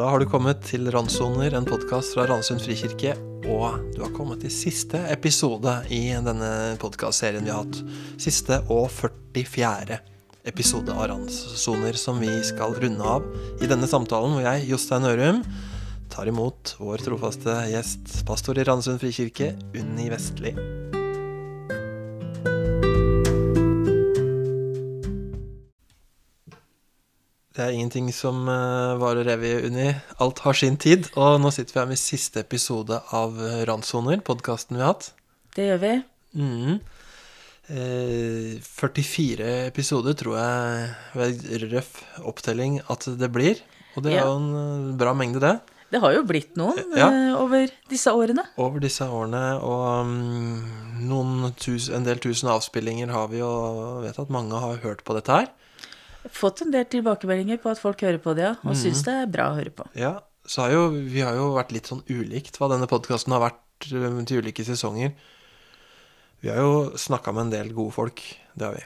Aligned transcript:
Da 0.00 0.06
har 0.08 0.22
du 0.22 0.24
kommet 0.24 0.62
til 0.64 0.86
Randsoner, 0.88 1.52
en 1.52 1.66
podkast 1.68 2.14
fra 2.16 2.24
Randsund 2.24 2.62
frikirke. 2.64 3.10
Og 3.52 3.82
du 3.92 3.98
har 4.00 4.14
kommet 4.14 4.40
til 4.40 4.54
siste 4.54 4.96
episode 5.12 5.74
i 5.92 6.14
denne 6.24 6.48
podkastserien 6.80 7.44
vi 7.44 7.52
har 7.52 7.66
hatt. 7.66 7.82
Siste 8.16 8.62
og 8.72 8.88
44. 8.96 10.00
episode 10.48 10.96
av 10.96 11.10
Randsoner 11.12 12.00
som 12.00 12.16
vi 12.24 12.32
skal 12.48 12.80
runde 12.80 13.12
av 13.12 13.28
i 13.60 13.68
denne 13.68 13.92
samtalen 13.92 14.38
hvor 14.38 14.48
jeg, 14.48 14.70
Jostein 14.72 15.04
Ørum, 15.12 15.44
tar 16.08 16.32
imot 16.32 16.78
vår 16.80 17.04
trofaste 17.04 17.60
gjest, 17.68 18.22
pastor 18.24 18.56
i 18.56 18.70
Randsund 18.72 19.04
frikirke, 19.04 19.52
Unni 19.76 20.08
Vestli. 20.08 20.56
Det 27.60 27.66
er 27.66 27.74
ingenting 27.76 28.06
som 28.16 28.46
uh, 28.48 28.96
varer 28.96 29.28
evig, 29.34 29.50
Unni. 29.68 29.90
Alt 30.24 30.38
har 30.46 30.56
sin 30.56 30.78
tid. 30.80 31.10
Og 31.20 31.34
nå 31.42 31.50
sitter 31.52 31.74
vi 31.74 31.80
her 31.82 31.90
med 31.90 32.00
siste 32.00 32.40
episode 32.40 32.96
av 33.12 33.36
Randsoner, 33.68 34.22
podkasten 34.24 34.78
vi 34.78 34.80
har 34.80 34.94
hatt. 34.94 35.10
Det 35.52 35.66
gjør 35.66 35.82
vi. 35.82 35.90
Mm. 36.40 36.78
Eh, 37.68 38.56
44 38.64 39.50
episoder 39.68 40.16
tror 40.16 40.38
jeg 40.40 40.88
ved 41.20 41.44
røff 41.74 42.00
opptelling 42.24 42.80
at 42.88 43.04
det 43.20 43.28
blir. 43.34 43.60
Og 43.92 44.06
det 44.06 44.16
er 44.16 44.24
jo 44.24 44.38
en 44.38 44.48
eh, 44.62 44.96
bra 45.04 45.12
mengde, 45.12 45.44
det. 45.44 45.52
Det 45.92 46.00
har 46.00 46.16
jo 46.16 46.24
blitt 46.24 46.56
noen 46.56 46.80
Ja. 46.96 47.10
eh, 47.12 47.36
over 47.36 47.68
disse 47.92 48.08
årene. 48.16 48.46
Over 48.56 48.80
disse 48.80 49.04
årene. 49.04 49.44
Og 49.60 50.06
um, 50.08 50.64
noen 51.12 51.52
tus, 51.60 51.92
en 51.92 52.08
del 52.08 52.24
tusen 52.24 52.48
avspillinger 52.48 53.12
har 53.12 53.28
vi, 53.28 53.44
og 53.44 54.00
vet 54.06 54.18
at 54.22 54.32
mange 54.32 54.64
har 54.64 54.80
hørt 54.80 55.04
på 55.04 55.20
dette 55.20 55.42
her. 55.42 55.50
Fått 56.28 56.60
en 56.60 56.72
del 56.74 56.84
tilbakemeldinger 56.90 57.60
på 57.62 57.70
at 57.72 57.80
folk 57.80 58.02
hører 58.04 58.20
på 58.20 58.34
det, 58.36 58.50
ja, 58.50 58.54
og 58.60 58.76
syns 58.76 59.00
det 59.06 59.14
er 59.22 59.30
bra 59.32 59.50
å 59.52 59.56
høre 59.56 59.72
på. 59.72 59.86
Ja, 59.96 60.18
så 60.44 60.66
har 60.66 60.74
jo, 60.74 60.86
vi 60.92 61.22
har 61.24 61.36
jo 61.38 61.52
vært 61.56 61.72
litt 61.72 61.88
sånn 61.88 62.02
ulikt 62.10 62.58
hva 62.60 62.68
denne 62.72 62.88
podkasten 62.90 63.32
har 63.36 63.44
vært 63.44 63.90
eh, 63.92 64.22
til 64.28 64.42
ulike 64.44 64.64
sesonger. 64.66 65.14
Vi 66.40 66.48
har 66.52 66.60
jo 66.60 66.98
snakka 67.00 67.32
med 67.36 67.48
en 67.48 67.52
del 67.54 67.72
gode 67.76 67.94
folk. 67.96 68.22
Det 68.54 68.66
har 68.68 68.76
vi. 68.76 68.84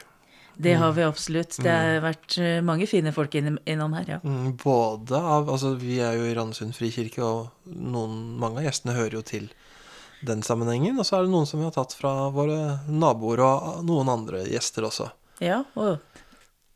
Det 0.57 0.73
har 0.79 0.91
vi 0.95 1.03
absolutt. 1.03 1.57
Det 1.63 1.71
har 1.71 2.01
vært 2.03 2.37
eh, 2.39 2.61
mange 2.63 2.87
fine 2.87 3.11
folk 3.15 3.35
innom, 3.35 3.57
innom 3.67 3.95
her, 3.97 4.15
ja. 4.15 4.19
Mm, 4.23 4.55
Både 4.61 5.19
av 5.19 5.49
Altså, 5.51 5.73
vi 5.79 5.99
er 6.03 6.15
jo 6.15 6.27
i 6.29 6.35
Randesund 6.35 6.75
frikirke, 6.77 7.23
og 7.23 7.49
noen, 7.67 8.37
mange 8.39 8.61
av 8.61 8.69
gjestene 8.69 8.95
hører 8.95 9.19
jo 9.19 9.23
til 9.27 9.49
den 10.25 10.43
sammenhengen. 10.45 10.99
Og 10.99 11.07
så 11.07 11.17
er 11.19 11.25
det 11.25 11.33
noen 11.35 11.47
som 11.49 11.59
vi 11.59 11.67
har 11.67 11.75
tatt 11.75 11.95
fra 11.97 12.29
våre 12.35 12.79
naboer 12.87 13.43
og 13.43 13.83
noen 13.87 14.11
andre 14.11 14.45
gjester 14.47 14.87
også. 14.87 15.09
Ja, 15.43 15.63
og 15.75 15.99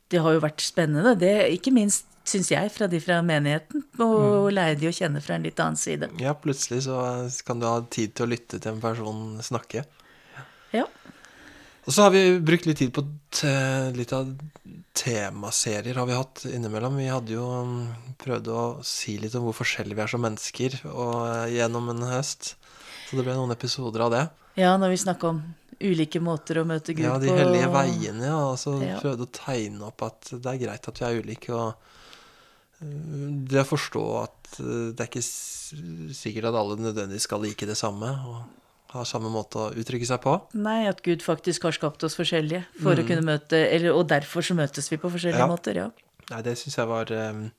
det 0.09 0.21
har 0.25 0.35
jo 0.35 0.43
vært 0.43 0.63
spennende, 0.65 1.15
det, 1.19 1.33
ikke 1.55 1.73
minst 1.75 2.07
syns 2.29 2.51
jeg, 2.51 2.69
fra 2.73 2.87
de 2.89 2.99
fra 3.01 3.19
menigheten, 3.25 3.83
å 4.03 4.49
lære 4.53 4.77
de 4.81 4.89
å 4.89 4.93
kjenne 4.93 5.21
fra 5.23 5.37
en 5.37 5.45
litt 5.47 5.59
annen 5.61 5.79
side. 5.79 6.11
Ja, 6.21 6.35
plutselig 6.37 6.83
så 6.85 6.99
kan 7.47 7.61
du 7.61 7.67
ha 7.69 7.79
tid 7.89 8.13
til 8.17 8.27
å 8.27 8.31
lytte 8.33 8.59
til 8.61 8.75
en 8.75 8.83
person 8.83 9.39
snakke. 9.45 9.85
Ja. 10.75 10.85
Og 11.87 11.95
så 11.95 12.05
har 12.05 12.13
vi 12.13 12.21
brukt 12.45 12.67
litt 12.69 12.77
tid 12.83 12.93
på 12.93 13.01
litt 13.95 14.13
av 14.13 14.29
temaserier 14.99 15.97
har 15.97 16.05
vi 16.09 16.17
hatt 16.17 16.43
innimellom. 16.49 16.97
Vi 16.99 17.07
hadde 17.09 17.33
jo 17.33 17.45
um, 17.63 17.77
prøvd 18.21 18.49
å 18.51 18.63
si 18.85 19.15
litt 19.21 19.35
om 19.37 19.47
hvor 19.47 19.57
forskjellige 19.61 19.97
vi 19.97 20.03
er 20.03 20.11
som 20.11 20.23
mennesker 20.25 20.75
og, 20.91 21.15
eh, 21.23 21.55
gjennom 21.55 21.89
en 21.93 22.03
høst. 22.11 22.53
Så 23.07 23.17
det 23.17 23.25
ble 23.25 23.37
noen 23.37 23.55
episoder 23.55 24.05
av 24.05 24.13
det. 24.13 24.23
Ja, 24.59 24.75
når 24.77 24.93
vi 24.93 24.99
snakker 25.05 25.31
om 25.33 25.39
ulike 25.79 26.19
måter 26.19 26.59
å 26.59 26.65
møte 26.67 26.91
Gud 26.93 27.05
på. 27.05 27.07
Ja, 27.07 27.17
de 27.23 27.29
på. 27.31 27.37
hellige 27.39 27.69
veiene, 27.71 28.25
ja. 28.27 28.39
Og 28.51 28.57
så 28.59 28.75
Ja. 28.83 28.99
prøvde 28.99 29.23
å 29.27 29.31
tegne 29.31 29.87
opp 29.87 30.03
at 30.03 30.33
det 30.35 30.45
er 30.53 30.59
greit 30.65 30.87
at 30.91 30.99
vi 30.99 31.05
er 31.07 31.21
ulike, 31.23 31.53
og 31.55 31.75
uh, 32.83 33.45
det 33.49 33.61
å 33.63 33.67
forstå 33.69 34.03
at 34.23 34.55
uh, 34.59 34.91
det 34.91 34.99
er 35.05 35.09
ikke 35.11 35.23
sikkert 36.15 36.49
at 36.51 36.57
alle 36.59 36.77
nødvendigvis 36.81 37.27
skal 37.29 37.43
like 37.43 37.65
det 37.69 37.77
samme, 37.79 38.09
og 38.27 38.43
ha 38.95 39.03
samme 39.05 39.29
måte 39.29 39.59
å 39.61 39.71
uttrykke 39.77 40.07
seg 40.09 40.21
på. 40.23 40.33
Nei, 40.57 40.87
at 40.89 41.03
Gud 41.05 41.21
faktisk 41.21 41.67
har 41.67 41.75
skapt 41.77 42.03
oss 42.07 42.17
forskjellige, 42.17 42.63
for 42.81 42.97
å 42.97 43.05
kunne 43.05 43.21
møte 43.21 43.59
eller, 43.69 43.93
Og 43.93 44.07
derfor 44.09 44.41
så 44.41 44.55
møtes 44.57 44.89
vi 44.89 44.97
på 44.97 45.11
forskjellige 45.13 45.45
Ja. 45.45 45.47
måter, 45.47 45.75
ja. 45.77 45.89
Nei, 46.31 46.41
det 46.41 46.57
syns 46.57 46.75
jeg 46.77 46.87
var 46.89 47.11
um, 47.11 47.51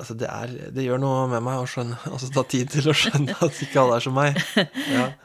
Altså, 0.00 0.16
det 0.16 0.28
er 0.32 0.52
Det 0.74 0.84
gjør 0.86 1.00
noe 1.02 1.26
med 1.30 1.44
meg 1.44 1.60
å 1.60 1.68
skjønne 1.68 1.98
Altså 2.14 2.30
ta 2.32 2.44
tid 2.48 2.72
til 2.72 2.88
å 2.90 2.96
skjønne 2.96 3.36
at 3.36 3.62
ikke 3.66 3.82
alle 3.82 3.98
er 4.00 4.06
som 4.08 4.16
meg. 4.16 4.40
Ja. 4.90 5.10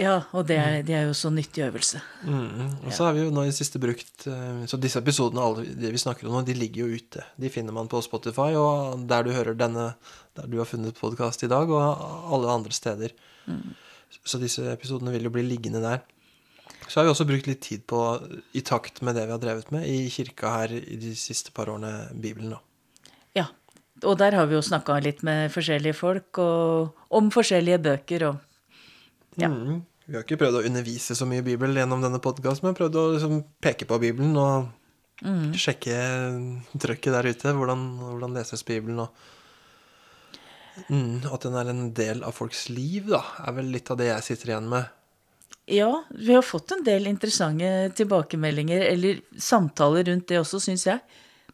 Ja, 0.00 0.14
og 0.32 0.46
det 0.48 0.56
er, 0.56 0.76
det 0.86 0.94
er 0.96 1.02
jo 1.04 1.14
så 1.16 1.28
nyttig 1.30 1.62
øvelse. 1.66 2.00
Mm. 2.24 2.86
Og 2.86 2.94
så 2.96 3.04
har 3.04 3.12
vi 3.14 3.22
jo 3.22 3.32
nå 3.34 3.44
i 3.46 3.52
siste 3.54 3.80
brukt 3.82 4.24
eh, 4.30 4.62
Så 4.70 4.78
disse 4.80 4.98
episodene, 5.02 5.42
alle 5.44 5.66
de 5.78 5.90
vi 5.92 6.00
snakker 6.00 6.26
om 6.26 6.36
nå, 6.36 6.40
de 6.48 6.56
ligger 6.56 6.86
jo 6.86 6.98
ute. 6.98 7.24
De 7.40 7.50
finner 7.52 7.76
man 7.76 7.90
på 7.92 8.00
Spotify, 8.04 8.56
og 8.58 9.04
der 9.10 9.26
du 9.26 9.32
hører 9.34 9.58
denne 9.58 9.90
Der 10.38 10.48
du 10.50 10.58
har 10.62 10.70
funnet 10.70 10.98
podkast 10.98 11.44
i 11.44 11.50
dag, 11.52 11.70
og 11.70 12.32
alle 12.34 12.56
andre 12.56 12.74
steder. 12.74 13.14
Så 14.24 14.40
disse 14.42 14.64
episodene 14.72 15.12
vil 15.14 15.28
jo 15.28 15.34
bli 15.34 15.44
liggende 15.46 15.84
der. 15.84 16.02
Så 16.88 17.00
har 17.00 17.06
vi 17.06 17.12
også 17.12 17.28
brukt 17.28 17.48
litt 17.48 17.62
tid 17.64 17.84
på, 17.88 18.00
i 18.52 18.62
takt 18.66 19.02
med 19.04 19.16
det 19.16 19.26
vi 19.28 19.34
har 19.34 19.42
drevet 19.42 19.70
med 19.74 19.86
i 19.88 20.08
kirka 20.12 20.56
her 20.56 20.74
i 20.76 20.98
de 21.00 21.14
siste 21.18 21.52
par 21.54 21.70
årene, 21.72 22.10
Bibelen, 22.12 22.56
da. 22.56 22.60
Ja. 23.38 23.46
Og 24.08 24.18
der 24.18 24.34
har 24.34 24.46
vi 24.50 24.56
jo 24.56 24.62
snakka 24.64 24.96
litt 25.04 25.22
med 25.26 25.52
forskjellige 25.54 25.94
folk, 25.94 26.38
og 26.42 27.14
om 27.14 27.30
forskjellige 27.30 27.82
bøker 27.82 28.28
og 28.30 28.36
Ja. 29.40 29.48
Mm. 29.48 29.82
Vi 30.04 30.16
har 30.18 30.24
ikke 30.26 30.36
prøvd 30.36 30.58
å 30.58 30.66
undervise 30.66 31.14
så 31.16 31.24
mye 31.24 31.44
Bibel 31.46 31.72
gjennom 31.72 32.02
denne 32.02 32.18
podkasten, 32.20 32.66
men 32.66 32.74
prøvd 32.76 32.96
å 33.00 33.04
liksom 33.14 33.44
peke 33.62 33.86
på 33.88 34.00
Bibelen 34.02 34.36
og 34.36 34.68
Mm. 35.22 35.52
sjekke 35.54 35.94
trøkket 36.82 37.12
der 37.14 37.28
ute. 37.30 37.52
Hvordan, 37.54 37.98
hvordan 38.00 38.34
leses 38.34 38.64
Bibelen, 38.66 38.98
og 38.98 39.08
mm, 40.90 41.32
at 41.32 41.40
den 41.46 41.54
er 41.54 41.70
en 41.70 41.92
del 41.94 42.24
av 42.26 42.34
folks 42.34 42.68
liv, 42.68 43.06
da, 43.06 43.22
er 43.46 43.52
vel 43.52 43.70
litt 43.70 43.90
av 43.90 44.00
det 44.00 44.08
jeg 44.10 44.22
sitter 44.22 44.52
igjen 44.52 44.68
med. 44.68 44.90
Ja, 45.70 46.02
vi 46.10 46.34
har 46.34 46.42
fått 46.42 46.72
en 46.74 46.82
del 46.84 47.06
interessante 47.06 47.92
tilbakemeldinger, 47.94 48.82
eller 48.90 49.20
samtaler 49.38 50.08
rundt 50.10 50.26
det 50.28 50.40
også, 50.40 50.58
syns 50.60 50.88
jeg. 50.88 51.00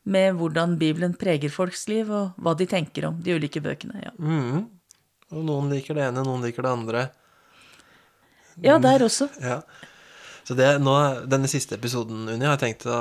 Med 0.08 0.38
hvordan 0.38 0.78
Bibelen 0.80 1.12
preger 1.20 1.52
folks 1.52 1.84
liv, 1.90 2.08
og 2.08 2.38
hva 2.40 2.54
de 2.56 2.64
tenker 2.70 3.08
om 3.10 3.18
de 3.20 3.36
ulike 3.36 3.60
bøkene. 3.64 4.00
Ja, 4.06 4.14
Mm. 4.18 4.66
Og 5.28 5.44
noen 5.44 5.68
liker 5.68 5.92
det 5.98 6.06
ene, 6.08 6.22
noen 6.24 6.40
liker 6.46 6.64
det 6.64 6.70
andre. 6.72 7.00
ja 8.64 8.78
der 8.80 9.04
også. 9.04 9.28
Ja. 9.44 9.60
Så 10.48 10.56
det, 10.56 10.68
nå, 10.80 10.94
denne 11.28 11.50
siste 11.52 11.76
episoden, 11.76 12.22
Unni, 12.24 12.46
har 12.46 12.56
jeg 12.56 12.64
tenkt 12.64 12.86
å 12.88 13.00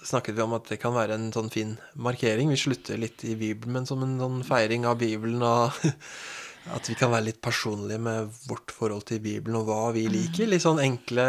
Snakket 0.00 0.32
vi 0.32 0.40
om 0.40 0.54
at 0.56 0.64
det 0.64 0.78
kan 0.80 0.94
være 0.96 1.12
en 1.12 1.26
sånn 1.32 1.50
fin 1.52 1.74
markering. 2.00 2.48
Vi 2.48 2.56
slutter 2.56 2.96
litt 2.96 3.20
i 3.28 3.34
Bibelen, 3.36 3.74
men 3.74 3.88
som 3.88 4.00
en 4.00 4.14
sånn 4.16 4.38
feiring 4.48 4.86
av 4.88 4.96
Bibelen. 4.96 5.42
Og 5.44 5.76
at 6.76 6.88
vi 6.88 6.96
kan 6.96 7.12
være 7.12 7.26
litt 7.26 7.40
personlige 7.44 8.00
med 8.00 8.30
vårt 8.48 8.72
forhold 8.72 9.04
til 9.10 9.20
Bibelen 9.20 9.58
og 9.60 9.68
hva 9.68 9.90
vi 9.92 10.06
liker. 10.08 10.48
Litt 10.48 10.64
sånn 10.64 10.80
enkle 10.80 11.26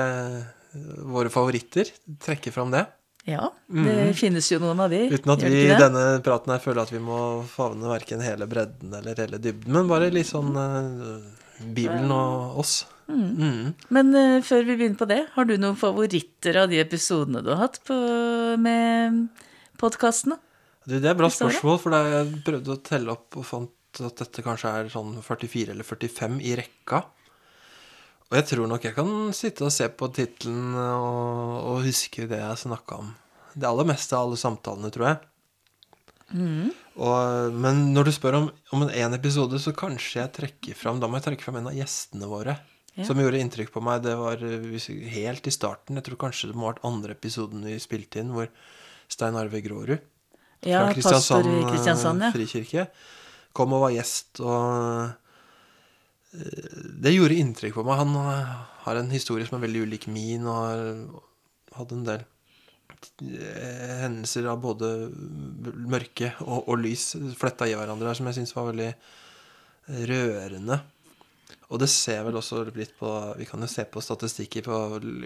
Våre 0.71 1.27
favoritter. 1.27 1.89
Trekke 2.23 2.53
fram 2.55 2.71
det. 2.71 2.85
Ja, 3.29 3.51
det 3.69 4.13
finnes 4.17 4.47
jo 4.49 4.57
noen 4.63 4.79
av 4.81 4.89
de. 4.89 5.03
Mm. 5.05 5.13
Uten 5.13 5.33
at 5.35 5.43
vi 5.45 5.59
i 5.67 5.75
denne 5.77 6.05
praten 6.25 6.53
her 6.55 6.63
føler 6.63 6.81
at 6.81 6.93
vi 6.93 7.01
må 7.03 7.19
favne 7.49 7.91
verken 7.91 8.23
hele 8.25 8.47
bredden 8.49 8.95
eller 8.97 9.19
hele 9.21 9.37
dybden, 9.41 9.75
men 9.75 9.91
bare 9.91 10.09
litt 10.13 10.31
sånn 10.31 10.49
uh, 10.57 11.21
Bibelen 11.61 12.09
og 12.15 12.63
oss. 12.63 12.79
Mm. 13.11 13.75
Men 13.93 14.09
uh, 14.17 14.39
før 14.45 14.65
vi 14.65 14.77
begynner 14.79 14.97
på 14.97 15.09
det, 15.11 15.19
har 15.35 15.49
du 15.49 15.53
noen 15.59 15.77
favoritter 15.77 16.63
av 16.63 16.71
de 16.73 16.81
episodene 16.81 17.43
du 17.45 17.51
har 17.53 17.67
hatt 17.67 17.77
på, 17.85 17.99
med 18.61 19.21
podkastene? 19.81 20.39
Du, 20.87 20.97
det 20.97 21.05
er 21.05 21.13
et 21.13 21.21
bra 21.21 21.29
spørsmål, 21.29 21.77
for 21.83 21.93
da 21.93 22.01
jeg 22.09 22.43
prøvde 22.47 22.73
å 22.73 22.81
telle 22.81 23.13
opp 23.13 23.37
og 23.37 23.45
fant 23.45 24.01
at 24.01 24.21
dette 24.23 24.41
kanskje 24.45 24.71
er 24.79 24.89
sånn 24.89 25.17
44 25.21 25.75
eller 25.75 25.85
45 25.85 26.41
i 26.47 26.55
rekka. 26.57 27.03
Og 28.31 28.37
jeg 28.39 28.47
tror 28.47 28.69
nok 28.71 28.85
jeg 28.87 28.95
kan 28.95 29.09
sitte 29.35 29.65
og 29.67 29.73
se 29.75 29.89
på 29.91 30.07
tittelen 30.15 30.71
og, 30.79 31.57
og 31.67 31.81
huske 31.83 32.29
det 32.31 32.39
jeg 32.39 32.61
snakka 32.63 33.01
om. 33.03 33.11
Det 33.51 33.67
aller 33.67 33.89
meste 33.89 34.15
av 34.15 34.29
alle 34.29 34.39
samtalene, 34.39 34.91
tror 34.95 35.09
jeg. 35.09 35.19
Og, 36.95 37.55
men 37.59 37.81
når 37.91 38.07
du 38.07 38.11
spør 38.15 38.37
om, 38.39 38.45
om 38.71 38.85
en 38.87 39.17
episode, 39.17 39.59
så 39.59 39.73
kanskje 39.75 40.21
jeg 40.21 40.31
trekker 40.37 40.77
fram 40.79 41.01
Da 41.01 41.09
må 41.09 41.19
jeg 41.19 41.25
trekke 41.25 41.43
fram 41.43 41.59
en 41.59 41.71
av 41.71 41.75
gjestene 41.75 42.29
våre. 42.31 42.55
Ja. 42.95 43.05
Som 43.07 43.19
gjorde 43.19 43.39
inntrykk 43.39 43.71
på 43.71 43.83
meg. 43.83 44.03
Det 44.03 44.15
var 44.19 44.41
eh, 44.43 44.87
helt 45.15 45.47
i 45.47 45.53
starten. 45.55 45.99
Jeg 45.99 46.07
tror 46.07 46.21
kanskje 46.27 46.51
det 46.51 46.57
må 46.59 46.67
ha 46.67 46.73
vært 46.73 46.87
andre 46.87 47.15
episoden 47.15 47.63
vi 47.67 47.77
spilte 47.83 48.23
inn, 48.23 48.33
hvor 48.35 48.51
Stein 49.11 49.35
Arve 49.39 49.59
Grårud 49.63 49.97
Ja, 50.63 50.85
fra 50.85 50.95
Kristiansand, 50.95 51.51
Kristiansand, 51.67 52.23
ja. 52.23 52.31
eh, 52.31 52.35
frikirke. 52.35 52.87
Kom 53.55 53.75
og 53.75 53.85
var 53.85 53.95
gjest, 53.95 54.39
og 54.39 55.11
det 56.31 57.11
gjorde 57.15 57.35
inntrykk 57.41 57.73
på 57.79 57.83
meg. 57.87 57.97
Han 57.99 58.15
eh, 58.15 58.51
har 58.85 58.95
en 59.01 59.11
historie 59.11 59.45
som 59.47 59.57
er 59.59 59.65
veldig 59.67 59.81
ulik 59.87 60.07
min, 60.07 60.45
og 60.47 60.55
har 60.61 61.81
hatt 61.81 61.91
en 61.95 62.05
del 62.07 62.23
eh, 62.23 63.97
hendelser 64.05 64.47
av 64.51 64.61
både 64.63 64.91
mørke 65.91 66.31
og, 66.45 66.69
og 66.71 66.79
lys 66.83 67.11
fletta 67.39 67.67
i 67.67 67.75
hverandre 67.75 68.07
der, 68.11 68.17
som 68.19 68.29
jeg 68.31 68.39
syns 68.39 68.55
var 68.55 68.69
veldig 68.71 68.89
rørende. 70.07 70.79
Og 71.71 71.79
det 71.79 71.87
ser 71.91 72.23
vel 72.27 72.35
også 72.35 72.65
litt 72.75 72.91
på 72.99 73.09
Vi 73.39 73.45
kan 73.47 73.61
jo 73.63 73.67
se 73.71 73.85
på 73.87 74.01
statistikker 74.03 74.65
på 74.65 74.77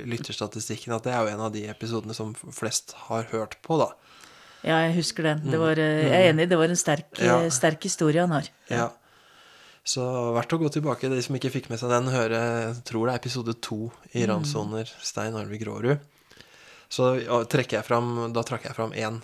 lytterstatistikken 0.06 0.94
at 0.94 1.06
det 1.08 1.14
er 1.16 1.24
jo 1.26 1.32
en 1.34 1.42
av 1.48 1.54
de 1.56 1.64
episodene 1.72 2.14
som 2.18 2.36
flest 2.38 2.94
har 3.08 3.26
hørt 3.32 3.58
på, 3.66 3.80
da. 3.82 3.88
Ja, 4.66 4.80
jeg 4.88 4.96
husker 5.00 5.26
den. 5.28 5.44
Det 5.50 5.58
var, 5.62 5.78
eh, 5.78 6.06
jeg 6.06 6.22
er 6.26 6.32
enig, 6.32 6.48
det 6.50 6.58
var 6.58 6.70
en 6.74 6.80
sterk, 6.80 7.10
Mm. 7.20 7.26
Ja. 7.26 7.40
eh, 7.46 7.52
sterk 7.54 7.84
historie 7.86 8.22
han 8.22 8.32
har. 8.34 8.48
Ja. 8.70 8.88
Så 9.86 10.04
verdt 10.34 10.56
å 10.56 10.60
gå 10.60 10.70
tilbake. 10.74 11.12
De 11.12 11.22
som 11.22 11.36
ikke 11.38 11.52
fikk 11.54 11.70
med 11.70 11.78
seg 11.78 11.92
den, 11.94 12.10
høre 12.10 12.40
jeg 12.42 12.80
tror 12.90 13.06
det 13.06 13.14
er 13.14 13.22
episode 13.22 13.54
to 13.62 13.92
i 14.18 14.26
Randsoner, 14.26 14.90
Stein 15.06 15.38
Arve 15.38 15.60
Grårud. 15.62 16.02
Så 16.90 17.12
trekker 17.52 17.80
jeg 17.80 17.88
fram, 17.88 18.34
da 18.34 18.42
trakk 18.46 18.66
jeg 18.66 18.78
fram 18.78 18.96
én. 18.98 19.22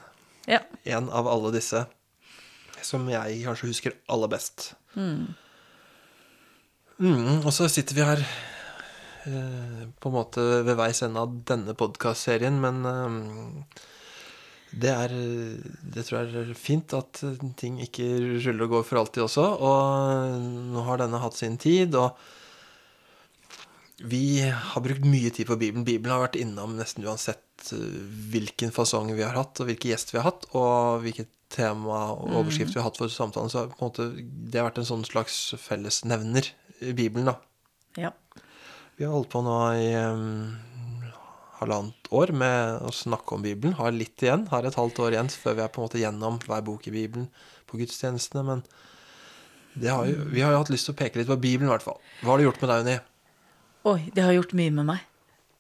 Ja. 0.50 0.62
En 0.98 1.10
av 1.10 1.30
alle 1.30 1.54
disse 1.56 1.86
som 2.86 3.06
jeg 3.10 3.42
kanskje 3.46 3.70
husker 3.70 3.98
aller 4.12 4.30
best. 4.32 4.72
Mm, 7.02 7.42
og 7.42 7.52
så 7.54 7.70
sitter 7.72 7.98
vi 7.98 8.06
her 8.06 8.22
eh, 8.22 9.86
på 9.98 10.10
en 10.10 10.16
måte 10.16 10.44
ved 10.66 10.78
veis 10.78 11.02
ende 11.06 11.22
av 11.22 11.34
denne 11.50 11.74
podkastserien, 11.78 12.58
men 12.62 12.86
eh, 12.86 13.10
det 14.72 14.92
er 14.92 15.14
Det 15.94 16.06
tror 16.08 16.22
jeg 16.22 16.44
er 16.46 16.54
fint 16.56 16.94
at 16.96 17.20
ting 17.60 17.82
ikke 17.84 18.06
ruller 18.46 18.68
og 18.68 18.78
går 18.78 18.86
for 18.88 19.02
alltid 19.02 19.26
også. 19.26 19.48
Og 19.68 20.46
nå 20.72 20.86
har 20.88 21.02
denne 21.02 21.20
hatt 21.20 21.36
sin 21.36 21.58
tid, 21.60 21.98
og 22.00 22.16
vi 24.02 24.42
har 24.42 24.82
brukt 24.82 25.06
mye 25.06 25.30
tid 25.30 25.50
på 25.50 25.58
Bibelen. 25.60 25.86
Bibelen 25.86 26.14
har 26.16 26.24
vært 26.24 26.40
innom 26.40 26.74
nesten 26.80 27.06
uansett 27.06 27.74
eh, 27.76 28.00
hvilken 28.34 28.74
fasong 28.74 29.12
vi 29.14 29.26
har 29.26 29.38
hatt, 29.38 29.60
og 29.62 29.70
hvilke 29.70 29.92
gjester 29.92 30.18
vi 30.18 30.22
har 30.22 30.32
hatt, 30.32 30.48
og 30.58 31.04
hvilket 31.06 31.30
tema 31.52 32.06
og 32.16 32.32
overskrift 32.40 32.74
vi 32.74 32.80
har 32.80 32.88
hatt 32.88 32.98
for 32.98 33.12
samtalen. 33.12 33.52
Så 33.52 33.68
måte, 33.82 34.10
det 34.16 34.58
har 34.58 34.70
vært 34.72 34.82
en 34.82 34.90
sånn 34.90 35.06
slags 35.06 35.38
fellesnevner 35.62 36.48
i 36.82 36.96
Bibelen, 36.98 37.30
da. 37.30 37.38
Ja. 38.00 38.16
Vi 38.98 39.06
har 39.06 39.14
holdt 39.14 39.32
på 39.34 39.44
nå 39.46 39.58
i 39.82 39.92
um, 39.98 40.54
halvannet 41.62 42.10
år 42.12 42.34
med 42.36 42.82
å 42.88 42.92
snakke 42.96 43.36
om 43.38 43.44
Bibelen. 43.46 43.78
Har 43.78 43.94
litt 43.96 44.22
igjen. 44.24 44.48
Har 44.52 44.66
et 44.66 44.78
halvt 44.78 45.02
år 45.06 45.16
igjen 45.16 45.32
før 45.32 45.58
vi 45.58 45.64
er 45.66 45.72
på 45.72 45.82
en 45.82 45.88
måte 45.88 46.02
gjennom 46.02 46.40
hver 46.46 46.64
bok 46.66 46.88
i 46.90 46.94
Bibelen 46.96 47.30
på 47.70 47.80
gudstjenestene. 47.80 48.44
Men 48.48 48.66
har 49.86 50.10
jo, 50.10 50.26
vi 50.34 50.44
har 50.44 50.56
jo 50.56 50.64
hatt 50.64 50.74
lyst 50.74 50.90
til 50.90 50.96
å 50.96 51.00
peke 51.00 51.22
litt 51.22 51.30
på 51.30 51.40
Bibelen, 51.40 51.70
i 51.70 51.74
hvert 51.74 51.86
fall. 51.86 52.02
Hva 52.22 52.34
har 52.34 52.42
det 52.42 52.50
gjort 52.50 52.62
med 52.64 52.72
deg, 52.74 52.84
Unni? 52.86 52.98
Oi, 53.92 54.00
det 54.14 54.26
har 54.26 54.36
gjort 54.36 54.56
mye 54.58 54.74
med 54.76 54.90
meg. 54.90 55.06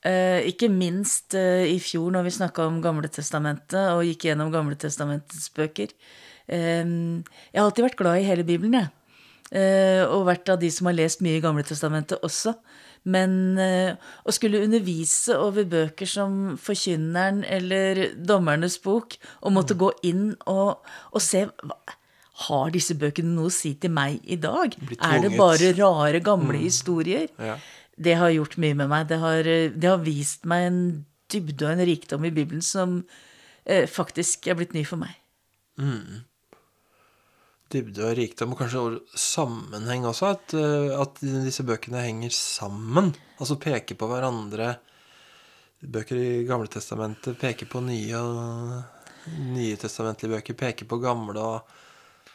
Eh, 0.05 0.47
ikke 0.49 0.71
minst 0.73 1.35
eh, 1.37 1.67
i 1.69 1.77
fjor 1.81 2.09
når 2.13 2.25
vi 2.25 2.33
snakka 2.33 2.65
om 2.65 2.79
Gamletestamentet 2.81 3.93
og 3.93 4.01
gikk 4.07 4.25
gjennom 4.31 4.49
Gamletestamentets 4.53 5.51
bøker. 5.53 5.93
Eh, 6.49 6.81
jeg 6.81 7.59
har 7.59 7.67
alltid 7.67 7.85
vært 7.85 8.01
glad 8.01 8.21
i 8.21 8.25
hele 8.27 8.47
Bibelen, 8.47 8.79
jeg. 8.81 8.89
Eh, 9.51 10.01
og 10.07 10.29
vært 10.29 10.49
av 10.53 10.61
de 10.61 10.69
som 10.71 10.87
har 10.87 10.95
lest 10.95 11.21
mye 11.23 11.37
i 11.37 11.43
Gamletestamentet 11.43 12.23
også. 12.23 12.55
Men 13.09 13.57
eh, 13.57 13.97
å 14.25 14.33
skulle 14.35 14.61
undervise 14.61 15.33
over 15.41 15.65
bøker 15.65 16.09
som 16.09 16.57
Forkynneren 16.61 17.41
eller 17.49 18.11
Dommernes 18.13 18.77
bok, 18.83 19.17
og 19.41 19.55
måtte 19.55 19.77
gå 19.79 19.89
inn 20.05 20.35
og, 20.45 20.83
og 21.09 21.23
se 21.23 21.47
Har 22.45 22.73
disse 22.73 22.95
bøkene 22.97 23.33
noe 23.35 23.49
å 23.49 23.53
si 23.53 23.73
til 23.81 23.93
meg 23.93 24.21
i 24.23 24.37
dag? 24.41 24.75
Er 25.01 25.21
det 25.25 25.33
bare 25.37 25.73
rare, 25.77 26.21
gamle 26.25 26.61
historier? 26.61 27.27
Ja. 27.41 27.57
Det 28.01 28.15
har 28.17 28.33
gjort 28.33 28.57
mye 28.61 28.77
med 28.77 28.89
meg. 28.89 29.09
Det 29.09 29.19
har, 29.21 29.43
det 29.45 29.89
har 29.89 30.01
vist 30.01 30.45
meg 30.49 30.69
en 30.69 30.81
dybde 31.31 31.67
og 31.67 31.75
en 31.75 31.85
rikdom 31.85 32.25
i 32.25 32.33
Bibelen 32.33 32.63
som 32.65 33.01
eh, 33.65 33.87
faktisk 33.89 34.47
er 34.47 34.57
blitt 34.57 34.73
ny 34.77 34.85
for 34.87 35.01
meg. 35.01 35.17
Dybde 37.71 38.03
og 38.09 38.15
rikdom, 38.17 38.53
og 38.53 38.61
kanskje 38.61 38.99
sammenheng 39.15 40.05
også. 40.09 40.33
At, 40.35 40.55
uh, 40.57 40.95
at 40.99 41.21
disse 41.23 41.65
bøkene 41.67 42.03
henger 42.03 42.33
sammen. 42.35 43.13
Altså 43.39 43.59
peker 43.61 43.97
på 43.99 44.09
hverandre. 44.11 44.75
Bøker 45.81 46.17
i 46.19 46.43
Gamle 46.45 46.69
testamentet 46.69 47.39
peker 47.41 47.69
på 47.69 47.81
nye 47.81 48.19
og 48.19 48.99
nye 49.53 49.77
testamentlige 49.81 50.35
bøker 50.35 50.57
peker 50.57 50.89
på 50.89 50.99
gamle 51.01 51.41
og 51.41 51.79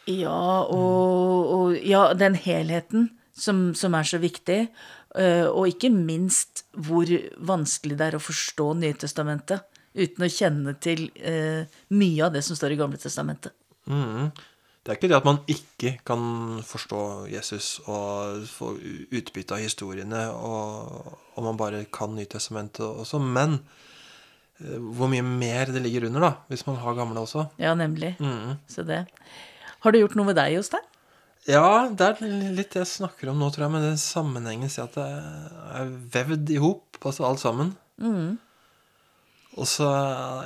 Ja, 0.07 0.63
og, 0.63 1.49
og 1.51 1.79
ja, 1.83 2.13
den 2.15 2.37
helheten 2.39 3.09
som, 3.35 3.73
som 3.75 3.95
er 3.99 4.07
så 4.07 4.21
viktig. 4.23 4.69
eh, 5.19 5.47
og 5.47 5.67
ikke 5.69 5.91
minst 5.91 6.65
hvor 6.71 7.11
vanskelig 7.39 7.99
det 7.99 8.07
er 8.07 8.19
å 8.19 8.23
forstå 8.23 8.69
Nytestamentet 8.79 9.67
uten 9.97 10.27
å 10.27 10.31
kjenne 10.31 10.77
til 10.79 11.09
eh, 11.19 11.67
mye 11.91 12.27
av 12.27 12.37
det 12.37 12.45
som 12.47 12.59
står 12.59 12.77
i 12.77 12.79
Gamle 12.79 13.01
testamentet. 13.03 13.55
Det 14.87 14.93
er 14.93 14.99
ikke 15.01 15.09
det 15.11 15.17
at 15.19 15.25
man 15.27 15.41
ikke 15.51 15.97
kan 16.07 16.21
forstå 16.63 17.01
Jesus 17.27 17.81
og 17.91 18.45
få 18.47 18.69
utbytte 19.11 19.57
av 19.57 19.65
historiene, 19.65 20.21
og, 20.31 21.17
og 21.35 21.43
man 21.43 21.59
bare 21.59 21.81
kan 21.91 22.15
Nytestamentet 22.15 22.87
også, 22.87 23.19
men 23.19 23.59
eh, 24.63 24.79
hvor 24.79 25.11
mye 25.11 25.27
mer 25.27 25.75
det 25.75 25.83
ligger 25.83 26.07
under, 26.07 26.29
da, 26.29 26.31
hvis 26.53 26.63
man 26.69 26.79
har 26.85 26.95
gamle 26.95 27.27
også. 27.27 27.49
Ja, 27.59 27.75
nemlig. 27.75 28.15
Mm. 28.23 28.61
Så 28.71 28.87
det. 28.87 29.03
Har 29.83 29.91
det 29.91 30.05
gjort 30.05 30.15
noe 30.21 30.31
med 30.31 30.39
deg, 30.39 30.55
Jostein? 30.55 30.87
Ja, 31.51 31.91
det 31.91 32.07
er 32.07 32.23
litt 32.55 32.71
det 32.75 32.85
jeg 32.85 32.93
snakker 32.95 33.35
om 33.35 33.43
nå, 33.43 33.51
tror 33.51 33.67
jeg, 33.67 33.75
med 33.75 33.89
den 33.91 33.99
sammenhengen. 33.99 34.71
Si 34.71 34.79
at 34.83 34.95
det 34.95 35.11
er 35.83 35.93
vevd 36.15 36.55
i 36.55 36.63
hop, 36.63 37.03
altså 37.03 37.27
alt 37.27 37.43
sammen. 37.43 37.75
Og 39.57 39.65
så, 39.65 39.87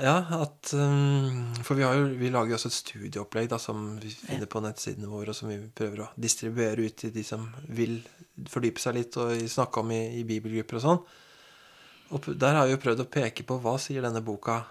ja, 0.04 0.14
at 0.36 0.70
um, 0.78 1.48
For 1.66 1.74
vi, 1.74 1.82
har 1.82 1.96
jo, 1.98 2.04
vi 2.14 2.30
lager 2.30 2.52
jo 2.52 2.58
også 2.60 2.70
et 2.70 2.76
studieopplegg 2.76 3.48
da, 3.50 3.58
som 3.58 3.96
vi 3.98 4.12
finner 4.14 4.46
på 4.50 4.62
nettsidene 4.62 5.10
våre, 5.10 5.32
og 5.32 5.38
som 5.38 5.50
vi 5.50 5.58
prøver 5.66 6.04
å 6.04 6.10
distribuere 6.14 6.86
ut 6.86 6.98
til 7.02 7.14
de 7.14 7.24
som 7.26 7.48
vil 7.74 7.98
fordype 8.50 8.82
seg 8.82 9.00
litt 9.00 9.18
og 9.20 9.34
snakke 9.50 9.82
om 9.82 9.90
i, 9.96 10.02
i 10.20 10.26
bibelgrupper 10.28 10.78
og 10.78 10.84
sånn. 10.84 11.00
Og 12.14 12.28
der 12.38 12.58
har 12.58 12.68
vi 12.68 12.76
jo 12.76 12.82
prøvd 12.82 13.02
å 13.02 13.10
peke 13.10 13.46
på 13.46 13.58
hva 13.62 13.74
sier 13.82 14.06
denne 14.06 14.22
boka 14.24 14.62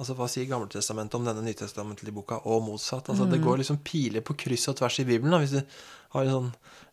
Altså 0.00 0.14
hva 0.16 0.26
sier 0.30 0.46
Gammeltestamentet 0.48 1.18
om 1.18 1.26
denne 1.26 1.42
nytestamentlige 1.44 2.14
boka, 2.14 2.38
og 2.48 2.62
motsatt. 2.64 3.10
Altså 3.12 3.26
Det 3.28 3.40
går 3.42 3.58
liksom 3.60 3.82
piler 3.84 4.22
på 4.24 4.36
kryss 4.38 4.70
og 4.72 4.78
tvers 4.78 5.00
i 5.02 5.04
Bibelen. 5.04 5.34
da 5.34 5.40
Hvis 5.42 5.52
du 5.52 5.60
sånn, 6.14 6.46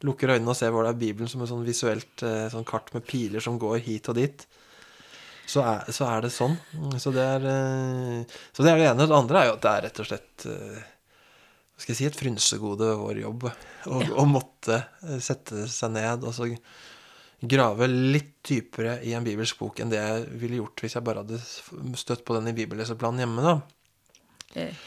lukker 0.03 0.33
øynene 0.33 0.51
og 0.51 0.57
ser 0.59 0.73
hvor 0.73 0.83
det 0.83 0.91
er 0.91 0.99
Bibelen 1.05 1.29
som 1.31 1.45
et 1.45 1.51
sånn 1.51 1.63
visuelt 1.63 2.23
eh, 2.27 2.49
sånn 2.51 2.67
kart 2.67 2.91
med 2.93 3.05
piler 3.07 3.39
som 3.39 3.59
går 3.61 3.77
hit 3.85 4.09
og 4.11 4.17
dit, 4.17 4.43
så 5.47 5.63
er, 5.63 5.87
så 5.95 6.07
er 6.11 6.25
det 6.25 6.33
sånn. 6.35 6.57
Så 6.99 7.13
det 7.15 7.23
er, 7.23 7.47
eh, 7.47 8.37
så 8.51 8.65
det 8.65 8.73
er 8.73 8.81
det 8.81 8.89
ene. 8.91 9.07
Det 9.07 9.15
andre 9.15 9.41
er 9.41 9.49
jo 9.49 9.55
at 9.55 9.63
det 9.63 9.71
er 9.71 9.85
rett 9.87 10.01
og 10.03 10.09
slett 10.09 10.47
eh, 10.51 10.81
hva 11.77 11.83
skal 11.83 11.93
jeg 11.93 11.99
si, 11.99 12.09
et 12.09 12.19
frynsegode 12.19 12.89
vår 12.97 13.21
jobb 13.21 13.43
å 13.47 14.01
ja. 14.01 14.23
måtte 14.27 14.79
eh, 15.05 15.19
sette 15.23 15.67
seg 15.71 15.93
ned 15.93 16.25
og 16.25 16.35
så 16.35 16.49
grave 17.37 17.87
litt 17.87 18.33
dypere 18.49 18.97
i 19.05 19.13
en 19.13 19.25
bibelsk 19.25 19.59
bok 19.61 19.83
enn 19.83 19.91
det 19.93 19.99
jeg 20.01 20.23
ville 20.41 20.57
gjort 20.57 20.81
hvis 20.81 20.97
jeg 20.97 21.05
bare 21.05 21.21
hadde 21.21 21.37
støtt 22.01 22.25
på 22.25 22.33
den 22.33 22.49
i 22.49 22.55
bibelleseplanen 22.57 23.21
hjemme. 23.23 23.45
da. 23.45 23.57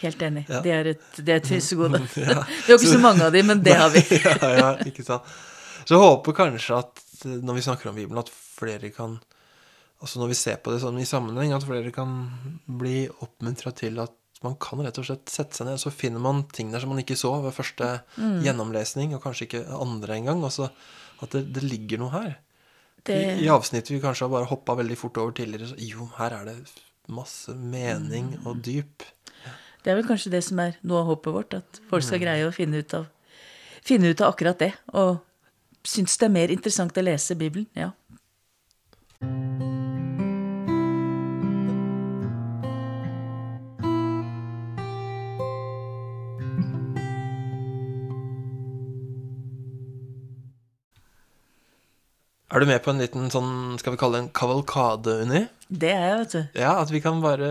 Helt 0.01 0.25
enig. 0.27 0.45
Ja. 0.51 0.61
Det 0.65 0.75
er 0.75 0.93
et, 0.97 1.07
det 1.21 1.37
er 1.37 1.41
et 1.41 1.49
frynsegode. 1.49 2.03
Ja. 2.21 2.43
Vi 2.43 2.73
har 2.73 2.77
ikke 2.77 2.97
så 2.99 3.01
mange 3.01 3.25
av 3.29 3.33
de, 3.33 3.45
men 3.47 3.63
det 3.65 3.79
har 3.79 3.95
vi. 3.95 4.03
ja, 4.27 4.53
ja, 4.59 4.71
ikke 4.83 5.07
sant. 5.07 5.31
Så 5.87 5.95
jeg 5.95 6.03
håper 6.03 6.37
kanskje 6.37 6.83
at 6.83 7.05
når 7.31 7.61
vi 7.61 7.65
snakker 7.65 7.91
om 7.91 7.97
Bibelen, 7.97 8.21
at 8.21 8.35
flere 8.35 8.91
kan 8.93 9.21
Altså 10.01 10.21
når 10.21 10.33
vi 10.33 10.39
ser 10.39 10.61
på 10.65 10.73
det 10.73 10.81
sånn 10.83 10.99
i 11.01 11.09
sammenheng, 11.09 11.53
at 11.53 11.67
flere 11.67 11.93
kan 11.93 12.15
bli 12.81 13.05
oppmuntra 13.21 13.73
til 13.77 14.01
at 14.01 14.15
man 14.41 14.55
kan 14.57 14.81
rett 14.81 14.97
og 14.97 15.05
slett 15.05 15.29
sette 15.29 15.59
seg 15.59 15.69
ned, 15.69 15.81
så 15.83 15.93
finner 15.93 16.23
man 16.25 16.47
ting 16.57 16.71
der 16.73 16.81
som 16.81 16.93
man 16.93 17.03
ikke 17.03 17.19
så 17.21 17.35
ved 17.45 17.53
første 17.53 17.91
gjennomlesning, 18.17 19.13
og 19.13 19.21
kanskje 19.25 19.49
ikke 19.49 19.67
andre 19.77 20.17
engang. 20.17 20.41
Altså 20.47 20.71
at 21.21 21.37
det, 21.37 21.51
det 21.53 21.67
ligger 21.67 22.01
noe 22.01 22.15
her. 22.15 22.39
Det, 23.05 23.17
I, 23.17 23.45
I 23.45 23.51
avsnittet 23.53 23.93
vi 23.93 24.01
kanskje 24.01 24.27
har 24.27 24.33
bare 24.33 24.49
hoppa 24.49 24.77
veldig 24.81 24.97
fort 25.01 25.21
over 25.21 25.37
tidligere, 25.37 25.71
så 25.73 25.79
jo, 25.85 26.09
her 26.17 26.37
er 26.37 26.49
det 26.49 26.57
masse 27.11 27.53
mening 27.57 28.35
og 28.45 28.61
dyp. 28.65 29.05
det 29.85 29.93
er 29.93 29.99
vel 29.99 30.09
kanskje 30.09 30.33
det 30.33 30.43
som 30.47 30.61
er 30.63 30.77
noe 30.87 31.03
av 31.03 31.11
håpet 31.13 31.37
vårt, 31.37 31.57
at 31.61 31.81
folk 31.91 32.05
skal 32.07 32.23
greie 32.23 32.49
å 32.49 32.55
finne 32.55 32.81
ut 32.81 32.97
av, 32.97 33.09
finne 33.85 34.13
ut 34.13 34.21
av 34.21 34.35
akkurat 34.35 34.61
det. 34.61 34.73
Og 34.97 35.19
syns 35.87 36.17
det 36.21 36.29
er 36.29 36.37
mer 36.37 36.53
interessant 36.53 36.97
å 36.97 37.05
lese 37.05 37.37
Bibelen. 37.41 37.69
Ja. 37.77 37.93
Er 52.51 52.59
du 52.59 52.67
med 52.67 52.81
på 52.83 52.91
en 52.91 52.99
liten 52.99 53.29
sånn, 53.31 53.77
skal 53.79 53.95
vi 53.95 53.99
kalle 54.01 54.19
det 54.19 54.23
en 54.25 54.33
kavalkade, 54.35 55.13
Unni? 55.23 55.45
Det 55.71 55.93
er 55.95 56.01
jeg, 56.03 56.17
vet 56.19 56.33
du. 56.35 56.59
Ja, 56.59 56.73
at 56.83 56.91
vi 56.91 56.99
kan 57.05 57.21
bare 57.23 57.51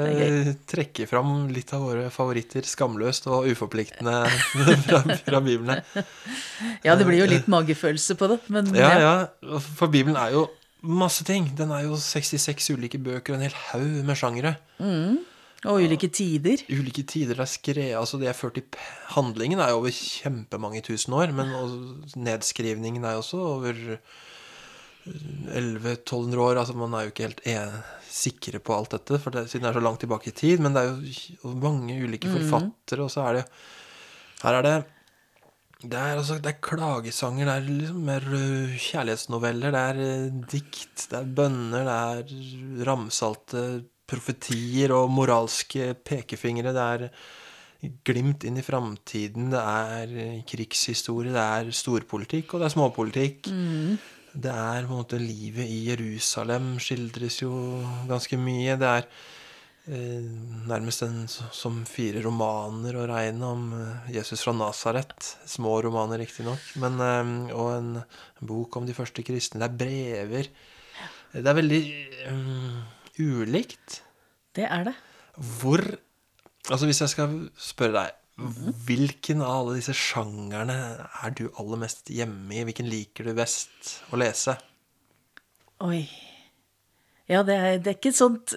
trekke 0.68 1.06
fram 1.08 1.46
litt 1.56 1.72
av 1.76 1.86
våre 1.88 2.10
favoritter 2.12 2.68
skamløst 2.68 3.30
og 3.32 3.48
uforpliktende 3.48 4.18
fra, 4.84 5.00
fra 5.24 5.40
Bibelen. 5.46 5.80
Ja, 6.84 6.98
det 7.00 7.08
blir 7.08 7.22
jo 7.22 7.30
litt 7.32 7.48
magefølelse 7.48 8.18
på 8.20 8.28
det, 8.34 8.42
men 8.52 8.74
Ja, 8.76 8.92
ja. 9.00 9.14
For 9.80 9.88
Bibelen 9.88 10.20
er 10.20 10.36
jo 10.36 10.50
masse 10.84 11.24
ting. 11.28 11.48
Den 11.56 11.72
er 11.76 11.88
jo 11.88 11.96
66 11.96 12.74
ulike 12.76 13.00
bøker 13.00 13.38
og 13.38 13.40
en 13.40 13.48
hel 13.48 13.56
haug 13.72 14.00
med 14.04 14.20
sjangere. 14.20 14.58
Og 15.64 15.80
ulike 15.84 16.08
tider. 16.12 16.62
Ulike 16.72 17.04
tider 17.08 17.40
er 17.40 17.48
skrevet 17.52 17.96
Altså, 18.00 18.20
det 18.20 18.30
er 18.32 18.36
ført 18.36 18.60
i 18.60 18.64
Handlingen 19.16 19.60
er 19.64 19.72
jo 19.72 19.80
over 19.82 19.96
kjempemange 19.96 20.84
tusen 20.88 21.16
år, 21.16 21.32
men 21.36 21.56
nedskrivningen 22.20 23.08
er 23.08 23.16
jo 23.16 23.24
også 23.24 23.40
over 23.56 23.80
1100-1200 25.06 26.44
år. 26.44 26.60
Altså, 26.62 26.76
man 26.78 26.94
er 26.94 27.08
jo 27.08 27.14
ikke 27.14 27.28
helt 27.28 27.42
en, 27.50 27.80
sikre 28.10 28.60
på 28.60 28.74
alt 28.76 28.96
dette, 28.96 29.20
for 29.22 29.34
det, 29.34 29.46
siden 29.50 29.68
det 29.68 29.72
er 29.72 29.80
så 29.80 29.86
langt 29.86 30.02
tilbake 30.04 30.32
i 30.32 30.36
tid. 30.36 30.62
Men 30.64 30.76
det 30.76 30.84
er 30.84 30.88
jo 31.44 31.54
mange 31.62 31.98
ulike 32.04 32.32
forfattere, 32.32 33.06
og 33.06 33.12
så 33.14 33.28
er 33.28 33.42
det 33.42 33.46
Her 34.40 34.56
er 34.56 34.64
det 34.64 34.78
det 35.80 35.96
er, 35.96 36.18
altså, 36.20 36.36
det 36.44 36.50
er 36.52 36.60
klagesanger, 36.60 37.48
det 37.48 37.54
er 37.54 37.68
liksom 37.68 38.00
mer 38.04 38.26
øh, 38.36 38.74
kjærlighetsnoveller, 38.76 39.72
det 39.72 39.80
er 39.80 40.02
øh, 40.04 40.42
dikt, 40.52 41.06
det 41.08 41.16
er 41.22 41.30
bønner, 41.38 41.86
det 41.88 41.94
er 41.96 42.84
ramsalte 42.90 43.62
profetier 44.10 44.92
og 44.92 45.08
moralske 45.16 45.94
pekefingre, 46.04 46.74
det 46.76 46.84
er 46.84 47.94
glimt 48.04 48.44
inn 48.44 48.60
i 48.60 48.66
framtiden, 48.66 49.54
det 49.54 49.64
er 49.64 50.12
øh, 50.12 50.38
krigshistorie, 50.52 51.32
det 51.32 51.46
er 51.48 51.72
storpolitikk, 51.72 52.52
og 52.52 52.60
det 52.60 52.68
er 52.68 52.76
småpolitikk. 52.76 53.48
Det 54.34 54.52
er 54.52 54.86
på 54.86 54.94
en 54.94 55.02
måte 55.02 55.20
livet 55.22 55.66
i 55.66 55.82
Jerusalem 55.90 56.76
skildres 56.82 57.40
jo 57.42 57.52
ganske 58.10 58.38
mye. 58.40 58.76
Det 58.80 58.90
er 58.90 59.08
eh, 59.90 60.28
nærmest 60.70 61.06
en 61.06 61.24
som 61.30 61.80
fire 61.90 62.22
romaner 62.26 62.98
å 63.00 63.08
regne 63.10 63.54
om 63.56 63.70
eh, 63.78 64.12
Jesus 64.20 64.44
fra 64.46 64.54
Nasaret. 64.54 65.32
Små 65.50 65.80
romaner, 65.86 66.22
riktignok. 66.22 66.62
men, 66.84 67.00
eh, 67.06 67.56
Og 67.58 67.72
en, 67.78 67.96
en 68.04 68.52
bok 68.54 68.78
om 68.78 68.86
de 68.86 68.98
første 68.98 69.26
kristne. 69.26 69.62
Det 69.64 69.70
er 69.70 69.80
brever. 69.82 70.52
Det 71.34 71.46
er 71.46 71.58
veldig 71.58 71.82
um, 72.34 72.80
ulikt. 73.22 74.02
Det 74.56 74.66
er 74.66 74.90
det. 74.90 74.96
Hvor 75.62 75.84
Altså, 76.70 76.86
hvis 76.86 77.02
jeg 77.02 77.10
skal 77.10 77.36
spørre 77.58 77.96
deg 77.96 78.19
Hvilken 78.88 79.42
av 79.44 79.52
alle 79.52 79.78
disse 79.80 79.94
sjangerne 79.98 80.78
er 81.24 81.36
du 81.36 81.48
aller 81.60 81.82
mest 81.82 82.10
hjemme 82.14 82.56
i? 82.56 82.64
Hvilken 82.68 82.88
liker 82.90 83.28
du 83.28 83.34
best 83.38 83.98
å 84.14 84.20
lese? 84.20 84.56
Oi. 85.84 86.04
Ja, 87.30 87.44
det 87.46 87.56
er, 87.56 87.78
det 87.78 87.92
er 87.92 87.98
ikke 88.00 88.14
et 88.14 88.20
sånt 88.20 88.56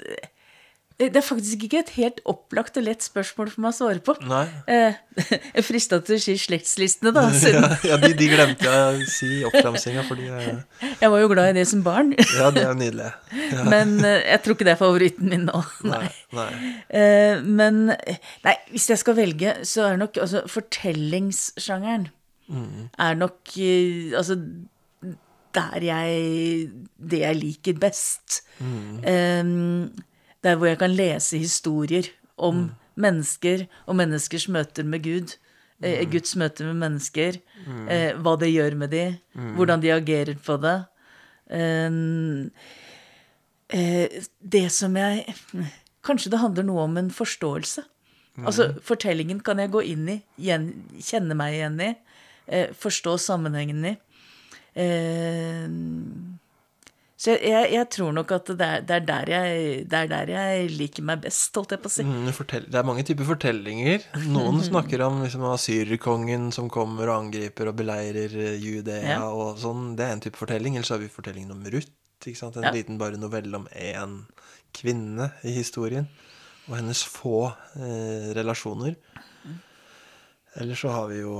Det 1.11 1.19
er 1.19 1.25
faktisk 1.25 1.65
ikke 1.67 1.81
et 1.83 1.91
helt 1.97 2.21
opplagt 2.29 2.77
og 2.79 2.85
lett 2.87 3.05
spørsmål 3.05 3.51
for 3.51 3.65
meg 3.65 3.73
å 3.73 3.77
svare 3.77 4.03
på. 4.05 4.15
Nei? 4.29 4.45
Eh, 4.71 4.99
jeg 5.57 5.65
frista 5.67 5.99
til 6.05 6.19
å 6.19 6.23
si 6.23 6.37
slektslistene, 6.41 7.13
da. 7.17 7.25
Ja, 7.53 7.63
ja 7.91 7.99
de, 8.01 8.13
de 8.19 8.29
glemte 8.31 8.69
jeg 8.69 9.03
å 9.03 9.11
si 9.11 9.31
i 9.41 9.43
oppramsinga, 9.49 10.05
fordi 10.09 10.29
eh, 10.31 10.91
jeg 11.01 11.13
var 11.15 11.23
jo 11.25 11.31
glad 11.33 11.53
i 11.53 11.57
det 11.61 11.67
som 11.71 11.85
barn. 11.87 12.15
Ja, 12.39 12.51
det 12.55 12.65
er 12.67 12.79
nydelig. 12.79 13.11
Ja, 13.53 13.67
Men 13.69 13.99
eh, 14.05 14.21
jeg 14.31 14.43
tror 14.45 14.57
ikke 14.57 14.69
det 14.69 14.75
er 14.77 14.81
favoritten 14.81 15.33
min 15.33 15.47
nå. 15.49 15.63
nei, 15.89 16.07
nei. 16.37 16.51
Eh, 16.89 17.43
men 17.43 17.85
Nei, 17.93 18.55
hvis 18.73 18.89
jeg 18.91 19.01
skal 19.01 19.17
velge, 19.19 19.55
så 19.69 19.89
er 19.91 19.99
nok 20.01 20.19
altså 20.23 20.43
Fortellingssjangeren 20.51 22.09
er 23.01 23.17
nok 23.17 23.53
Altså 24.19 24.37
der 25.55 25.85
jeg 25.85 26.71
Det 26.97 27.21
jeg 27.23 27.39
liker 27.39 27.79
best. 27.81 28.43
Eh, 28.61 29.45
der 30.43 30.57
hvor 30.57 30.67
jeg 30.67 30.79
kan 30.79 30.91
lese 30.91 31.39
historier 31.39 32.09
om 32.37 32.71
mennesker 32.97 33.67
og 33.87 33.97
menneskers 33.97 34.49
møter 34.49 34.85
med 34.85 35.03
Gud. 35.03 35.37
eh, 35.83 36.05
Guds 36.11 36.37
møter 36.37 36.65
med 36.71 36.77
mennesker. 36.79 37.41
eh, 37.89 38.13
hva 38.15 38.37
det 38.39 38.53
gjør 38.53 38.77
med 38.77 38.91
de, 38.91 39.19
hvordan 39.57 39.81
de 39.83 39.91
agerer 39.93 40.35
på 40.39 40.57
det. 40.63 40.85
Eh, 41.51 41.91
eh, 43.71 44.23
det 44.43 44.71
som 44.73 44.97
jeg 44.97 45.27
Kanskje 46.03 46.31
det 46.31 46.39
handler 46.43 46.65
noe 46.67 46.83
om 46.83 46.97
en 46.99 47.11
forståelse. 47.11 47.85
Altså, 48.43 48.73
fortellingen 48.83 49.41
kan 49.41 49.59
jeg 49.59 49.71
gå 49.71 49.83
inn 49.87 50.09
i, 50.09 50.17
kjenne 50.99 51.35
meg 51.37 51.55
igjen 51.55 51.81
i, 51.81 51.95
eh, 52.49 52.73
forstå 52.75 53.19
sammenhengen 53.21 53.85
i. 53.85 53.97
Eh, 54.75 55.69
så 57.23 57.37
jeg, 57.37 57.69
jeg, 57.71 57.87
tror 57.95 58.15
nok 58.17 58.33
at 58.35 58.49
det 58.59 58.67
er, 58.67 58.81
det, 58.83 58.97
er 58.97 59.05
der 59.07 59.29
jeg, 59.31 59.67
det 59.87 59.99
er 59.99 60.09
der 60.11 60.31
jeg 60.33 60.71
liker 60.75 61.05
meg 61.07 61.21
best, 61.23 61.55
holdt 61.55 61.75
jeg 61.77 61.83
på 61.85 61.91
å 61.91 61.93
si. 61.95 62.03
Mm, 62.09 62.31
fortell, 62.35 62.65
det 62.67 62.81
er 62.81 62.89
mange 62.89 63.05
typer 63.07 63.29
fortellinger. 63.29 64.09
Noen 64.33 64.59
snakker 64.71 65.05
om 65.07 65.21
liksom, 65.23 65.45
asyrkongen 65.53 66.49
som 66.57 66.71
kommer 66.73 67.13
og 67.13 67.29
angriper 67.29 67.71
og 67.71 67.77
beleirer 67.79 68.35
eh, 68.49 68.57
Judea 68.59 69.21
Ja. 69.21 69.21
og 69.31 69.61
sånn. 69.63 69.93
Det 69.99 70.09
er 70.09 70.17
en 70.17 70.25
type 70.25 70.41
fortelling. 70.41 70.75
Eller 70.81 70.89
så 70.89 70.97
har 70.97 71.05
vi 71.05 71.13
fortellingen 71.15 71.55
om 71.55 71.63
Ruth. 71.71 71.93
En 72.27 72.63
Ja. 72.63 72.71
liten 72.75 72.99
bare 72.99 73.19
novelle 73.19 73.55
om 73.59 73.69
én 73.71 74.19
kvinne 74.75 75.31
i 75.47 75.55
historien. 75.55 76.11
Og 76.67 76.77
hennes 76.81 77.05
få 77.07 77.53
eh, 77.79 78.33
relasjoner. 78.35 78.99
Eller 80.59 80.75
så 80.75 80.91
har 80.95 81.07
vi 81.11 81.23
jo 81.23 81.39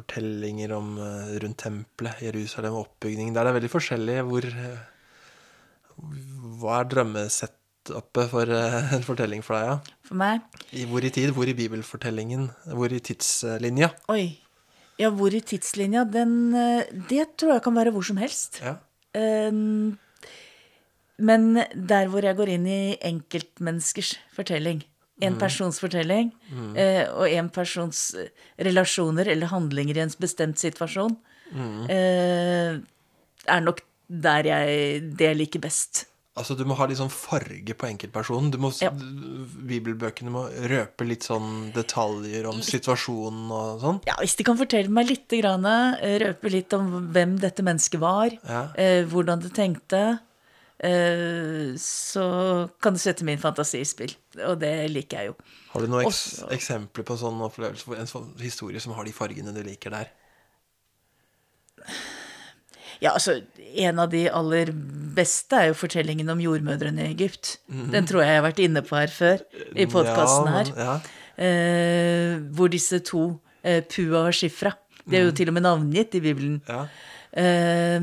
fortellinger 0.00 0.72
om 0.76 0.96
eh, 0.98 1.36
rundt 1.44 1.60
tempelet, 1.62 2.18
Jerusalem 2.24 2.76
og 2.76 2.88
oppbygning. 2.88 3.32
Der 3.36 3.44
er 3.44 3.50
det 3.50 3.60
veldig 3.60 3.72
forskjellig 3.72 4.18
hvor 4.28 4.46
eh, 4.50 4.82
Hva 6.60 6.76
er 6.80 6.90
drømmesetupet 6.94 8.30
for 8.32 8.52
eh, 8.56 8.92
en 8.96 9.04
fortelling 9.06 9.44
for 9.44 9.56
deg, 9.56 9.70
ja? 9.70 9.96
For 10.08 10.20
meg 10.20 10.44
I 10.72 10.86
hvor 10.90 11.04
i 11.04 11.12
tid? 11.14 11.32
Hvor 11.36 11.48
i 11.48 11.56
bibelfortellingen? 11.56 12.50
Hvor 12.72 12.92
i 12.92 13.00
tidslinja? 13.04 13.92
Oi. 14.12 14.24
Ja, 15.00 15.08
hvor 15.16 15.32
i 15.32 15.40
tidslinja? 15.40 16.04
Den 16.04 16.52
Det 17.08 17.24
tror 17.40 17.54
jeg 17.54 17.64
kan 17.64 17.76
være 17.76 17.92
hvor 17.94 18.04
som 18.04 18.20
helst. 18.20 18.60
Ja. 18.64 18.76
Um, 19.16 19.98
Men 21.20 21.56
der 21.74 22.08
hvor 22.08 22.24
jeg 22.24 22.36
går 22.36 22.52
inn 22.54 22.66
i 22.68 22.96
enkeltmenneskers 23.04 24.14
fortelling, 24.32 24.82
en 25.22 25.36
persons 25.38 25.78
fortelling, 25.80 26.32
eh, 26.76 27.04
og 27.12 27.26
en 27.28 27.48
persons 27.50 28.14
eh, 28.14 28.28
relasjoner 28.58 29.28
eller 29.28 29.46
handlinger 29.52 29.96
i 29.96 30.04
en 30.04 30.14
bestemt 30.20 30.58
situasjon, 30.58 31.16
eh, 31.88 32.78
er 33.48 33.60
nok 33.64 33.80
der 34.10 34.42
jeg 34.50 35.02
det 35.16 35.28
jeg 35.32 35.36
liker 35.38 35.60
best. 35.60 36.06
Altså, 36.38 36.54
du 36.56 36.62
må 36.64 36.76
ha 36.78 36.86
litt 36.86 36.96
sånn 37.00 37.10
farge 37.10 37.74
på 37.76 37.88
enkeltpersonen. 37.88 38.52
Du 38.54 38.56
må, 38.62 38.70
Ja. 38.80 38.90
Bibelbøkene 38.90 40.30
må 40.30 40.44
røpe 40.70 41.04
litt 41.06 41.26
sånn 41.26 41.72
detaljer 41.74 42.46
om 42.48 42.62
situasjonen 42.64 43.50
og 43.50 43.80
sånn. 43.82 43.98
Ja, 44.06 44.14
Hvis 44.20 44.36
de 44.36 44.44
kan 44.44 44.56
fortelle 44.56 44.88
meg 44.88 45.08
litt, 45.08 45.30
eh, 45.32 46.18
røpe 46.22 46.50
litt 46.50 46.72
om 46.72 47.10
hvem 47.12 47.38
dette 47.40 47.62
mennesket 47.62 47.98
var, 48.00 48.30
Ja. 48.48 48.68
eh, 48.76 49.04
hvordan 49.04 49.42
det 49.42 49.52
tenkte, 49.52 50.20
så 50.80 52.24
kan 52.80 52.94
det 52.96 53.02
sette 53.02 53.24
min 53.28 53.40
fantasi 53.40 53.82
i 53.82 53.88
spill. 53.88 54.14
Og 54.46 54.54
det 54.62 54.72
liker 54.90 55.18
jeg 55.18 55.32
jo. 55.32 55.34
Har 55.74 55.84
du 55.84 55.90
noen 55.90 56.06
eks 56.06 56.40
Også- 56.40 56.48
eksempler 56.56 57.04
på 57.04 57.12
en 57.12 57.20
sånn 57.20 57.42
opplevelse, 57.44 57.98
en 57.98 58.08
sånn 58.08 58.30
historie 58.40 58.80
som 58.80 58.94
har 58.96 59.04
de 59.04 59.12
fargene 59.12 59.52
du 59.52 59.62
liker 59.62 59.90
der? 59.90 60.08
Ja, 63.00 63.12
altså, 63.12 63.42
En 63.76 63.98
av 63.98 64.10
de 64.10 64.28
aller 64.28 64.72
beste 65.14 65.56
er 65.56 65.66
jo 65.68 65.74
fortellingen 65.78 66.28
om 66.28 66.40
jordmødrene 66.42 67.04
i 67.06 67.12
Egypt. 67.14 67.58
Den 67.68 68.06
tror 68.06 68.24
jeg 68.24 68.32
jeg 68.32 68.40
har 68.40 68.50
vært 68.50 68.62
inne 68.64 68.82
på 68.82 68.96
her 68.98 69.06
før, 69.06 69.44
i 69.76 69.86
podkasten 69.86 70.48
ja, 70.50 70.52
her. 70.56 70.72
Ja. 70.76 71.00
Eh, 71.40 72.40
hvor 72.50 72.68
disse 72.68 72.98
to, 72.98 73.40
eh, 73.62 73.80
Pua 73.86 74.26
og 74.26 74.34
Shifra, 74.34 74.74
de 75.08 75.16
er 75.16 75.22
jo 75.24 75.30
til 75.30 75.48
og 75.48 75.54
med 75.54 75.62
navngitt 75.62 76.14
i 76.18 76.20
Bibelen, 76.20 76.60
ja. 76.68 76.88
eh, 77.32 78.00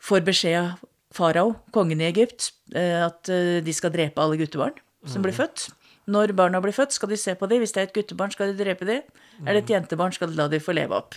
får 0.00 0.24
beskjed 0.24 0.78
farao, 1.14 1.56
kongen 1.72 2.00
i 2.02 2.08
Egypt, 2.10 2.52
eh, 2.74 3.00
at 3.06 3.28
eh, 3.32 3.58
de 3.64 3.72
skal 3.74 3.92
drepe 3.94 4.20
alle 4.22 4.38
guttebarn 4.40 4.76
som 5.08 5.22
blir 5.24 5.32
født. 5.36 5.68
Når 6.08 6.32
barna 6.36 6.60
blir 6.64 6.72
født, 6.72 6.92
skal 6.96 7.10
de 7.12 7.16
se 7.20 7.34
på 7.36 7.46
dem. 7.48 7.60
Hvis 7.60 7.72
det 7.76 7.80
er 7.82 7.86
et 7.88 7.94
guttebarn, 7.96 8.32
skal 8.32 8.50
de 8.52 8.64
drepe 8.64 8.86
dem. 8.88 9.02
Er 9.44 9.54
det 9.54 9.64
et 9.66 9.72
jentebarn, 9.74 10.12
skal 10.16 10.30
de 10.32 10.38
la 10.38 10.48
dem 10.48 10.60
få 10.60 10.72
leve 10.72 10.96
opp. 10.96 11.14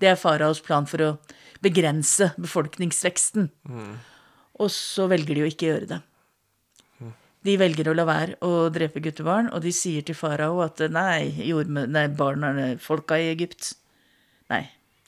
Det 0.00 0.08
er 0.08 0.16
faraos 0.16 0.62
plan 0.64 0.86
for 0.88 1.04
å 1.04 1.10
begrense 1.60 2.30
befolkningsveksten. 2.40 3.50
Og 4.60 4.70
så 4.72 5.06
velger 5.12 5.36
de 5.36 5.44
å 5.44 5.50
ikke 5.50 5.68
gjøre 5.68 5.90
det. 5.92 6.00
De 7.44 7.56
velger 7.60 7.88
å 7.88 7.94
la 7.96 8.04
være 8.08 8.36
å 8.44 8.68
drepe 8.72 9.00
guttebarn, 9.00 9.52
og 9.52 9.60
de 9.64 9.72
sier 9.72 10.02
til 10.04 10.16
farao 10.16 10.60
at 10.64 10.80
nei, 10.92 11.30
jordme, 11.48 11.86
nei 11.88 12.06
barna, 12.08 12.76
folka 12.80 13.16
i 13.20 13.30
Egypt 13.32 13.74
Nei, 14.50 14.64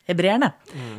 hebreerne. 0.06 0.52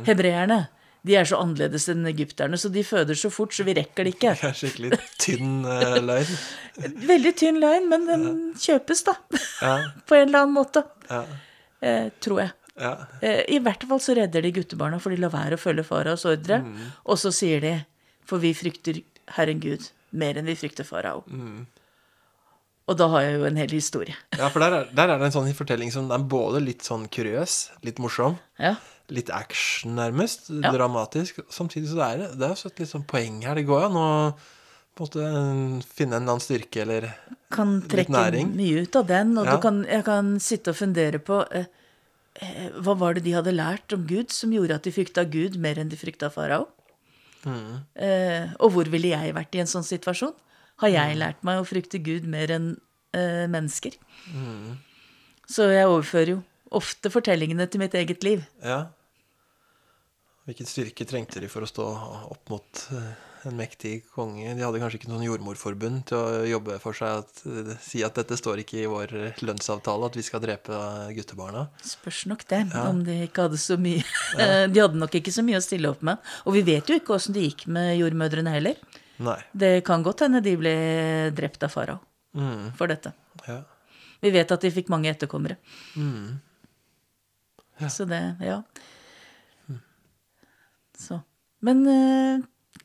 Hebreerne. 0.04 0.58
De 1.04 1.16
er 1.20 1.26
så 1.28 1.36
annerledes 1.36 1.84
enn 1.92 2.06
egypterne, 2.08 2.56
så 2.56 2.70
de 2.72 2.80
føder 2.86 3.18
så 3.20 3.28
fort, 3.32 3.52
så 3.52 3.64
vi 3.66 3.74
rekker 3.76 4.06
det 4.08 4.14
ikke. 4.16 4.30
Det 4.40 4.48
er 4.48 4.54
skikkelig 4.56 4.98
tynn 5.20 5.58
uh, 5.68 5.98
løgn. 6.00 6.30
Veldig 7.12 7.32
tynn 7.36 7.58
løgn, 7.60 7.88
men 7.90 8.06
den 8.08 8.24
kjøpes, 8.56 9.04
da. 9.10 9.14
Ja, 9.60 9.74
På 10.08 10.16
en 10.16 10.28
eller 10.30 10.46
annen 10.46 10.56
måte. 10.60 10.84
ja, 11.10 11.24
Eh, 11.84 12.06
tror 12.24 12.38
jeg. 12.40 12.52
ja. 12.80 12.94
Eh, 13.20 13.42
I 13.52 13.58
hvert 13.60 13.82
fall 13.90 13.98
så 14.00 14.14
redder 14.16 14.40
de 14.46 14.54
guttebarna, 14.56 14.96
for 15.02 15.12
de 15.12 15.18
lar 15.20 15.34
være 15.34 15.58
å 15.58 15.60
følge 15.60 15.82
faraos 15.84 16.24
ordre. 16.30 16.62
Og 17.04 17.18
så 17.20 17.28
sier 17.36 17.60
de, 17.60 17.72
for 18.24 18.40
vi 18.40 18.54
frykter 18.56 19.02
Herren 19.36 19.60
Gud 19.60 19.90
mer 20.16 20.38
enn 20.40 20.48
vi 20.48 20.54
frykter 20.56 20.86
farao. 20.88 21.20
Og 22.88 22.96
da 23.00 23.06
har 23.12 23.26
jeg 23.26 23.36
jo 23.36 23.44
en 23.50 23.60
hel 23.60 23.72
historie. 23.76 24.16
ja 24.38 24.48
for 24.52 24.64
der 24.64 24.78
er, 24.78 24.88
der 24.96 25.12
er 25.12 25.20
det 25.20 25.28
en 25.28 25.36
sånn 25.36 25.52
fortelling 25.56 25.92
som 25.92 26.08
er 26.12 26.24
både 26.24 26.60
litt 26.64 26.84
sånn 26.88 27.04
kuriøs, 27.12 27.58
litt 27.84 28.00
morsom, 28.00 28.38
Ja. 28.60 28.74
Litt 29.10 29.28
action 29.30 29.94
nærmest, 29.98 30.48
Ja. 30.50 30.70
dramatisk. 30.72 31.40
Samtidig 31.50 31.88
så 31.92 32.00
er 32.12 32.16
det, 32.18 32.38
det 32.38 32.46
er 32.50 32.54
jo 32.54 32.68
et 32.70 32.78
litt 32.78 32.88
sånn 32.88 33.06
poeng 33.06 33.42
her. 33.44 33.54
Det 33.54 33.66
går 33.66 33.80
jo 33.82 33.86
an 33.86 33.96
å 34.00 34.34
på 34.94 35.02
en 35.02 35.08
måte 35.08 35.84
finne 35.90 36.14
en 36.16 36.22
eller 36.22 36.32
annen 36.36 36.40
styrke, 36.40 36.82
eller 36.82 37.14
Kan 37.50 37.80
Litt 37.80 37.88
trekke 37.90 38.46
mye 38.54 38.82
ut 38.82 38.96
av 38.96 39.06
den, 39.06 39.36
og 39.38 39.46
Ja. 39.46 39.56
du 39.56 39.60
kan, 39.62 39.84
jeg 39.84 40.04
kan 40.04 40.38
sitte 40.40 40.68
og 40.70 40.76
fundere 40.76 41.18
på 41.18 41.44
eh, 41.52 41.66
eh, 42.40 42.70
hva 42.80 42.96
var 42.96 43.14
det 43.14 43.24
de 43.24 43.32
hadde 43.32 43.52
lært 43.52 43.92
om 43.92 44.06
Gud 44.06 44.30
som 44.30 44.50
gjorde 44.50 44.74
at 44.76 44.82
de 44.84 44.90
frykta 44.92 45.24
Gud 45.28 45.56
mer 45.58 45.74
enn 45.78 45.88
de 45.90 45.96
frykta 45.96 46.30
farao? 46.32 46.68
Eh, 47.46 48.48
og 48.60 48.72
hvor 48.72 48.88
ville 48.88 49.10
jeg 49.12 49.34
vært 49.34 49.54
i 49.54 49.60
en 49.60 49.66
sånn 49.66 49.84
situasjon? 49.84 50.32
Har 50.80 50.88
jeg 50.88 51.16
lært 51.20 51.42
meg 51.44 51.60
å 51.60 51.66
frykte 51.68 52.00
Gud 52.02 52.24
mer 52.24 52.50
enn 52.54 52.70
eh, 53.12 53.46
mennesker? 53.46 53.92
Så 55.46 55.68
jeg 55.70 55.86
overfører 55.86 56.28
jo 56.36 56.42
ofte 56.76 57.10
fortellingene 57.12 57.66
til 57.70 57.80
mitt 57.82 57.94
eget 57.98 58.24
liv. 58.26 58.42
Ja. 58.64 58.86
Hvilken 60.44 60.68
styrke 60.68 61.06
trengte 61.08 61.40
de 61.40 61.48
for 61.48 61.64
å 61.64 61.68
stå 61.70 61.84
opp 62.28 62.50
mot 62.52 62.80
eh, 62.92 63.12
en 63.48 63.54
mektig 63.56 63.94
konge? 64.12 64.50
De 64.58 64.60
hadde 64.64 64.80
kanskje 64.82 64.98
ikke 65.00 65.08
noen 65.08 65.24
jordmorforbund 65.24 66.02
til 66.10 66.18
å 66.20 66.42
jobbe 66.50 66.76
for 66.82 66.96
seg 66.98 67.22
at 67.22 67.40
eh, 67.48 67.70
si 67.80 68.02
at 68.04 68.18
dette 68.20 68.36
står 68.36 68.60
ikke 68.60 68.82
i 68.82 68.90
vår 68.92 69.14
lønnsavtale, 69.40 70.10
at 70.10 70.18
vi 70.20 70.24
skal 70.26 70.42
drepe 70.44 70.80
guttebarna. 71.16 71.64
Spørs 71.88 72.26
nok 72.28 72.44
det, 72.52 72.60
om 72.82 73.00
de 73.06 73.22
ikke 73.24 73.46
hadde 73.46 73.60
så 73.62 73.78
mye 73.80 74.04
De 74.74 74.82
hadde 74.84 75.00
nok 75.00 75.16
ikke 75.16 75.32
så 75.32 75.44
mye 75.46 75.62
å 75.62 75.64
stille 75.64 75.88
opp 75.94 76.04
med. 76.04 76.20
Og 76.44 76.58
vi 76.58 76.64
vet 76.68 76.92
jo 76.92 76.98
ikke 77.00 77.16
åssen 77.16 77.36
det 77.38 77.46
gikk 77.48 77.64
med 77.72 77.94
jordmødrene 78.02 78.52
heller. 78.58 78.76
Nei. 79.24 79.38
Det 79.56 79.78
kan 79.86 80.04
godt 80.04 80.26
hende 80.26 80.44
de 80.44 80.56
ble 80.60 80.74
drept 81.38 81.64
av 81.64 81.72
farao 81.72 82.00
Mm. 82.34 82.72
for 82.74 82.90
dette. 82.90 83.12
Ja. 83.46 83.60
Vi 84.18 84.30
vet 84.34 84.50
at 84.50 84.64
de 84.66 84.70
fikk 84.74 84.88
mange 84.90 85.06
etterkommere. 85.06 85.54
Mm. 85.94 86.32
Ja. 87.82 87.90
Så 87.90 88.06
det 88.08 88.22
Ja. 88.40 88.62
Så. 90.98 91.20
Men 91.64 91.86
eh, 91.90 92.44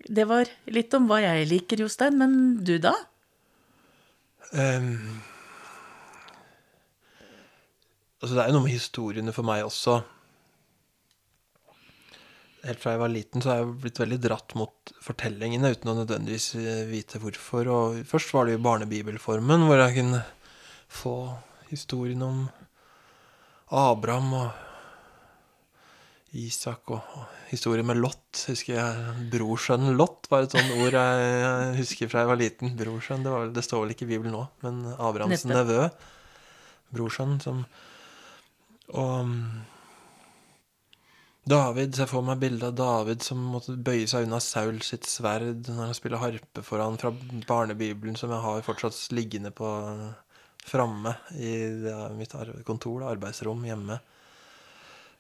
det 0.10 0.26
var 0.30 0.50
litt 0.72 0.94
om 0.98 1.08
hva 1.10 1.20
jeg 1.22 1.48
liker, 1.50 1.84
Jostein. 1.84 2.18
Men 2.18 2.64
du, 2.66 2.78
da? 2.82 2.94
Um, 4.50 5.20
altså 8.18 8.34
det 8.34 8.44
er 8.44 8.50
jo 8.50 8.56
noe 8.56 8.66
med 8.66 8.74
historiene 8.74 9.36
for 9.36 9.46
meg 9.46 9.66
også. 9.68 10.00
Helt 12.66 12.82
fra 12.82 12.96
jeg 12.96 13.02
var 13.04 13.12
liten, 13.14 13.44
så 13.44 13.52
har 13.52 13.62
jeg 13.62 13.76
blitt 13.86 14.02
veldig 14.02 14.20
dratt 14.24 14.56
mot 14.60 14.94
fortellingene 15.04 15.70
uten 15.76 15.94
å 15.94 16.00
nødvendigvis 16.02 16.50
eh, 16.60 16.82
vite 16.90 17.22
hvorfor. 17.22 17.70
Og 17.72 18.02
først 18.10 18.34
var 18.36 18.48
det 18.48 18.58
jo 18.58 18.64
barnebibelformen, 18.66 19.68
hvor 19.68 19.80
jeg 19.80 20.00
kunne 20.02 20.24
få 20.90 21.16
historien 21.70 22.26
om 22.26 22.42
Abraham 23.70 24.34
og 24.34 24.69
Isak 26.38 26.92
og, 26.94 27.06
historie 27.50 27.86
med 27.86 27.98
Lot. 27.98 28.44
Husker 28.52 28.76
jeg 28.76 29.30
Brorsønnen 29.34 29.98
Lot 29.98 30.30
var 30.30 30.46
et 30.46 30.54
sånt 30.54 30.76
ord 30.78 30.94
jeg, 30.94 31.72
husker 31.80 32.12
fra 32.12 32.24
jeg 32.24 32.30
var 32.30 32.40
liten. 32.40 32.76
Brorsønn, 32.78 33.26
det, 33.26 33.34
det 33.56 33.66
står 33.66 33.86
vel 33.86 33.96
ikke 33.96 34.06
i 34.06 34.12
Bibelen 34.12 34.36
nå, 34.38 34.44
men 34.66 34.84
Abrahams 34.94 35.48
nevø. 35.50 35.88
Brorsønn 36.94 37.40
som 37.42 37.66
Og 38.98 39.34
David, 41.50 41.96
så 41.96 42.04
jeg 42.04 42.12
får 42.12 42.26
meg 42.28 42.42
bildet 42.44 42.68
av 42.68 42.78
David 42.78 43.26
som 43.26 43.42
måtte 43.56 43.74
bøye 43.74 44.06
seg 44.10 44.28
unna 44.28 44.38
Saul 44.44 44.84
sitt 44.86 45.08
sverd 45.10 45.66
når 45.72 45.88
han 45.88 45.98
spiller 45.98 46.22
harpe 46.22 46.62
for 46.66 46.84
han 46.84 47.00
fra 47.02 47.10
barnebibelen, 47.50 48.18
som 48.20 48.30
jeg 48.34 48.44
har 48.44 48.66
fortsatt 48.66 48.98
liggende 49.18 49.50
på 49.56 49.70
framme 50.70 51.16
i 51.34 51.56
mitt 52.20 52.36
kontor, 52.68 53.00
da, 53.02 53.14
arbeidsrom 53.16 53.64
hjemme. 53.66 53.98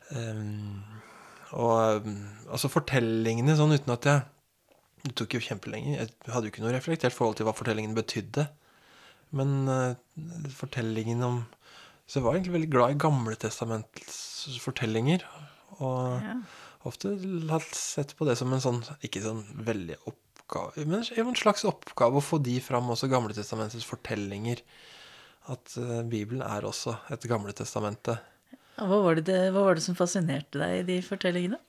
Um, 0.09 0.81
og 1.57 2.05
um, 2.05 2.15
altså 2.49 2.69
fortellingene 2.69 3.55
sånn 3.57 3.75
uten 3.75 3.93
at 3.93 4.07
jeg 4.09 4.23
Det 5.05 5.13
tok 5.15 5.35
jo 5.37 5.41
kjempelenge. 5.43 5.93
Jeg 5.95 6.09
hadde 6.33 6.49
jo 6.49 6.51
ikke 6.51 6.63
noe 6.65 6.73
reflektert 6.75 7.15
forhold 7.15 7.37
til 7.39 7.47
hva 7.47 7.53
fortellingen 7.55 7.93
betydde. 7.95 8.49
Men 9.31 9.69
uh, 9.69 9.93
fortellingen 10.51 11.23
om 11.23 11.37
Så 12.09 12.19
jeg 12.19 12.25
var 12.25 12.35
egentlig 12.35 12.55
veldig 12.57 12.71
glad 12.73 12.95
i 12.95 12.99
Gamle 12.99 13.35
testamentets 13.39 14.57
fortellinger. 14.63 15.23
Og 15.79 16.19
Ja. 16.25 16.35
ofte 16.89 17.13
hatt 17.51 17.75
sett 17.75 18.15
på 18.17 18.25
det 18.27 18.35
som 18.39 18.51
en 18.53 18.63
sånn 18.63 18.81
Ikke 19.05 19.21
sånn 19.23 19.45
veldig 19.63 19.95
oppgave, 20.09 20.85
men 20.89 21.03
en 21.05 21.35
slags 21.37 21.63
oppgave 21.69 22.17
å 22.17 22.25
få 22.25 22.41
de 22.41 22.59
fram, 22.59 22.89
også 22.89 23.07
Gamle 23.11 23.35
testamentets 23.37 23.85
fortellinger. 23.85 24.63
At 25.47 25.77
uh, 25.77 26.01
Bibelen 26.03 26.41
er 26.41 26.65
også 26.65 26.97
et 27.13 27.21
Gamle 27.29 27.53
testamentet. 27.53 28.19
Hva 28.79 28.99
var, 29.03 29.19
det, 29.19 29.39
hva 29.51 29.65
var 29.65 29.75
det 29.75 29.83
som 29.83 29.97
fascinerte 29.97 30.61
deg 30.61 30.77
i 30.79 30.85
de 30.87 30.99
fortellingene? 31.03 31.59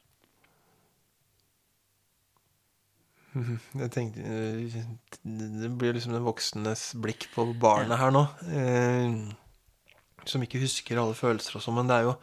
Jeg 3.82 3.90
tenkte 3.94 4.22
eh, 4.26 4.78
Det 5.22 5.70
blir 5.78 5.94
liksom 5.94 6.14
den 6.16 6.26
voksnes 6.26 6.90
blikk 7.02 7.28
på 7.34 7.46
barnet 7.62 7.98
her 8.00 8.14
nå. 8.14 8.24
Eh, 8.50 9.18
som 10.28 10.42
ikke 10.44 10.62
husker 10.62 11.00
alle 11.00 11.16
følelser 11.16 11.58
og 11.58 11.64
sånn, 11.64 11.78
men 11.80 11.90
det 11.90 11.96
er 11.96 12.08
jo 12.08 12.14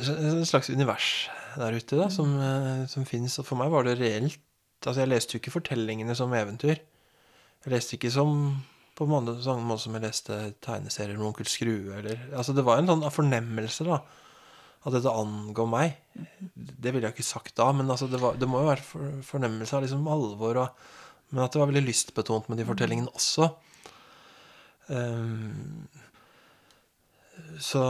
en 0.00 0.46
slags 0.48 0.70
univers 0.70 1.28
der 1.58 1.74
ute 1.76 1.98
da, 1.98 2.06
som, 2.12 2.36
eh, 2.40 2.86
som 2.88 3.04
fins. 3.04 3.38
Og 3.42 3.46
for 3.46 3.60
meg 3.60 3.72
var 3.72 3.84
det 3.86 3.98
reelt. 4.00 4.40
Altså, 4.80 5.02
jeg 5.02 5.10
leste 5.10 5.34
jo 5.34 5.42
ikke 5.42 5.58
fortellingene 5.58 6.14
som 6.16 6.32
eventyr. 6.32 6.78
Jeg 7.60 7.72
leste 7.74 7.98
ikke 7.98 8.12
som 8.14 8.62
på 9.00 9.06
en 9.06 9.14
måte, 9.14 9.38
sånn 9.40 9.62
måte 9.64 9.86
som 9.86 9.94
jeg 9.96 10.04
leste 10.04 10.34
tegneserier 10.60 11.16
om 11.16 11.30
Onkel 11.30 11.48
Skrue. 11.48 11.94
Eller, 11.96 12.18
altså, 12.36 12.52
det 12.52 12.66
var 12.66 12.82
en 12.82 12.90
sånn 12.90 13.04
fornemmelse, 13.08 13.86
da. 13.88 14.02
At 14.84 14.92
dette 14.92 15.12
angår 15.12 15.68
meg. 15.72 15.94
Det 16.52 16.92
ville 16.92 17.08
jeg 17.08 17.16
ikke 17.16 17.24
sagt 17.24 17.54
da, 17.56 17.70
men 17.76 17.88
altså, 17.88 18.10
det, 18.12 18.20
var, 18.20 18.36
det 18.36 18.48
må 18.48 18.60
jo 18.60 18.68
være 18.68 18.84
for, 18.84 19.14
fornemmelse 19.24 19.78
av 19.78 19.86
liksom 19.86 20.04
alvor. 20.12 20.60
Og, 20.66 20.84
men 21.32 21.46
at 21.46 21.56
det 21.56 21.62
var 21.62 21.72
veldig 21.72 21.86
lystbetont 21.86 22.52
med 22.52 22.60
de 22.60 22.68
fortellingene 22.68 23.12
også. 23.16 23.48
Um, 24.90 25.88
så 27.62 27.84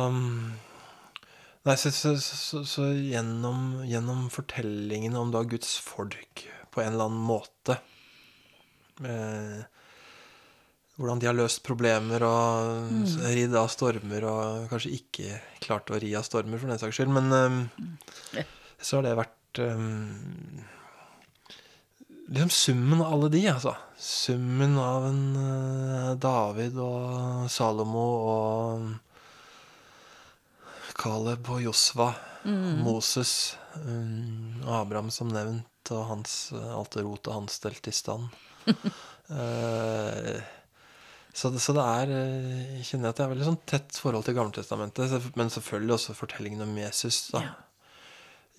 Nei, 1.60 1.74
så, 1.76 1.90
så, 1.92 2.14
så, 2.22 2.62
så 2.64 2.86
gjennom, 2.94 3.82
gjennom 3.84 4.28
fortellingene 4.32 5.18
om 5.20 5.34
da 5.34 5.42
Guds 5.44 5.74
folk 5.84 6.46
på 6.72 6.80
en 6.80 6.94
eller 6.94 7.10
annen 7.10 7.26
måte 7.26 7.76
eh, 9.04 9.58
Hvordan 11.00 11.20
de 11.22 11.28
har 11.30 11.36
løst 11.36 11.62
problemer 11.64 12.20
og 12.28 13.06
ridd 13.24 13.54
av 13.56 13.70
stormer, 13.72 14.26
og 14.28 14.66
kanskje 14.68 14.90
ikke 14.98 15.38
klart 15.64 15.88
å 15.88 16.00
ri 16.02 16.10
av 16.18 16.26
stormer, 16.26 16.60
for 16.60 16.68
den 16.68 16.80
saks 16.82 16.98
skyld, 16.98 17.14
men 17.16 17.32
um, 17.32 17.62
så 18.76 18.98
har 18.98 19.08
det 19.08 19.14
vært 19.22 19.62
um, 19.64 20.60
Liksom 22.30 22.50
summen 22.54 23.00
av 23.02 23.08
alle 23.16 23.28
de, 23.32 23.40
altså. 23.50 23.72
Summen 23.98 24.76
av 24.78 25.08
en 25.08 25.24
uh, 25.34 26.12
David 26.20 26.76
og 26.78 27.48
Salomo 27.50 28.04
og 28.30 28.84
Caleb 31.00 31.48
og 31.50 31.64
Josva, 31.64 32.12
Moses, 32.84 33.56
um, 33.82 34.60
Abraham 34.68 35.10
som 35.10 35.32
nevnt, 35.32 35.66
og 35.90 36.06
hans, 36.12 36.52
eh, 36.52 36.70
alt 36.76 36.96
rotet 37.00 37.32
han 37.34 37.48
stelte 37.50 37.90
i 37.90 37.96
stand. 37.96 38.28
Eh, 39.30 40.40
så, 41.32 41.50
så 41.62 41.72
det 41.76 41.82
er 41.86 42.10
eh, 42.16 42.76
Jeg 42.80 42.86
kjenner 42.90 43.12
at 43.12 43.16
det 43.20 43.24
er 43.26 43.32
veldig 43.34 43.46
sånn 43.52 43.60
tett 43.70 43.98
forhold 44.02 44.24
til 44.26 44.34
Gammeltestamentet, 44.34 45.12
men 45.38 45.50
selvfølgelig 45.54 45.94
også 45.96 46.14
fortellingen 46.18 46.62
om 46.66 46.78
Jesus. 46.80 47.28
da 47.34 47.42
Ja. 47.46 47.50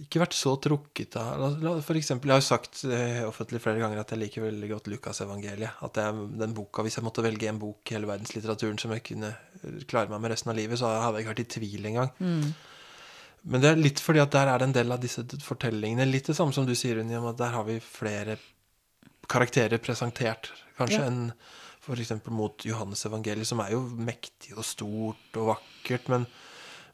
Ikke 0.01 0.21
vært 0.23 0.33
så 0.33 0.55
trukket 0.57 1.13
av 1.19 1.59
For 1.85 1.93
eksempel, 1.99 2.31
jeg 2.31 2.33
har 2.33 2.41
jo 2.41 2.47
sagt 2.47 2.79
eh, 2.89 3.19
offentlig 3.27 3.59
flere 3.61 3.77
ganger 3.83 3.99
at 4.01 4.09
jeg 4.09 4.21
liker 4.23 4.41
veldig 4.47 4.69
godt 4.71 4.87
Lukasevangeliet. 4.89 5.75
At 5.85 5.93
det 5.93 6.05
er 6.07 6.21
den 6.41 6.55
boka, 6.57 6.81
Hvis 6.81 6.97
jeg 6.97 7.05
måtte 7.05 7.21
velge 7.21 7.49
en 7.51 7.59
bok 7.61 7.91
i 7.91 7.93
hele 7.97 8.09
verdenslitteraturen 8.09 8.79
som 8.81 8.95
jeg 8.95 9.03
kunne 9.11 9.29
eh, 9.29 9.83
klare 9.85 10.09
meg 10.09 10.23
med 10.23 10.31
resten 10.33 10.49
av 10.49 10.57
livet, 10.57 10.79
så 10.79 10.89
hadde 10.89 11.19
jeg 11.19 11.27
ikke 11.27 11.33
vært 11.35 11.43
i 11.45 11.49
tvil 11.59 11.85
engang. 11.91 12.09
Men 13.43 13.61
det 13.61 13.69
er 13.75 13.83
litt 13.83 13.99
fordi 14.01 14.23
at 14.23 14.33
der 14.33 14.49
er 14.49 14.57
det 14.61 14.67
en 14.71 14.75
del 14.79 14.91
av 14.95 14.99
disse 15.01 15.21
fortellingene 15.41 16.05
Litt 16.09 16.27
det 16.29 16.35
samme 16.37 16.53
som 16.53 16.65
du 16.65 16.73
sier, 16.77 16.97
Unni, 17.01 17.15
om 17.17 17.25
at 17.29 17.37
der 17.41 17.53
har 17.53 17.63
vi 17.69 17.77
flere 17.81 18.39
karakterer 19.29 19.77
presentert, 19.81 20.49
kanskje, 20.77 20.99
Ja. 20.99 21.07
enn 21.11 21.31
f.eks. 21.81 22.13
mot 22.29 22.65
Johannes 22.65 23.05
evangeliet, 23.09 23.49
som 23.49 23.61
er 23.63 23.73
jo 23.73 23.81
mektig 23.97 24.53
og 24.55 24.65
stort 24.67 25.37
og 25.41 25.51
vakkert, 25.55 26.09
men, 26.13 26.27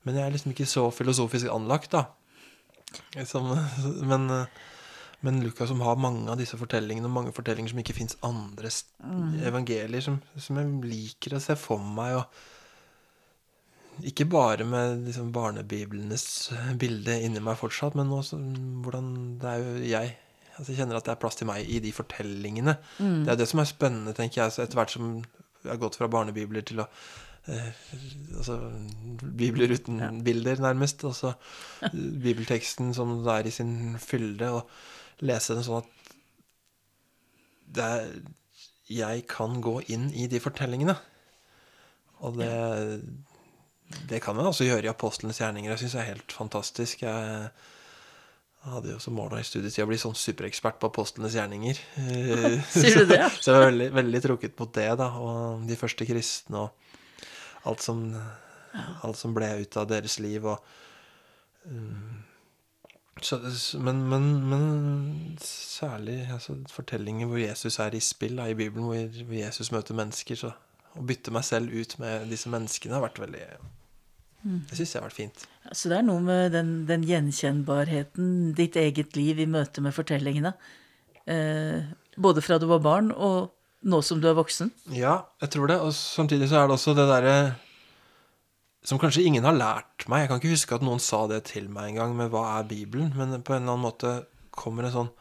men 0.07 0.15
jeg 0.15 0.25
er 0.25 0.35
liksom 0.35 0.53
ikke 0.55 0.69
så 0.69 0.87
filosofisk 0.95 1.51
anlagt, 1.51 1.91
da. 1.95 2.05
Som, 3.27 3.49
men, 4.07 4.29
men 5.25 5.41
Lukas 5.43 5.67
som 5.73 5.81
har 5.83 5.99
mange 5.99 6.29
av 6.31 6.39
disse 6.39 6.55
fortellingene, 6.59 7.09
og 7.09 7.17
mange 7.17 7.33
fortellinger 7.35 7.73
som 7.73 7.81
ikke 7.83 7.97
fins 7.97 8.15
andre 8.23 8.71
st- 8.71 8.95
evangelier, 9.49 10.03
som, 10.05 10.21
som 10.39 10.61
jeg 10.61 10.77
liker 10.87 11.35
å 11.35 11.43
se 11.43 11.57
for 11.59 11.83
meg. 11.83 12.21
og 12.21 14.07
ikke 14.07 14.27
bare 14.29 14.65
med 14.67 15.07
liksom 15.07 15.31
barnebiblenes 15.33 16.23
bilde 16.77 17.15
inni 17.25 17.41
meg 17.41 17.57
fortsatt, 17.57 17.95
men 17.97 18.11
også 18.13 18.37
hvordan 18.85 19.07
det 19.41 19.49
er 19.51 19.63
jo 19.63 19.71
jeg 19.89 20.11
altså 20.57 20.71
Jeg 20.71 20.79
kjenner 20.81 20.99
at 20.99 21.05
det 21.07 21.13
er 21.13 21.21
plass 21.21 21.37
til 21.39 21.47
meg 21.49 21.69
i 21.69 21.79
de 21.83 21.91
fortellingene. 21.95 22.77
Det 23.25 23.33
er 23.33 23.39
det 23.39 23.47
som 23.49 23.61
er 23.61 23.69
spennende, 23.69 24.13
tenker 24.17 24.43
jeg. 24.43 24.55
Så 24.55 24.63
etter 24.63 24.79
hvert 24.79 24.93
som 24.93 25.11
jeg 25.63 25.71
har 25.71 25.79
gått 25.81 25.97
fra 25.99 26.09
barnebibler 26.11 26.65
til 26.67 26.83
å 26.83 26.87
eh, 27.47 27.83
Altså 28.37 28.57
bibler 29.39 29.73
uten 29.73 30.21
bilder, 30.25 30.61
nærmest. 30.63 31.05
Altså 31.07 31.33
bibelteksten 31.93 32.93
som 32.97 33.19
det 33.25 33.35
er 33.35 33.49
i 33.49 33.53
sin 33.53 33.75
fylde, 34.01 34.51
og 34.59 35.25
lese 35.25 35.57
den 35.57 35.65
sånn 35.65 35.83
at 35.83 36.11
det 37.77 37.85
er, 37.85 38.11
jeg 38.87 39.23
kan 39.27 39.57
gå 39.61 39.79
inn 39.91 40.07
i 40.15 40.29
de 40.31 40.39
fortellingene. 40.39 40.95
Og 42.23 42.37
det 42.39 42.51
det 44.09 44.19
kan 44.23 44.35
man 44.35 44.49
også 44.49 44.67
gjøre 44.67 44.83
i 44.87 44.91
apostlenes 44.91 45.39
gjerninger. 45.39 45.71
Jeg 45.71 45.79
syns 45.79 45.95
det 45.95 46.01
er 46.01 46.09
helt 46.11 46.33
fantastisk. 46.35 47.03
Jeg, 47.05 47.49
Jeg 48.67 48.73
hadde 48.75 48.89
jo 48.91 48.99
som 48.99 49.15
mål 49.15 49.37
i 49.37 49.45
studietida 49.47 49.85
å 49.85 49.87
bli 49.87 49.97
sånn 50.01 50.15
superekspert 50.19 50.75
på 50.81 50.89
apostlenes 50.89 51.37
gjerninger. 51.37 51.77
Sier 52.73 52.97
du 52.99 53.13
det? 53.13 53.21
Så 53.39 53.53
jeg 53.53 53.55
var 53.55 53.69
veldig, 53.69 53.87
veldig 53.95 54.19
trukket 54.25 54.57
mot 54.59 54.73
det, 54.75 54.89
da. 54.99 55.07
Og 55.23 55.61
de 55.69 55.77
første 55.79 56.07
kristne 56.09 56.65
og 56.65 57.69
alt 57.71 57.85
som, 57.85 58.01
alt 58.75 59.19
som 59.19 59.35
ble 59.37 59.53
ut 59.61 59.79
av 59.79 59.87
deres 59.87 60.17
liv. 60.19 60.49
Og, 60.51 60.59
um, 61.71 62.19
så, 63.23 63.39
men, 63.79 64.03
men, 64.11 64.27
men 64.51 64.67
særlig 65.47 66.19
altså, 66.35 66.59
fortellinger 66.67 67.31
hvor 67.31 67.39
Jesus 67.39 67.79
er 67.79 67.95
i 67.95 68.03
spill 68.03 68.35
da, 68.41 68.49
i 68.51 68.59
Bibelen, 68.59 68.91
hvor 68.91 69.39
Jesus 69.39 69.71
møter 69.71 69.95
mennesker. 69.95 70.43
Så 70.43 70.51
å 70.51 71.07
bytte 71.07 71.31
meg 71.31 71.47
selv 71.47 71.71
ut 71.71 71.95
med 72.03 72.27
disse 72.35 72.51
menneskene 72.51 72.99
har 72.99 73.07
vært 73.07 73.23
veldig 73.23 73.47
Det 74.45 74.77
syns 74.77 74.93
jeg 74.93 75.01
har 75.01 75.07
vært 75.07 75.17
fint. 75.17 75.45
Så 75.75 75.89
det 75.91 75.97
er 75.99 76.05
noe 76.07 76.23
med 76.23 76.53
den, 76.55 76.73
den 76.87 77.03
gjenkjennbarheten, 77.07 78.53
ditt 78.55 78.77
eget 78.79 79.17
liv 79.17 79.41
i 79.43 79.47
møte 79.49 79.83
med 79.83 79.95
fortellingene. 79.95 80.53
Eh, 81.27 81.89
både 82.15 82.43
fra 82.45 82.59
du 82.61 82.67
var 82.69 82.83
barn, 82.85 83.11
og 83.11 83.51
nå 83.87 83.99
som 84.05 84.21
du 84.23 84.29
er 84.29 84.37
voksen. 84.37 84.71
Ja, 84.95 85.19
jeg 85.43 85.51
tror 85.55 85.71
det. 85.71 85.79
Og 85.83 85.91
samtidig 85.97 86.49
så 86.51 86.61
er 86.61 86.69
det 86.69 86.77
også 86.77 86.95
det 86.97 87.07
derre 87.09 87.37
som 88.87 88.99
kanskje 89.01 89.25
ingen 89.27 89.43
har 89.43 89.57
lært 89.57 90.07
meg. 90.07 90.23
Jeg 90.23 90.31
kan 90.31 90.41
ikke 90.41 90.55
huske 90.55 90.77
at 90.77 90.85
noen 90.85 91.03
sa 91.03 91.25
det 91.27 91.43
til 91.51 91.67
meg 91.73 91.91
en 91.91 92.01
gang, 92.01 92.15
med 92.15 92.31
hva 92.31 92.45
er 92.55 92.69
Bibelen? 92.69 93.11
Men 93.17 93.41
på 93.41 93.57
en 93.57 93.65
eller 93.65 93.75
annen 93.75 93.87
måte 93.89 94.17
kommer 94.55 94.87
en 94.87 94.95
sånn 95.01 95.15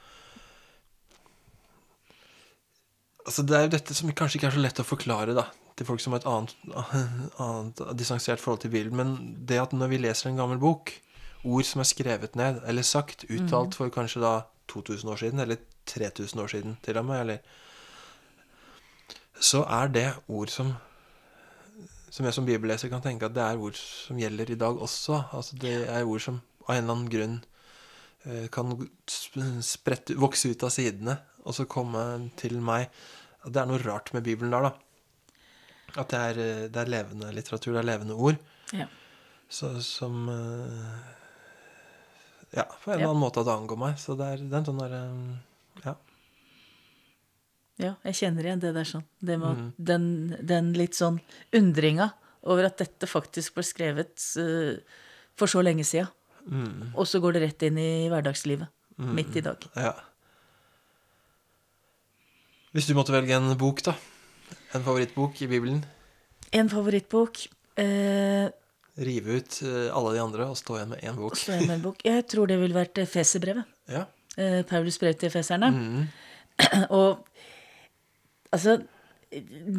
Altså 3.27 3.43
Det 3.43 3.57
er 3.59 3.65
jo 3.65 3.71
dette 3.73 3.95
som 3.99 4.11
kanskje 4.15 4.39
ikke 4.39 4.47
er 4.53 4.55
så 4.55 4.61
lett 4.63 4.79
å 4.79 4.85
forklare 4.87 5.33
da 5.35 5.49
til 5.77 5.87
folk 5.89 6.01
som 6.01 6.15
har 6.15 6.23
et 6.23 6.29
annet, 6.31 6.55
annet 7.47 7.83
distansert 7.99 8.41
forhold 8.41 8.65
til 8.65 8.73
Bibelen. 8.73 8.97
Men 8.97 9.37
det 9.49 9.61
at 9.61 9.77
når 9.77 9.93
vi 9.93 10.01
leser 10.01 10.31
en 10.31 10.41
gammel 10.41 10.61
bok, 10.63 10.93
ord 11.45 11.69
som 11.69 11.83
er 11.83 11.89
skrevet 11.89 12.37
ned 12.37 12.63
eller 12.67 12.83
sagt, 12.83 13.27
uttalt 13.31 13.77
for 13.79 13.93
kanskje 13.93 14.25
da 14.25 14.35
2000 14.73 15.11
år 15.13 15.23
siden, 15.23 15.41
eller 15.41 15.61
3000 15.87 16.43
år 16.43 16.51
siden 16.51 16.77
til 16.83 16.99
og 16.99 17.05
med, 17.07 17.21
eller 17.21 17.39
så 19.41 19.63
er 19.69 19.93
det 19.93 20.11
ord 20.29 20.49
som 20.49 20.75
som 22.17 22.25
jeg 22.25 22.33
som 22.33 22.47
bibelleser 22.49 22.89
kan 22.89 23.03
tenke 23.05 23.29
at 23.29 23.35
det 23.37 23.43
er 23.45 23.61
ord 23.61 23.77
som 23.77 24.17
gjelder 24.17 24.51
i 24.51 24.57
dag 24.57 24.79
også. 24.81 25.19
Altså 25.37 25.57
Det 25.61 25.75
er 25.85 26.07
ord 26.09 26.23
som 26.25 26.41
av 26.65 26.77
en 26.77 26.83
eller 26.83 26.95
annen 26.95 27.11
grunn 27.13 27.35
eh, 28.25 28.47
kan 28.53 28.73
sprette, 29.61 30.17
vokse 30.17 30.49
ut 30.49 30.65
av 30.65 30.73
sidene 30.73 31.19
og 31.45 31.55
så 31.55 31.67
komme 31.69 32.01
til 32.41 32.57
meg. 32.65 32.89
Det 33.45 33.61
er 33.61 33.69
noe 33.69 33.83
rart 33.85 34.15
med 34.17 34.25
Bibelen 34.25 34.55
der, 34.55 34.71
da. 34.71 34.73
At 35.95 36.09
det 36.11 36.19
er, 36.19 36.39
eh, 36.43 36.63
det 36.69 36.81
er 36.83 36.91
levende 36.91 37.31
litteratur, 37.33 37.73
det 37.77 37.83
er 37.85 37.91
levende 37.93 38.17
ord. 38.19 38.37
Ja. 38.75 38.89
Så, 39.49 39.71
som 39.87 40.27
eh, 40.29 41.13
Ja, 42.57 42.65
på 42.83 42.91
en 42.91 42.97
eller 42.99 43.11
annen 43.13 43.21
måte 43.23 43.41
at 43.41 43.47
det 43.47 43.55
angår 43.55 43.79
meg. 43.79 43.97
Så 44.03 44.17
det 44.19 44.27
er, 44.27 44.43
det 44.43 44.53
er 44.53 44.59
en 44.63 44.69
sånn 44.71 44.81
derre 44.83 45.01
Ja. 45.85 45.95
Ja, 47.79 47.95
jeg 48.09 48.15
kjenner 48.17 48.47
igjen 48.49 48.61
det 48.63 48.73
der 48.75 48.85
sånn. 48.89 49.05
Det 49.21 49.39
med 49.39 49.57
Mm. 49.59 49.73
den, 49.77 50.37
den 50.41 50.73
litt 50.73 50.95
sånn 50.97 51.19
undringa 51.53 52.11
over 52.43 52.65
at 52.71 52.79
dette 52.79 53.07
faktisk 53.07 53.55
ble 53.59 53.63
skrevet 53.67 54.17
uh, 54.41 54.79
for 55.37 55.47
så 55.51 55.61
lenge 55.63 55.85
sia. 55.85 56.07
Mm. 56.49 56.95
Og 56.97 57.05
så 57.11 57.21
går 57.21 57.35
det 57.37 57.43
rett 57.43 57.63
inn 57.69 57.77
i 57.79 58.09
hverdagslivet. 58.09 58.69
Midt 58.97 59.37
i 59.37 59.43
dag. 59.45 59.61
Ja. 59.77 59.93
Hvis 62.73 62.87
du 62.89 62.95
måtte 62.97 63.13
velge 63.13 63.37
en 63.37 63.51
bok, 63.61 63.83
da? 63.85 63.93
En 64.77 64.85
favorittbok 64.85 65.41
i 65.43 65.49
Bibelen? 65.49 65.81
En 66.53 66.69
favorittbok. 66.69 67.47
Eh, 67.81 68.47
Rive 68.97 69.39
ut 69.41 69.57
eh, 69.65 69.89
alle 69.93 70.13
de 70.17 70.21
andre 70.23 70.49
og 70.49 70.57
stå 70.57 70.79
igjen 70.79 70.93
med 70.95 71.05
én 71.05 71.17
bok. 71.19 71.37
Stå 71.37 71.55
igjen 71.55 71.71
med 71.71 71.79
en 71.79 71.85
bok. 71.85 72.05
Jeg 72.05 72.27
tror 72.33 72.49
det 72.51 72.59
ville 72.61 72.77
vært 72.77 73.03
Feserbrevet. 73.13 73.73
Ja. 73.87 74.03
Eh, 74.37 74.61
Paulus 74.67 74.97
brev 74.99 75.15
til 75.15 75.31
feserne. 75.31 75.69
Mm. 75.71 76.07
Og 76.99 77.23
altså 78.53 78.81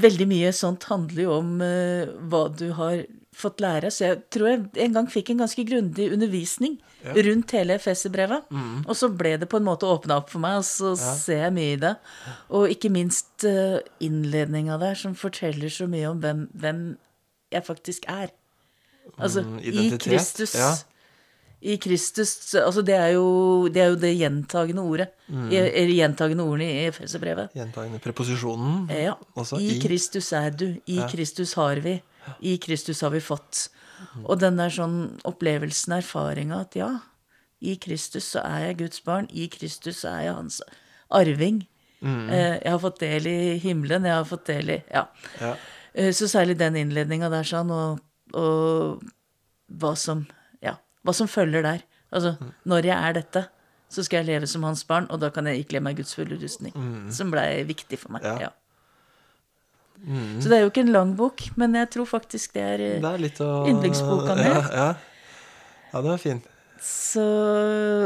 Veldig 0.08 0.26
mye 0.30 0.50
sånt 0.54 0.84
handler 0.90 1.22
jo 1.24 1.34
om 1.38 1.52
eh, 1.64 2.10
hva 2.30 2.42
du 2.52 2.66
har 2.78 3.02
fått 3.38 3.62
lære. 3.62 3.92
Så 3.94 4.06
jeg 4.08 4.18
tror 4.34 4.48
jeg 4.50 4.64
en 4.88 4.94
gang 4.98 5.08
fikk 5.14 5.30
en 5.36 5.44
ganske 5.44 5.64
grundig 5.70 6.08
undervisning 6.16 6.80
Ja. 7.06 7.14
rundt 7.14 7.52
hele 7.54 7.76
Efeserbrevet. 7.78 8.48
Og 8.88 8.96
så 8.98 9.08
ble 9.16 9.36
det 9.38 9.48
på 9.50 9.58
en 9.62 9.68
måte 9.68 9.86
åpna 9.86 10.18
opp 10.18 10.30
for 10.34 10.40
meg, 10.44 10.58
og 10.58 10.66
så 10.66 10.96
Ja. 10.98 11.14
ser 11.16 11.44
jeg 11.46 11.54
mye 11.54 11.74
i 11.74 11.80
det. 11.84 11.96
Og 12.50 12.68
ikke 12.74 12.90
minst 12.92 13.46
uh, 13.46 13.78
innledninga 14.02 14.80
der, 14.82 14.96
som 14.96 15.14
forteller 15.16 15.70
så 15.70 15.88
mye 15.88 16.10
om 16.10 16.20
hvem, 16.20 16.48
hvem 16.58 16.98
jeg 17.52 17.64
faktisk 17.66 18.06
er. 18.10 18.30
Altså, 19.20 19.42
Mm, 19.46 19.60
i 19.64 19.98
Kristus. 19.98 20.54
ja. 20.56 20.74
I 21.62 21.78
Kristus 21.78 22.54
Altså, 22.54 22.84
det 22.86 22.94
er 22.96 23.14
jo 23.16 23.68
det, 23.68 23.78
er 23.82 23.88
jo 23.90 23.96
det 23.96 24.12
gjentagende 24.20 24.82
ordet. 24.82 25.08
Mm. 25.30 25.48
Eller 25.52 25.94
gjentagende 25.94 26.44
ordene 26.44 26.68
i 26.70 26.86
Efeserbrevet. 26.90 27.50
Gjentagende 27.56 28.00
preposisjonen. 28.00 28.90
Ja. 28.92 29.14
Også 29.36 29.58
I 29.60 29.78
i- 29.78 29.80
Kristus 29.82 30.32
er 30.34 30.50
du. 30.52 30.76
I 30.88 30.98
Ja. 31.00 31.08
Kristus 31.08 31.54
har 31.54 31.76
vi. 31.82 32.02
I 32.42 32.58
Kristus 32.58 33.02
har 33.02 33.12
vi 33.14 33.20
fått. 33.24 33.68
Og 34.26 34.38
den 34.40 34.58
der 34.60 34.70
sånn 34.70 34.98
opplevelsen, 35.26 35.96
erfaringa 35.98 36.60
at 36.66 36.76
ja, 36.78 36.92
i 37.62 37.76
Kristus 37.82 38.28
så 38.36 38.44
er 38.46 38.68
jeg 38.68 38.78
Guds 38.84 39.02
barn. 39.06 39.28
I 39.34 39.48
Kristus 39.50 40.04
så 40.04 40.12
er 40.14 40.28
jeg 40.28 40.36
hans 40.38 40.62
arving. 41.10 41.64
Mm. 42.02 42.30
Eh, 42.30 42.60
jeg 42.62 42.70
har 42.72 42.80
fått 42.84 43.00
del 43.02 43.26
i 43.28 43.58
himmelen. 43.64 44.06
Jeg 44.06 44.14
har 44.20 44.26
fått 44.30 44.46
del 44.52 44.70
i 44.70 44.84
Ja. 44.94 45.08
Ja. 45.42 45.56
Eh, 45.94 46.12
Så 46.14 46.28
særlig 46.30 46.58
den 46.60 46.76
innledninga 46.76 47.30
der 47.34 47.44
sånn, 47.44 47.72
og, 47.74 48.00
og 48.38 49.02
hva 49.68 49.96
som 49.98 50.28
Ja, 50.62 50.76
hva 51.04 51.14
som 51.14 51.28
følger 51.28 51.64
der. 51.64 51.82
Altså, 52.14 52.36
når 52.66 52.86
jeg 52.86 52.98
er 53.10 53.14
dette, 53.18 53.48
så 53.90 54.04
skal 54.04 54.18
jeg 54.22 54.28
leve 54.28 54.48
som 54.48 54.64
hans 54.64 54.84
barn, 54.88 55.08
og 55.10 55.20
da 55.20 55.30
kan 55.34 55.46
jeg 55.48 55.66
ikle 55.66 55.80
meg 55.82 55.98
Guds 55.98 56.14
fulle 56.16 56.38
rustning. 56.40 56.74
Som 57.12 57.32
blei 57.32 57.64
viktig 57.68 57.98
for 58.00 58.12
meg. 58.12 58.24
Ja. 58.24 58.38
Ja. 58.48 58.50
Så 60.40 60.48
det 60.50 60.58
er 60.58 60.62
jo 60.64 60.70
ikke 60.72 60.84
en 60.86 60.92
lang 60.94 61.16
bok, 61.18 61.42
men 61.58 61.74
jeg 61.76 61.90
tror 61.92 62.06
faktisk 62.08 62.54
det 62.54 62.62
er 62.64 62.80
eh, 62.86 63.02
Det 63.02 63.10
er 63.10 63.44
å 63.44 63.68
Yndlingsboka 63.68 64.36
mi. 64.38 64.44
Ja, 64.54 64.62
ja. 64.72 64.94
ja, 65.94 66.02
det 66.06 66.12
er 66.14 66.18
fin. 66.22 66.42
Så 66.80 67.24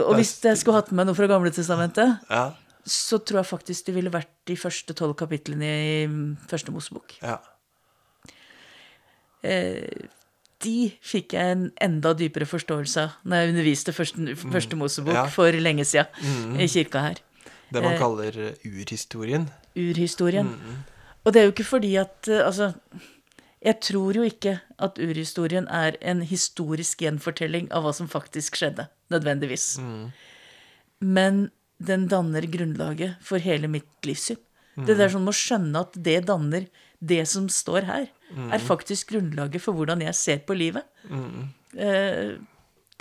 Og 0.08 0.15
hvis 0.15 0.32
jeg 0.41 0.58
skulle 0.58 0.80
hatt 0.80 0.91
med 0.95 1.06
noe 1.10 1.15
fra 1.17 1.27
Gamle 1.27 1.51
testamentet, 1.51 2.17
Ja. 2.30 2.54
så 2.88 3.19
tror 3.19 3.41
jeg 3.43 3.49
faktisk 3.51 3.86
det 3.86 3.95
ville 3.95 4.10
vært 4.13 4.32
de 4.47 4.56
første 4.56 4.93
tolv 4.97 5.13
kapitlene 5.19 5.65
i 5.67 6.08
mm, 6.08 6.38
Første 6.49 6.71
Mosebok. 6.71 7.17
ja. 7.21 7.38
Eh, 9.43 10.08
de 10.62 10.91
fikk 11.01 11.34
jeg 11.34 11.54
en 11.56 11.63
enda 11.82 12.12
dypere 12.13 12.45
forståelse 12.45 13.01
av 13.01 13.13
når 13.25 13.39
jeg 13.39 13.49
underviste 13.56 13.93
Første, 13.97 14.36
første 14.38 14.77
Mosebok 14.77 15.15
Ja. 15.17 15.23
for 15.34 15.49
lenge 15.51 15.82
siden 15.89 16.60
i 16.62 16.67
kirka 16.69 17.01
her. 17.01 17.15
Det 17.73 17.82
man 17.82 17.93
Eh. 17.93 17.97
kaller 17.97 18.32
urhistorien? 18.63 19.49
urhistorien. 19.75 20.45
Urhistorien. 20.54 20.86
Og 21.25 21.34
det 21.34 21.41
er 21.41 21.47
jo 21.47 21.53
ikke 21.53 21.67
fordi 21.67 21.95
at 22.01 22.27
eh, 22.27 22.41
Altså, 22.45 22.71
jeg 23.62 23.77
tror 23.86 24.17
jo 24.17 24.23
ikke 24.25 24.55
at 24.81 24.97
urhistorien 24.97 25.67
er 25.69 25.97
en 26.01 26.23
historisk 26.25 27.03
gjenfortelling 27.03 27.67
av 27.71 27.84
hva 27.86 27.91
som 27.93 28.07
faktisk 28.10 28.57
skjedde, 28.57 28.88
nødvendigvis. 29.13 29.75
Men 31.01 31.51
den 31.81 32.07
danner 32.10 32.45
grunnlaget 32.49 33.19
for 33.21 33.38
hele 33.41 33.69
mitt 33.69 33.89
livssyn. 34.05 34.39
Det 34.88 34.95
der 34.97 35.12
sånn 35.13 35.25
med 35.27 35.34
å 35.36 35.38
skjønne 35.38 35.84
at 35.86 35.93
det 35.93 36.23
danner 36.25 36.65
det 37.01 37.21
som 37.29 37.45
står 37.49 37.86
her, 37.86 38.07
er 38.55 38.62
faktisk 38.63 39.12
grunnlaget 39.12 39.62
for 39.62 39.77
hvordan 39.77 40.01
jeg 40.05 40.15
ser 40.17 40.41
på 40.47 40.55
livet. 40.57 40.86
Eh, 41.77 42.38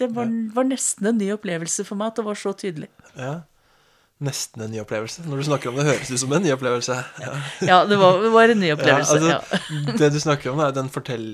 det 0.00 0.08
var, 0.16 0.28
var 0.54 0.64
nesten 0.68 1.06
en 1.06 1.18
ny 1.20 1.30
opplevelse 1.34 1.84
for 1.88 1.96
meg 2.00 2.12
at 2.12 2.20
det 2.20 2.24
var 2.26 2.38
så 2.40 2.52
tydelig. 2.52 2.88
Ja. 3.16 3.34
Nesten 4.20 4.60
en 4.66 4.70
ny 4.74 4.80
opplevelse. 4.82 5.22
Når 5.24 5.40
du 5.40 5.46
snakker 5.48 5.70
om 5.70 5.78
det, 5.80 5.86
høres 5.88 6.08
det 6.10 6.18
ut 6.18 6.20
som 6.20 6.32
en 6.36 6.42
ny 6.44 6.50
opplevelse. 6.52 6.96
Ja. 7.24 7.30
Ja, 7.70 7.78
det 7.88 7.96
var, 8.00 8.18
det 8.20 8.32
var 8.34 8.52
en 8.52 8.60
ny 8.60 8.68
Ja, 8.68 8.76
opplevelse. 8.76 9.16
altså, 9.16 9.30
ja. 9.32 9.94
Det 9.96 10.10
du 10.12 10.18
snakker 10.20 10.52
om, 10.52 10.60
er 10.60 10.74
den 10.76 10.90
fortell... 10.92 11.24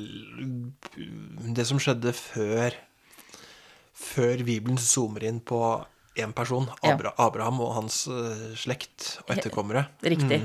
Det 1.57 1.67
som 1.67 1.81
skjedde 1.83 2.13
før 2.17 2.75
Før 3.97 4.43
Bibelen 4.47 4.79
zoomer 4.81 5.25
inn 5.27 5.41
på 5.41 5.61
én 6.17 6.33
person, 6.37 6.69
Ja. 6.83 6.95
Abra 6.95 7.11
Abraham 7.21 7.59
og 7.61 7.75
hans 7.77 8.07
eh, 8.09 8.55
slekt 8.57 9.17
og 9.27 9.35
etterkommere. 9.35 9.87
Riktig. 10.07 10.39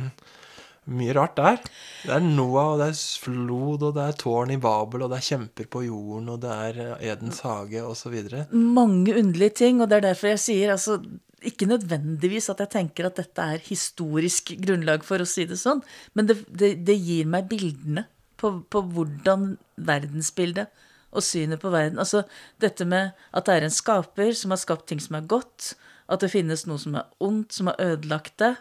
Mye 0.91 1.13
rart 1.15 1.37
der. 1.37 1.59
Det 2.03 2.11
er 2.17 2.23
Noah, 2.25 2.73
og 2.73 2.81
det 2.81 2.87
er 2.91 3.01
flod, 3.23 3.83
og 3.85 3.93
det 3.95 4.03
er 4.09 4.17
tårn 4.19 4.51
i 4.51 4.57
Babel, 4.59 5.05
og 5.05 5.11
det 5.13 5.19
er 5.21 5.27
kjemper 5.29 5.69
på 5.71 5.83
jorden, 5.85 6.27
og 6.33 6.41
det 6.43 6.51
er 6.51 6.79
eh, 6.97 7.11
Edens 7.13 7.39
hage, 7.45 7.83
osv. 7.85 8.17
mange 8.51 9.13
underlige 9.21 9.53
ting, 9.61 9.79
og 9.83 9.91
det 9.91 10.01
er 10.01 10.07
derfor 10.09 10.33
jeg 10.33 10.41
sier 10.43 10.73
altså 10.75 10.97
ikke 11.41 11.67
nødvendigvis 11.69 12.49
at 12.53 12.61
jeg 12.63 12.73
tenker 12.75 13.07
at 13.07 13.17
dette 13.17 13.45
er 13.55 13.63
historisk 13.65 14.53
grunnlag 14.61 15.05
for 15.05 15.23
å 15.23 15.27
si 15.29 15.47
det 15.49 15.57
sånn, 15.61 15.81
men 16.17 16.29
det, 16.29 16.41
det, 16.47 16.75
det 16.85 16.97
gir 16.99 17.29
meg 17.29 17.49
bildene 17.49 18.05
på, 18.41 18.53
på 18.69 18.81
hvordan 18.93 19.55
verdensbildet 19.81 20.69
og 21.11 21.25
synet 21.25 21.59
på 21.61 21.71
verden 21.73 21.99
Altså 22.01 22.23
dette 22.61 22.85
med 22.87 23.11
at 23.35 23.47
det 23.47 23.57
er 23.57 23.67
en 23.67 23.73
skaper 23.73 24.33
som 24.37 24.53
har 24.53 24.61
skapt 24.61 24.87
ting 24.89 25.01
som 25.03 25.17
er 25.19 25.27
godt, 25.29 25.73
at 26.11 26.23
det 26.23 26.31
finnes 26.33 26.65
noe 26.67 26.81
som 26.81 26.97
er 26.99 27.09
ondt, 27.23 27.55
som 27.55 27.71
har 27.71 27.79
ødelagt 27.83 28.37
det, 28.41 28.53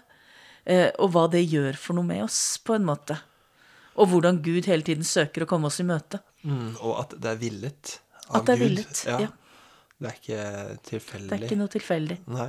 eh, 0.65 0.89
og 0.99 1.13
hva 1.15 1.27
det 1.33 1.45
gjør 1.47 1.79
for 1.81 1.99
noe 1.99 2.07
med 2.07 2.25
oss, 2.27 2.59
på 2.65 2.77
en 2.77 2.87
måte. 2.87 3.19
Og 4.01 4.13
hvordan 4.13 4.41
Gud 4.45 4.69
hele 4.71 4.87
tiden 4.87 5.07
søker 5.07 5.45
å 5.45 5.51
komme 5.51 5.71
oss 5.71 5.81
i 5.83 5.87
møte. 5.87 6.23
Mm, 6.47 6.77
og 6.79 7.03
at 7.03 7.17
det 7.21 7.33
er 7.35 7.41
villet 7.41 7.97
av 8.31 8.41
At 8.41 8.47
det 8.49 8.55
er 8.55 8.61
Gud. 8.61 8.67
villet, 8.69 9.03
ja. 9.11 9.31
Det 10.01 10.09
er 10.09 10.17
ikke 10.17 10.45
tilfeldig. 10.89 11.29
Det 11.31 11.37
er 11.39 11.47
ikke 11.49 11.59
noe 11.61 11.73
tilfeldig. 11.75 12.17
Nei. 12.33 12.47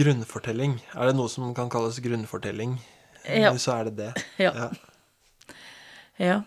Grunnfortelling. 0.00 0.78
Er 0.96 1.10
det 1.10 1.16
noe 1.18 1.28
som 1.28 1.50
kan 1.56 1.68
kalles 1.72 1.98
grunnfortelling, 2.00 2.78
Ja. 3.28 3.52
så 3.60 3.78
er 3.80 3.90
det 3.90 3.96
det. 3.98 4.24
Ja. 4.46 4.70
Ja. 6.18 6.38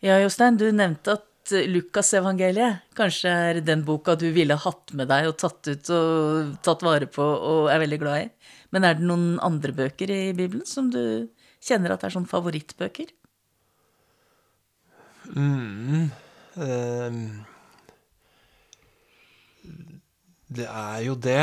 Ja, 0.00 0.18
Jostein, 0.20 0.56
du 0.60 0.66
nevnte 0.72 1.16
at 1.16 1.25
Lukasevangeliet 1.52 2.86
kanskje 2.96 3.32
er 3.50 3.60
den 3.64 3.84
boka 3.86 4.16
du 4.18 4.28
ville 4.34 4.56
hatt 4.58 4.92
med 4.96 5.10
deg 5.12 5.28
og 5.30 5.36
tatt 5.40 5.68
ut 5.68 5.90
og 5.94 6.56
tatt 6.66 6.84
vare 6.86 7.08
på 7.10 7.22
og 7.22 7.70
er 7.72 7.82
veldig 7.82 7.98
glad 8.02 8.24
i. 8.24 8.30
Men 8.74 8.86
er 8.86 8.98
det 8.98 9.06
noen 9.06 9.36
andre 9.44 9.74
bøker 9.76 10.10
i 10.12 10.22
Bibelen 10.36 10.66
som 10.66 10.90
du 10.90 11.28
kjenner 11.62 11.94
at 11.94 12.06
er 12.06 12.14
sånn 12.14 12.28
favorittbøker? 12.30 13.12
Mm. 15.36 16.10
um, 16.62 17.22
det 20.56 20.66
er 20.70 21.00
jo 21.06 21.16
det. 21.18 21.40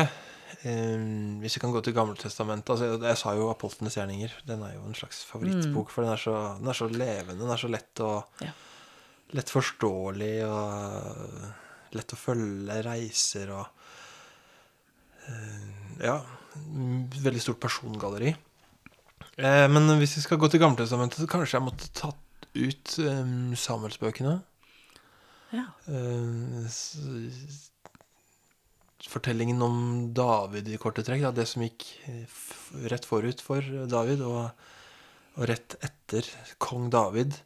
Um, 0.63 1.41
hvis 1.43 1.57
vi 1.57 1.61
kan 1.63 1.73
gå 1.75 1.81
til 1.83 1.91
Gammeltestamentet 1.91 2.69
altså, 2.71 2.85
Jeg 3.03 3.17
sa 3.19 3.33
jo 3.35 3.49
'Apostlenes 3.51 3.97
gjerninger'. 3.97 4.37
Den 4.47 4.63
er 4.63 4.75
jo 4.77 4.85
en 4.87 4.95
slags 4.95 5.25
favorittbok, 5.27 5.89
for 5.91 6.03
den 6.03 6.13
er, 6.13 6.21
så, 6.21 6.55
den 6.59 6.67
er 6.71 6.77
så 6.77 6.87
levende. 6.87 7.41
Den 7.41 7.51
er 7.51 7.59
så 7.59 7.67
lett 7.67 7.99
å 7.99 8.23
Ja. 8.41 8.53
Lett 9.33 9.49
forståelig 9.49 10.33
og 10.47 11.93
lett 11.97 12.13
å 12.13 12.19
følge 12.19 12.79
reiser 12.85 13.53
og 13.53 13.65
eh, 15.27 15.67
Ja. 16.03 16.21
Veldig 16.53 17.41
stort 17.41 17.57
persongalleri. 17.63 18.29
Eh, 19.41 19.65
men 19.71 19.89
hvis 19.97 20.19
vi 20.19 20.21
skal 20.21 20.37
gå 20.37 20.49
til 20.53 20.61
Gamletestamentet, 20.61 21.23
så 21.23 21.29
kanskje 21.29 21.57
jeg 21.57 21.65
måtte 21.65 21.89
tatt 21.97 22.47
ut 22.53 22.93
eh, 23.01 23.31
Samuelsbøkene. 23.57 24.35
Ja. 25.53 25.65
Fortellingen 29.09 29.65
om 29.65 29.79
David 30.13 30.69
i 30.69 30.77
korte 30.81 31.05
trekk. 31.05 31.25
Det 31.33 31.47
som 31.49 31.65
gikk 31.65 31.87
rett 32.93 33.09
forut 33.09 33.41
for 33.41 33.65
David, 33.89 34.21
og, 34.25 34.53
og 35.37 35.49
rett 35.49 35.77
etter 35.85 36.29
kong 36.61 36.91
David. 36.93 37.37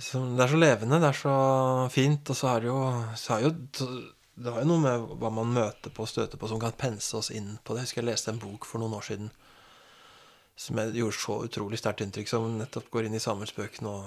Så 0.00 0.22
det 0.36 0.44
er 0.46 0.48
så 0.54 0.58
levende, 0.60 0.98
det 1.02 1.10
er 1.10 1.18
så 1.18 1.34
fint, 1.92 2.30
og 2.32 2.36
så 2.38 2.54
er 2.54 2.62
det 2.64 2.70
jo, 2.70 2.80
så 3.20 3.36
er 3.36 3.44
jo 3.44 3.50
Det 4.40 4.52
har 4.54 4.62
jo 4.62 4.68
noe 4.70 4.80
med 4.80 5.02
hva 5.20 5.28
man 5.36 5.50
møter 5.52 5.92
på 5.92 6.06
og 6.06 6.08
støter 6.08 6.40
på, 6.40 6.48
som 6.48 6.60
kan 6.62 6.72
pense 6.80 7.12
oss 7.18 7.28
inn 7.34 7.58
på 7.60 7.74
det. 7.74 7.82
Jeg 7.82 7.90
husker 7.90 8.00
jeg 8.00 8.08
leste 8.08 8.32
en 8.32 8.40
bok 8.40 8.64
for 8.64 8.80
noen 8.80 8.94
år 8.96 9.04
siden 9.10 9.28
som 10.60 10.76
jeg 10.80 10.94
gjorde 10.96 11.16
så 11.16 11.34
utrolig 11.44 11.78
sterkt 11.80 12.02
inntrykk, 12.04 12.28
som 12.28 12.46
nettopp 12.58 12.88
går 12.92 13.06
inn 13.08 13.16
i 13.16 13.20
Samuelsbøkene 13.22 13.88
og 13.88 14.04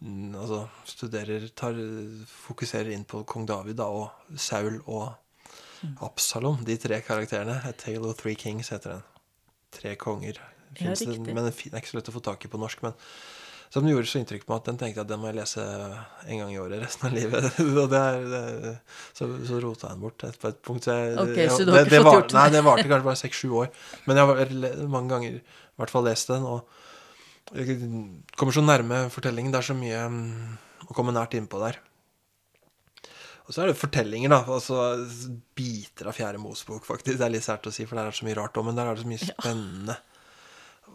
mm, 0.00 0.34
altså, 0.36 0.62
studerer 0.88 1.46
tar, 1.56 1.76
Fokuserer 2.28 2.92
inn 2.92 3.06
på 3.08 3.22
kong 3.28 3.46
David 3.48 3.78
da, 3.80 3.86
og 3.88 4.36
Saul 4.40 4.80
og 4.86 5.12
Absalom. 6.04 6.60
De 6.68 6.76
tre 6.80 7.00
karakterene. 7.04 7.60
A 7.64 7.72
Tale 7.72 8.04
of 8.10 8.18
Three 8.20 8.36
Kings 8.36 8.68
heter 8.72 8.98
den. 8.98 9.06
Tre 9.72 9.94
konger. 9.96 10.40
Ja, 10.40 10.76
Finnes 10.76 11.00
det- 11.04 11.18
men 11.20 11.44
det 11.44 11.54
er 11.72 11.80
ikke 11.80 11.92
så 11.94 11.96
lett 12.00 12.12
å 12.12 12.16
få 12.18 12.22
tak 12.22 12.44
i 12.44 12.48
på 12.48 12.60
norsk. 12.60 12.82
Men 12.82 12.92
som 13.70 13.86
gjorde 13.86 14.08
så 14.10 14.18
inntrykk 14.18 14.42
på 14.46 14.50
meg 14.50 14.60
at 14.62 14.68
den 14.70 14.78
tenkte 14.80 15.02
at 15.04 15.10
den 15.12 15.20
må 15.22 15.28
jeg 15.30 15.36
lese 15.38 15.62
en 15.64 16.40
gang 16.40 16.48
i 16.50 16.58
året 16.58 16.80
resten 16.82 17.06
av 17.06 17.12
livet. 17.14 17.44
og 17.82 17.84
det 17.92 18.00
er, 18.02 18.24
det, 18.32 18.72
så, 19.14 19.28
så 19.46 19.60
rota 19.62 19.86
jeg 19.86 19.94
den 19.94 20.02
bort 20.02 20.24
et- 20.26 20.38
på 20.42 20.50
et 20.50 20.58
punkt. 20.66 20.88
Så 20.88 20.96
jeg, 20.98 21.12
Ok, 21.22 21.36
jeg- 21.38 21.52
så 21.54 21.66
du 21.68 21.70
har 21.70 21.78
det, 21.78 21.86
ikke 21.86 21.94
det 21.94 22.00
fått 22.02 22.08
var, 22.10 22.18
gjort 22.18 22.32
det? 22.32 22.38
Nei, 22.40 22.48
det 22.56 22.64
varte 22.66 22.86
kanskje 22.90 23.06
bare 23.10 23.20
seks-sju 23.22 23.52
år. 23.62 23.70
Men 24.10 24.18
jeg 24.18 24.26
har 24.32 24.88
mange 24.96 25.12
ganger 25.14 25.36
i 25.38 25.44
hvert 25.84 25.94
fall 25.94 26.08
lest 26.10 26.32
den. 26.34 26.48
Og 26.50 27.60
jeg 27.60 27.78
kommer 28.38 28.54
så 28.58 28.64
nærme 28.66 29.04
fortellingen. 29.14 29.54
Det 29.54 29.62
er 29.62 29.68
så 29.70 29.78
mye 29.78 30.02
mm, 30.18 30.58
å 30.90 30.96
komme 30.98 31.14
nært 31.14 31.38
innpå 31.38 31.62
der. 31.62 31.78
Og 33.46 33.54
så 33.54 33.64
er 33.64 33.70
det 33.72 33.78
fortellinger, 33.80 34.30
da. 34.30 34.42
Altså 34.46 34.76
biter 35.58 36.10
av 36.10 36.14
Fjerde 36.14 36.38
Mosebok, 36.42 36.84
faktisk. 36.86 37.16
Det 37.18 37.26
er 37.26 37.32
litt 37.34 37.46
sært 37.46 37.66
å 37.66 37.72
si, 37.74 37.86
for 37.86 37.98
der 37.98 38.06
er 38.06 38.12
det 38.14 38.18
så 38.20 38.26
mye 38.28 38.36
rart 38.38 38.58
òg, 38.60 38.66
men 38.68 38.76
der 38.78 38.90
er 38.90 38.98
det 38.98 39.02
så 39.06 39.10
mye 39.10 39.26
spennende. 39.26 39.96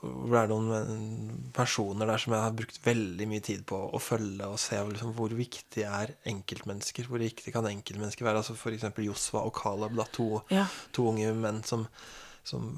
Hvor 0.06 0.32
det 0.36 0.40
er 0.42 0.52
noen 0.52 0.72
eh, 0.78 1.52
personer 1.56 2.10
der 2.10 2.22
som 2.22 2.34
jeg 2.36 2.44
har 2.46 2.56
brukt 2.58 2.80
veldig 2.86 3.28
mye 3.32 3.44
tid 3.46 3.64
på 3.70 3.80
å 3.96 4.02
følge 4.02 4.48
og 4.48 4.60
se 4.62 4.80
liksom, 4.90 5.14
hvor 5.18 5.34
viktig 5.36 5.86
er 5.88 6.14
enkeltmennesker. 6.32 7.10
Hvor 7.10 7.22
viktig 7.24 7.54
kan 7.56 7.68
enkeltmennesker 7.70 8.28
være? 8.28 8.42
Altså 8.44 8.56
F.eks. 8.58 8.88
Josva 9.06 9.44
og 9.48 9.56
Caleb, 9.58 9.96
da, 10.00 10.08
to, 10.16 10.30
Ja. 10.54 10.68
to 10.96 11.10
unge 11.12 11.32
menn 11.38 11.64
som, 11.68 11.88
som 12.48 12.76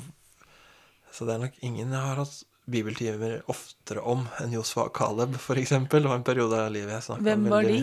Så 1.12 1.26
det 1.26 1.36
er 1.38 1.44
nok 1.48 1.60
ingen 1.66 1.92
jeg 1.92 2.04
har 2.04 2.20
hatt 2.22 2.38
bibeltimer 2.68 3.38
oftere 3.48 4.02
om 4.04 4.26
enn 4.44 4.52
Josva 4.58 4.90
og 4.90 4.96
Caleb, 4.98 5.38
f.eks. 5.40 5.72
Det 5.88 6.04
var 6.04 6.18
en 6.18 6.26
periode 6.28 6.58
av 6.66 6.74
livet 6.76 6.98
jeg 6.98 7.06
snakka 7.08 7.24
Hvem 7.30 7.48
var 7.54 7.64
de? 7.64 7.78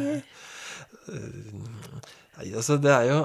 Nei, 2.34 2.50
altså, 2.52 2.76
det 2.82 2.92
er 2.92 3.08
jo, 3.08 3.18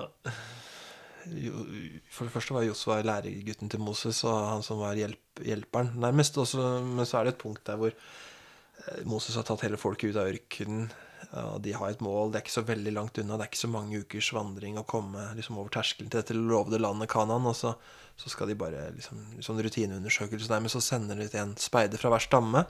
For 2.13 2.27
det 2.27 2.33
første 2.33 2.55
var 2.55 2.65
Josva 2.67 2.99
læregutten 3.05 3.71
til 3.71 3.83
Moses 3.83 4.23
og 4.27 4.37
han 4.37 4.65
som 4.65 4.81
var 4.81 4.97
hjelp, 4.99 5.43
hjelperen 5.45 5.93
nærmest. 6.01 6.39
Også, 6.41 6.79
men 6.85 7.07
så 7.07 7.19
er 7.19 7.27
det 7.27 7.35
et 7.35 7.43
punkt 7.43 7.63
der 7.67 7.79
hvor 7.79 7.93
eh, 7.93 9.05
Moses 9.09 9.37
har 9.39 9.47
tatt 9.47 9.65
hele 9.67 9.79
folket 9.79 10.11
ut 10.11 10.19
av 10.19 10.31
ørkenen. 10.31 10.89
Og 11.29 11.59
de 11.61 11.75
har 11.75 11.91
et 11.91 12.01
mål, 12.01 12.31
det 12.31 12.39
er 12.39 12.45
ikke 12.45 12.55
så 12.55 12.65
veldig 12.65 12.93
langt 12.95 13.19
unna. 13.21 13.37
Det 13.37 13.45
er 13.45 13.51
ikke 13.51 13.61
så 13.61 13.69
mange 13.69 13.99
ukers 14.01 14.31
vandring 14.33 14.79
å 14.79 14.85
komme 14.89 15.27
liksom, 15.37 15.59
over 15.61 15.69
terskelen 15.75 16.09
til 16.09 16.23
dette 16.23 16.37
lovede 16.37 16.79
landet 16.81 17.11
Kanan. 17.11 17.45
Og 17.45 17.57
så, 17.59 17.75
så 18.17 18.31
skal 18.33 18.49
de 18.49 18.57
bare 18.57 18.87
liksom, 18.95 19.19
sånn 19.45 19.61
rutineundersøkelse 19.61 20.49
der, 20.49 20.63
men 20.63 20.73
så 20.73 20.81
sender 20.81 21.19
de 21.19 21.27
ut 21.29 21.37
en 21.37 21.53
speider 21.61 22.01
fra 22.01 22.13
hver 22.15 22.25
stamme. 22.25 22.63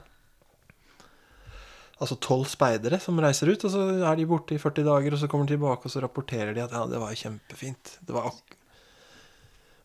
Altså 2.00 2.16
tolv 2.16 2.48
speidere 2.48 2.96
som 3.02 3.18
reiser 3.20 3.50
ut, 3.52 3.64
og 3.68 3.74
så 3.74 3.82
er 4.08 4.16
de 4.16 4.28
borte 4.28 4.56
i 4.56 4.60
40 4.62 4.86
dager, 4.86 5.14
og 5.14 5.20
så 5.20 5.28
kommer 5.28 5.48
de 5.48 5.56
tilbake, 5.56 5.84
og 5.84 5.92
så 5.92 6.00
rapporterer 6.00 6.56
de 6.56 6.64
at 6.64 6.72
ja, 6.72 6.86
det 6.88 7.00
var 7.02 7.18
kjempefint. 7.18 7.98
Det 8.00 8.16
var 8.16 8.30
ak 8.30 8.56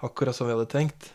akkurat 0.06 0.36
som 0.36 0.48
vi 0.48 0.54
hadde 0.56 0.70
tenkt. 0.72 1.10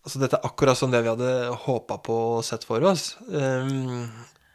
Altså 0.00 0.20
dette 0.22 0.38
er 0.38 0.46
akkurat 0.48 0.78
som 0.78 0.92
det 0.92 1.02
vi 1.04 1.10
hadde 1.10 1.32
håpa 1.66 1.98
på 2.04 2.16
og 2.38 2.44
sett 2.46 2.64
for 2.64 2.84
oss. 2.88 3.12
Um, 3.28 4.08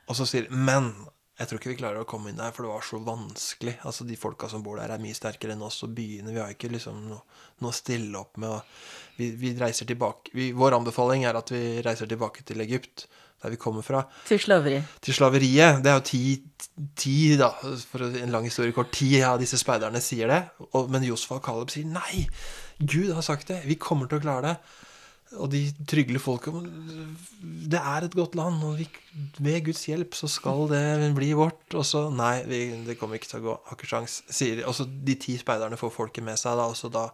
og 0.09 0.17
så 0.17 0.25
sier 0.29 0.47
de 0.47 0.57
Men 0.57 0.89
jeg 1.35 1.49
tror 1.49 1.59
ikke 1.59 1.71
vi 1.73 1.79
klarer 1.81 1.99
å 1.99 2.07
komme 2.07 2.31
inn 2.31 2.39
der, 2.39 2.53
for 2.55 2.63
det 2.63 2.71
var 2.71 2.85
så 2.87 2.97
vanskelig. 3.03 3.75
Altså 3.83 4.05
De 4.07 4.15
folka 4.15 4.47
som 4.51 4.63
bor 4.63 4.79
der, 4.79 4.93
er 4.93 5.03
mye 5.03 5.17
sterkere 5.17 5.55
enn 5.55 5.65
oss, 5.67 5.81
og 5.83 5.91
byene 5.97 6.31
Vi 6.31 6.39
har 6.39 6.53
ikke 6.53 6.71
liksom 6.71 7.01
noe, 7.09 7.21
noe 7.59 7.73
å 7.73 7.75
stille 7.75 8.15
opp 8.21 8.39
med. 8.41 8.77
Vi, 9.19 9.33
vi 9.41 9.51
reiser 9.59 9.89
tilbake 9.89 10.31
vi, 10.35 10.53
Vår 10.55 10.77
anbefaling 10.79 11.27
er 11.27 11.35
at 11.35 11.51
vi 11.51 11.81
reiser 11.83 12.07
tilbake 12.07 12.45
til 12.47 12.63
Egypt, 12.63 13.05
der 13.45 13.53
vi 13.53 13.59
kommer 13.61 13.85
fra 13.85 14.03
Til 14.27 14.41
slaveri. 14.41 14.81
til 15.05 15.15
slaveriet. 15.17 15.83
Det 15.85 15.91
er 15.93 15.99
jo 15.99 16.05
ti, 16.09 16.23
ti 16.97 17.17
da, 17.39 17.51
for 17.91 18.05
en 18.09 18.33
lang 18.33 18.47
historie 18.49 18.73
kort, 18.75 18.91
ti 18.95 19.13
av 19.23 19.37
disse 19.41 19.59
speiderne 19.61 20.01
sier 20.03 20.31
det. 20.33 20.41
Og, 20.73 20.89
men 20.91 21.05
Josfa 21.07 21.37
og 21.39 21.45
Caleb 21.45 21.71
sier 21.73 21.87
nei, 21.87 22.25
Gud 22.81 23.13
har 23.15 23.23
sagt 23.25 23.53
det, 23.53 23.61
vi 23.69 23.77
kommer 23.79 24.09
til 24.11 24.19
å 24.19 24.25
klare 24.25 24.49
det. 24.49 24.57
Og 25.41 25.49
de 25.51 25.59
trygler 25.89 26.21
folket 26.21 26.53
Det 27.71 27.79
er 27.79 28.05
et 28.05 28.13
godt 28.15 28.35
land, 28.37 28.61
og 28.63 28.77
vi, 28.79 28.85
ved 29.43 29.65
Guds 29.65 29.81
hjelp 29.89 30.13
så 30.15 30.29
skal 30.31 30.67
det 30.69 30.83
bli 31.17 31.31
vårt. 31.35 31.65
Og 31.73 31.83
så 31.87 32.05
nei, 32.13 32.43
vi, 32.47 32.59
det 32.85 32.97
kommer 32.99 33.17
ikke 33.19 33.31
til 33.31 33.41
å 33.41 33.45
gå, 33.47 33.55
har 33.69 33.79
ikke 33.79 33.89
sjans, 33.89 34.19
sier 34.29 34.59
de. 34.61 34.67
Og 34.69 34.75
så 34.77 34.85
de 34.85 35.15
ti 35.19 35.35
speiderne 35.41 35.79
får 35.81 35.91
folket 35.95 36.23
med 36.23 36.39
seg, 36.39 36.55
da, 36.59 36.67
og 36.69 36.77
så 36.79 36.91
da 36.93 37.07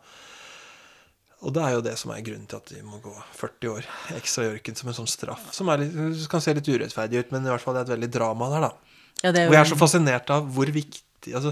og 1.41 1.53
det 1.55 1.61
er 1.65 1.73
jo 1.73 1.85
det 1.85 1.95
som 1.97 2.11
er 2.13 2.21
grunnen 2.25 2.45
til 2.49 2.59
at 2.59 2.69
de 2.69 2.83
må 2.85 2.99
gå 3.01 3.11
40 3.39 3.71
år 3.71 3.87
ekstra 4.13 4.45
i 4.45 4.51
ørken 4.51 4.77
som 4.77 4.91
en 4.91 4.97
sånn 4.99 5.09
straff. 5.09 5.47
Som 5.55 5.71
er 5.73 5.81
litt, 5.81 6.25
kan 6.29 6.43
se 6.43 6.53
litt 6.53 6.69
urettferdig 6.69 7.23
ut, 7.23 7.31
men 7.33 7.47
i 7.47 7.49
hvert 7.49 7.63
fall 7.63 7.73
det 7.77 7.81
er 7.81 7.89
et 7.89 7.95
veldig 7.95 8.11
drama 8.13 8.49
der, 8.51 8.67
da. 8.67 8.99
Ja, 9.23 9.31
det 9.33 9.41
er 9.41 9.49
Og 9.49 9.55
jeg 9.57 9.63
er 9.63 9.71
så 9.71 9.77
fascinert 9.77 10.31
av 10.33 10.47
hvor 10.53 10.69
viktig 10.73 11.35
Altså 11.37 11.51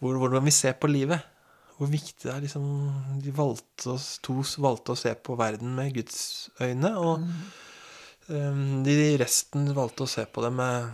hvor, 0.00 0.16
hvordan 0.18 0.42
vi 0.42 0.52
ser 0.54 0.72
på 0.80 0.88
livet. 0.90 1.26
Hvor 1.76 1.90
viktig 1.90 2.24
det 2.24 2.32
er 2.32 2.40
liksom 2.44 2.64
De 3.22 3.34
valgte 3.36 3.92
oss, 3.94 4.14
to 4.24 4.40
valgte 4.62 4.94
å 4.94 4.98
se 4.98 5.12
på 5.14 5.36
verden 5.38 5.74
med 5.76 5.94
Guds 5.98 6.48
øyne, 6.60 6.94
og 6.98 7.26
um, 8.30 8.80
de 8.86 8.96
resten 9.20 9.70
valgte 9.76 10.06
å 10.06 10.10
se 10.10 10.24
på 10.26 10.44
det 10.44 10.52
med 10.54 10.90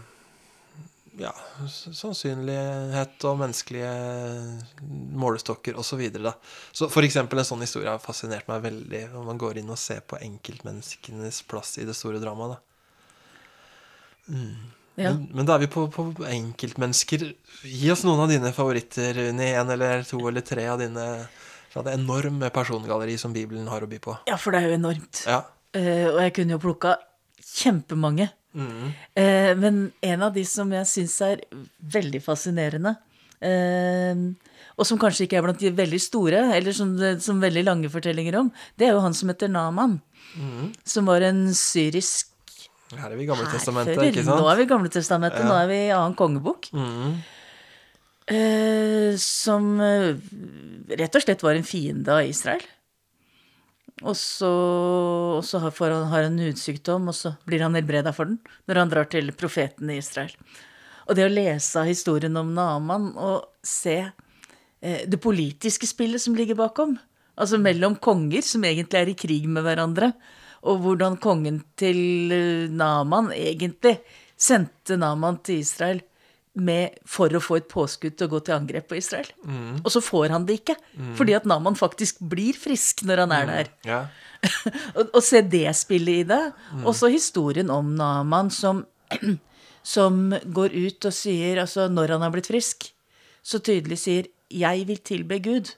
ja, 1.20 1.33
sannsynlighet 1.66 3.24
og 3.29 3.38
menneskelige 3.40 3.90
målestokker 5.16 5.79
osv. 5.79 5.88
Så, 5.88 5.98
videre, 6.00 6.33
så 6.76 6.88
for 6.92 7.07
eksempel 7.07 7.40
en 7.40 7.48
sånn 7.48 7.64
historie 7.64 7.90
har 7.90 8.02
fascinert 8.02 8.48
meg 8.50 8.64
veldig. 8.66 9.02
Når 9.14 9.26
man 9.31 9.40
går 9.40 9.61
inn 9.62 9.72
og 9.72 9.81
ser 9.81 10.02
på 10.05 10.20
enkeltmenneskenes 10.20 11.42
plass 11.48 11.76
i 11.81 11.87
det 11.88 11.96
store 11.96 12.20
dramaet. 12.22 12.57
da. 12.57 14.37
ja. 15.00 15.11
Men, 15.14 15.26
men 15.33 15.48
da 15.48 15.57
er 15.57 15.64
vi 15.64 15.72
på, 15.72 15.87
på 15.94 16.29
enkeltmennesker. 16.29 17.29
Gi 17.64 17.90
oss 17.94 18.05
noen 18.07 18.26
av 18.26 18.33
dine 18.33 18.52
favoritter, 18.57 19.26
Unni. 19.31 19.52
En 19.57 19.72
eller 19.72 20.05
to 20.09 20.20
eller 20.29 20.44
tre 20.44 20.68
av 20.72 20.81
dine 20.83 21.09
fra 21.76 21.85
det 21.85 21.96
enorme 21.98 22.48
persongalleri 22.50 23.18
som 23.20 23.35
Bibelen 23.37 23.68
har 23.68 23.85
å 23.85 23.90
by 23.90 23.98
på. 24.00 24.14
ja, 24.29 24.38
for 24.40 24.55
det 24.55 24.62
er 24.62 24.70
jo 24.70 24.79
enormt. 24.79 25.26
Ja. 25.29 25.42
Uh, 25.76 26.09
og 26.14 26.20
jeg 26.24 26.33
kunne 26.38 26.57
jo 26.57 26.62
plukka 26.62 26.94
kjempemange. 27.46 28.28
Mm. 28.56 28.92
Eh, 29.14 29.52
men 29.61 29.80
en 30.00 30.24
av 30.24 30.35
de 30.35 30.44
som 30.48 30.70
jeg 30.72 30.88
syns 30.88 31.16
er 31.24 31.42
veldig 31.96 32.22
fascinerende, 32.24 32.94
eh, 33.44 34.22
og 34.76 34.88
som 34.88 35.00
kanskje 35.00 35.26
ikke 35.26 35.38
er 35.40 35.44
blant 35.44 35.61
de 35.61 35.72
veldig 35.76 36.00
store, 36.02 36.40
eller 36.56 36.76
som, 36.76 36.94
som 37.22 37.42
veldig 37.42 37.64
lange 37.66 37.92
fortellinger 37.92 38.40
om, 38.40 38.50
det 38.76 38.88
er 38.88 38.96
jo 38.96 39.04
han 39.04 39.16
som 39.16 39.32
heter 39.32 39.52
Naman. 39.52 40.00
Som 40.85 41.06
var 41.09 41.24
en 41.24 41.46
syrisk 41.56 42.32
Her 42.90 43.09
er 43.09 43.16
vi 43.16 43.24
i 43.24 43.28
Gamle 43.28 43.46
Testamentet, 43.48 43.96
ikke 43.96 44.24
sant? 44.26 44.42
Nå 44.42 44.50
er 44.50 44.59
vi 44.59 44.66
i 44.66 44.68
Gamle 44.70 44.90
Testamentet, 44.92 45.46
nå 45.46 45.54
er 45.56 45.70
vi 45.70 45.78
i 45.87 45.94
annen 45.96 46.16
kongebok. 46.18 46.68
Mm. 46.76 47.16
Eh, 48.37 49.12
som 49.22 49.68
rett 49.80 51.18
og 51.18 51.24
slett 51.24 51.44
var 51.46 51.56
en 51.56 51.66
fiende 51.66 52.12
av 52.12 52.28
Israel. 52.28 52.64
Og 54.04 54.16
så, 54.16 54.50
og 55.38 55.44
så 55.48 55.61
har, 55.62 55.72
han, 55.80 56.09
har 56.11 56.26
han 56.26 56.38
hudsykdom, 56.40 57.09
og 57.09 57.16
så 57.16 57.32
blir 57.48 57.64
han 57.64 57.76
helbreda 57.78 58.12
for 58.12 58.28
den 58.28 58.40
når 58.68 58.80
han 58.82 58.92
drar 58.92 59.09
til 59.12 59.32
profeten 59.32 59.92
i 59.92 60.00
Israel. 60.02 60.35
Og 61.06 61.16
det 61.16 61.24
å 61.24 61.32
lese 61.32 61.85
historien 61.87 62.37
om 62.37 62.50
Naaman 62.54 63.12
og 63.14 63.46
se 63.64 63.98
eh, 64.02 65.06
det 65.09 65.20
politiske 65.22 65.88
spillet 65.88 66.20
som 66.20 66.37
ligger 66.37 66.59
bakom, 66.59 66.96
altså 67.40 67.61
mellom 67.62 67.96
konger 68.02 68.44
som 68.44 68.66
egentlig 68.68 69.00
er 69.00 69.12
i 69.12 69.16
krig 69.18 69.48
med 69.48 69.64
hverandre, 69.64 70.12
og 70.66 70.82
hvordan 70.82 71.16
kongen 71.22 71.62
til 71.78 71.96
Naaman 72.74 73.30
egentlig 73.32 74.00
sendte 74.37 74.98
Naaman 75.00 75.38
til 75.46 75.62
Israel 75.62 76.02
med, 76.57 76.95
for 77.05 77.29
å 77.37 77.40
få 77.42 77.59
et 77.61 77.66
påskudd 77.69 78.14
til 78.16 78.27
å 78.29 78.33
gå 78.33 78.40
til 78.47 78.55
angrep 78.57 78.87
på 78.88 78.97
Israel. 78.97 79.29
Og 79.85 79.90
så 79.92 80.01
får 80.01 80.33
han 80.33 80.47
det 80.49 80.61
ikke, 80.62 80.77
fordi 81.19 81.35
at 81.37 81.45
Naman 81.49 81.77
faktisk 81.77 82.23
blir 82.33 82.57
frisk 82.57 83.03
når 83.05 83.25
han 83.25 83.35
er 83.37 83.47
der. 83.51 83.71
Ja. 83.85 83.99
og, 84.97 85.11
og 85.12 85.23
se 85.25 85.42
det 85.45 85.69
spillet 85.77 86.23
i 86.23 86.27
det. 86.31 86.42
Og 86.85 86.95
så 86.97 87.11
historien 87.12 87.71
om 87.73 87.95
Naman 87.99 88.49
som, 88.55 88.85
som 89.97 90.31
går 90.57 90.73
ut 90.77 91.09
og 91.11 91.14
sier, 91.14 91.61
altså 91.62 91.88
når 91.92 92.16
han 92.16 92.25
har 92.27 92.33
blitt 92.35 92.49
frisk, 92.51 92.88
så 93.47 93.61
tydelig 93.62 93.99
sier 94.03 94.27
'jeg 94.51 94.87
vil 94.87 94.99
tilbe 94.99 95.38
Gud'. 95.42 95.75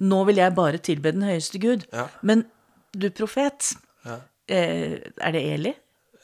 Nå 0.00 0.24
vil 0.28 0.36
jeg 0.36 0.54
bare 0.54 0.78
tilbe 0.78 1.12
den 1.12 1.22
høyeste 1.24 1.58
Gud. 1.58 1.86
Ja. 1.92 2.08
Men 2.22 2.44
du 2.92 3.08
profet, 3.10 3.74
Ja. 4.04 4.20
eh, 4.48 5.00
er 5.20 5.32
det 5.32 5.42
Eli? 5.54 5.72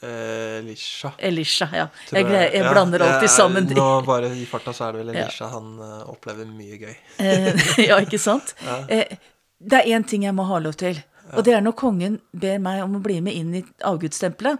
Elisha. 0.03 1.11
Elisha, 1.17 1.67
ja. 1.73 1.87
Jeg, 2.11 2.25
Jeg, 2.25 2.53
jeg 2.53 2.63
Ja, 2.63 2.71
blander 2.73 3.03
alltid 3.05 3.29
sammen 3.29 3.67
de. 3.69 3.75
Nå 3.77 4.01
bare 4.05 4.31
i 4.35 4.45
farta 4.49 4.73
så 4.73 4.87
er 4.87 4.95
det 4.97 5.03
vel 5.03 5.11
Elisha. 5.15 5.49
Han 5.53 5.75
uh, 5.79 6.09
opplever 6.09 6.49
mye 6.49 6.79
gøy. 6.81 6.95
Eh, 7.21 7.61
ja, 7.89 7.99
ikke 8.01 8.19
sant? 8.21 8.55
Eh, 8.91 9.17
det 9.61 9.77
er 9.83 9.91
én 9.93 10.03
ting 10.07 10.23
jeg 10.25 10.33
må 10.33 10.47
ha 10.49 10.57
lov 10.59 10.73
til. 10.81 10.97
Og 11.37 11.45
det 11.45 11.53
er 11.53 11.61
når 11.61 11.75
kongen 11.77 12.17
ber 12.33 12.57
meg 12.59 12.81
om 12.83 12.97
å 12.97 13.01
bli 13.03 13.19
med 13.21 13.37
inn 13.37 13.53
i 13.59 13.61
avgudstempelet, 13.87 14.59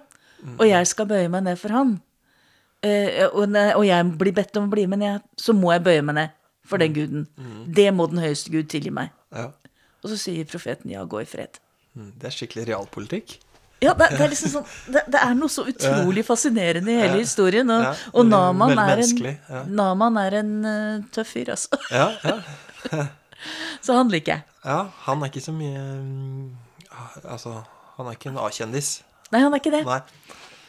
og 0.60 0.62
jeg 0.69 0.88
skal 0.88 1.08
bøye 1.10 1.30
meg 1.34 1.43
ned 1.47 1.58
for 1.60 1.73
han, 1.73 1.95
eh, 2.86 3.25
og, 3.27 3.49
og 3.58 3.82
jeg 3.86 4.12
blir 4.21 4.36
bedt 4.38 4.60
om 4.62 4.69
å 4.69 4.71
bli 4.71 4.86
med 4.88 5.01
ned, 5.01 5.25
så 5.41 5.56
må 5.58 5.73
jeg 5.73 5.84
bøye 5.89 6.06
meg 6.06 6.19
ned 6.19 6.38
for 6.69 6.80
den 6.80 6.93
guden. 6.95 7.25
Det 7.67 7.89
må 7.97 8.06
den 8.13 8.21
høyeste 8.23 8.54
Gud 8.54 8.69
tilgi 8.71 8.93
meg. 8.93 9.10
Ja. 9.36 9.49
Og 10.01 10.13
så 10.13 10.17
sier 10.21 10.47
profeten 10.49 10.93
ja, 10.93 11.04
gå 11.04 11.19
i 11.25 11.27
fred. 11.30 11.60
Mm, 11.97 12.13
Det 12.21 12.30
er 12.30 12.38
skikkelig 12.38 12.67
realpolitikk. 12.69 13.39
Ja, 13.82 13.94
det, 13.98 14.08
det 14.13 14.22
er 14.22 14.30
liksom 14.30 14.52
sånn 14.54 14.65
det, 14.94 15.02
det 15.10 15.20
er 15.26 15.34
noe 15.38 15.50
så 15.50 15.63
utrolig 15.65 16.22
fascinerende 16.28 16.91
i 16.94 17.00
hele 17.00 17.15
Ja. 17.17 17.24
historien. 17.24 17.70
Og, 17.74 17.82
Ja, 17.88 17.94
og 18.13 18.28
Naman, 18.30 18.76
er 18.78 19.02
en, 19.02 19.22
ja. 19.50 19.63
Naman 19.65 20.20
er 20.22 20.36
en 20.44 20.52
uh, 20.65 21.00
tøff 21.15 21.32
fyr, 21.34 21.50
altså. 21.56 21.80
Ja, 21.89 22.12
ja. 22.24 22.38
Så 23.82 23.96
han 23.98 24.10
liker 24.13 24.36
jeg. 24.36 24.44
ja, 24.65 24.84
han 25.08 25.22
er 25.26 25.32
ikke 25.32 25.41
så 25.41 25.54
mye 25.56 25.82
um, 25.82 26.52
Altså, 27.26 27.56
han 27.98 28.06
er 28.12 28.17
ikke 28.20 28.30
en 28.30 28.38
A-kjendis. 28.38 28.91
Nei, 29.34 29.41
han 29.41 29.54
er 29.56 29.62
ikke 29.63 29.74
det. 29.74 29.82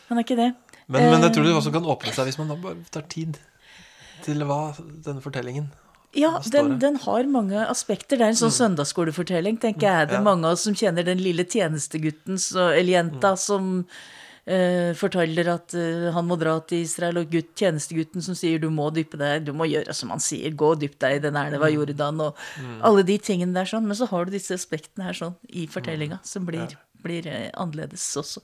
Han 0.08 0.18
er 0.20 0.24
ikke 0.24 0.38
det. 0.38 0.50
Men, 0.88 1.10
men 1.10 1.22
jeg 1.26 1.34
tror 1.34 1.44
det 1.44 1.52
Eh, 1.52 1.56
også 1.60 1.72
kan 1.74 1.84
åpne 1.84 2.12
seg 2.16 2.28
hvis 2.30 2.38
man 2.40 2.48
da 2.52 2.56
bare 2.62 2.80
tar 2.94 3.04
tid 3.12 3.36
til 4.24 4.42
hva 4.48 4.72
denne 5.04 5.20
fortellingen 5.24 5.68
Ja, 6.12 6.40
den, 6.52 6.78
den 6.78 6.96
har 7.00 7.24
mange 7.24 7.62
aspekter. 7.64 8.18
Det 8.20 8.26
er 8.26 8.34
en 8.34 8.40
sånn 8.40 8.52
søndagsskolefortelling, 8.52 9.56
tenker 9.62 9.86
jeg. 9.88 10.08
Det 10.10 10.18
er 10.18 10.20
ja. 10.20 10.24
mange 10.26 10.44
av 10.48 10.58
oss 10.58 10.66
som 10.66 10.74
kjenner 10.76 11.06
den 11.06 11.22
lille 11.24 11.46
tjenestegutten 11.48 12.40
så- 12.40 12.72
eller 12.72 12.98
jenta 12.98 13.36
som 13.40 13.86
Uh, 14.42 14.90
forteller 14.98 15.46
at 15.52 15.70
uh, 15.78 16.08
han 16.10 16.26
må 16.26 16.34
dra 16.34 16.56
til 16.66 16.80
Israel, 16.82 17.20
og 17.20 17.28
gutt, 17.30 17.52
tjenestegutten 17.54 18.24
som 18.26 18.34
sier 18.34 18.58
du 18.58 18.66
må 18.74 18.88
dyppe 18.90 19.14
deg, 19.14 19.44
du 19.46 19.52
må 19.54 19.68
gjøre 19.70 19.94
som 19.94 20.10
han 20.10 20.18
sier, 20.18 20.50
gå 20.50 20.72
og 20.74 20.80
dypp 20.80 20.96
deg 20.98 21.14
i 21.14 21.20
den 21.22 21.38
elva 21.38 21.68
Jordan, 21.70 22.18
og 22.24 22.40
alle 22.82 23.04
de 23.06 23.20
tingene 23.22 23.54
der 23.54 23.70
sånn. 23.70 23.86
Men 23.86 23.94
så 23.94 24.08
har 24.10 24.26
du 24.26 24.34
disse 24.34 24.58
aspektene 24.58 25.06
her 25.06 25.14
sånn 25.14 25.36
i 25.46 25.68
fortellinga 25.70 26.18
som 26.26 26.42
blir, 26.50 26.74
blir 27.06 27.30
uh, 27.30 27.52
annerledes 27.54 28.08
også. 28.18 28.42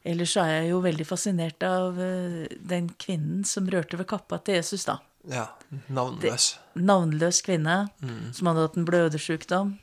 Ellers 0.00 0.32
så 0.32 0.46
er 0.46 0.54
jeg 0.62 0.72
jo 0.72 0.80
veldig 0.80 1.04
fascinert 1.04 1.60
av 1.68 2.00
den 2.00 2.88
kvinnen 2.96 3.44
som 3.44 3.68
rørte 3.68 4.00
ved 4.00 4.08
kappa 4.08 4.40
til 4.40 4.62
Jesus, 4.62 4.88
da 4.88 4.96
Ja, 5.28 5.50
navnløs. 5.92 6.54
navnløs 6.80 7.42
kvinne 7.44 7.90
som 8.32 8.48
hadde 8.48 8.62
hatt 8.64 8.78
en 8.80 8.86
blødersykdom. 8.88 9.74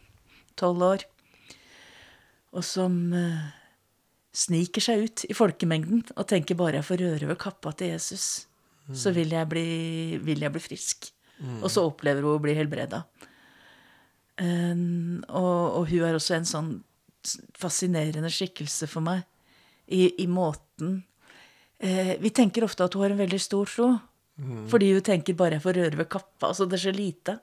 tolv 0.58 0.82
år, 0.82 1.04
og 2.58 2.64
som 2.66 3.14
uh, 3.14 3.52
sniker 4.34 4.82
seg 4.82 5.04
ut 5.06 5.26
i 5.30 5.36
folkemengden 5.38 6.02
og 6.16 6.26
tenker 6.26 6.58
bare 6.58 6.80
jeg 6.80 6.88
får 6.88 7.04
røre 7.04 7.30
ved 7.30 7.38
kappa 7.38 7.72
til 7.78 7.94
Jesus, 7.94 8.48
så 8.90 9.12
vil 9.14 9.30
jeg 9.36 9.50
bli, 9.52 10.18
vil 10.24 10.42
jeg 10.42 10.52
bli 10.56 10.64
frisk. 10.64 11.12
Og 11.62 11.70
så 11.70 11.84
opplever 11.86 12.26
hun 12.26 12.40
å 12.40 12.42
bli 12.42 12.56
helbreda. 12.58 13.04
Um, 14.42 15.24
og, 15.30 15.78
og 15.78 15.88
hun 15.90 16.06
er 16.08 16.18
også 16.18 16.38
en 16.38 16.46
sånn 16.50 16.72
fascinerende 17.58 18.30
skikkelse 18.34 18.88
for 18.90 19.06
meg 19.06 19.24
i, 19.90 20.12
i 20.22 20.28
måten 20.30 21.00
uh, 21.82 22.14
Vi 22.22 22.30
tenker 22.30 22.64
ofte 22.64 22.86
at 22.86 22.94
hun 22.94 23.04
har 23.04 23.16
en 23.16 23.22
veldig 23.22 23.40
stor 23.42 23.70
tro. 23.70 23.90
Fordi 24.70 24.92
hun 24.94 25.06
tenker 25.06 25.38
bare 25.38 25.58
jeg 25.58 25.64
får 25.64 25.80
røre 25.80 25.98
ved 25.98 26.10
kappa. 26.14 26.52
Altså 26.52 26.68
det 26.70 26.78
er 26.78 26.84
så 26.84 26.94
lite. 26.94 27.40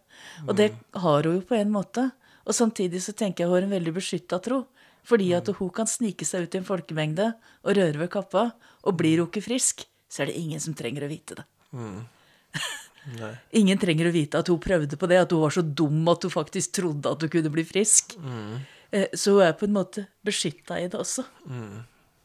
Og 0.47 0.55
det 0.59 0.69
har 0.95 1.27
hun 1.27 1.41
jo 1.41 1.47
på 1.49 1.57
en 1.59 1.73
måte. 1.75 2.07
Og 2.45 2.55
samtidig 2.55 3.03
så 3.03 3.15
tenker 3.17 3.45
jeg 3.45 3.51
hun 3.51 3.59
har 3.59 3.67
en 3.67 3.75
veldig 3.75 3.95
beskytta 3.97 4.39
tro. 4.45 4.65
Fordi 5.05 5.33
at 5.37 5.51
hun 5.59 5.73
kan 5.75 5.91
snike 5.91 6.25
seg 6.29 6.47
ut 6.47 6.55
i 6.55 6.61
en 6.61 6.69
folkemengde 6.69 7.33
og 7.65 7.77
røre 7.77 7.99
ved 7.99 8.13
kappa. 8.13 8.53
Og 8.87 8.97
blir 9.01 9.21
hun 9.21 9.29
ikke 9.29 9.45
frisk, 9.45 9.85
så 10.09 10.23
er 10.23 10.31
det 10.31 10.39
ingen 10.39 10.63
som 10.63 10.77
trenger 10.79 11.07
å 11.07 11.11
vite 11.11 11.41
det. 11.41 11.47
Nei. 13.19 13.33
Ingen 13.61 13.81
trenger 13.81 14.09
å 14.09 14.15
vite 14.15 14.41
at 14.41 14.49
hun 14.49 14.63
prøvde 14.63 14.97
på 14.97 15.09
det, 15.11 15.19
at 15.21 15.33
hun 15.35 15.43
var 15.43 15.53
så 15.53 15.65
dum 15.67 16.07
at 16.09 16.25
hun 16.25 16.33
faktisk 16.33 16.79
trodde 16.79 17.11
at 17.11 17.21
hun 17.21 17.33
kunne 17.33 17.53
bli 17.53 17.67
frisk. 17.69 18.15
Mm. 18.17 18.63
Så 19.13 19.35
hun 19.35 19.45
er 19.45 19.59
på 19.59 19.67
en 19.67 19.75
måte 19.75 20.07
beskytta 20.25 20.79
i 20.81 20.87
det 20.89 20.97
også. 20.97 21.27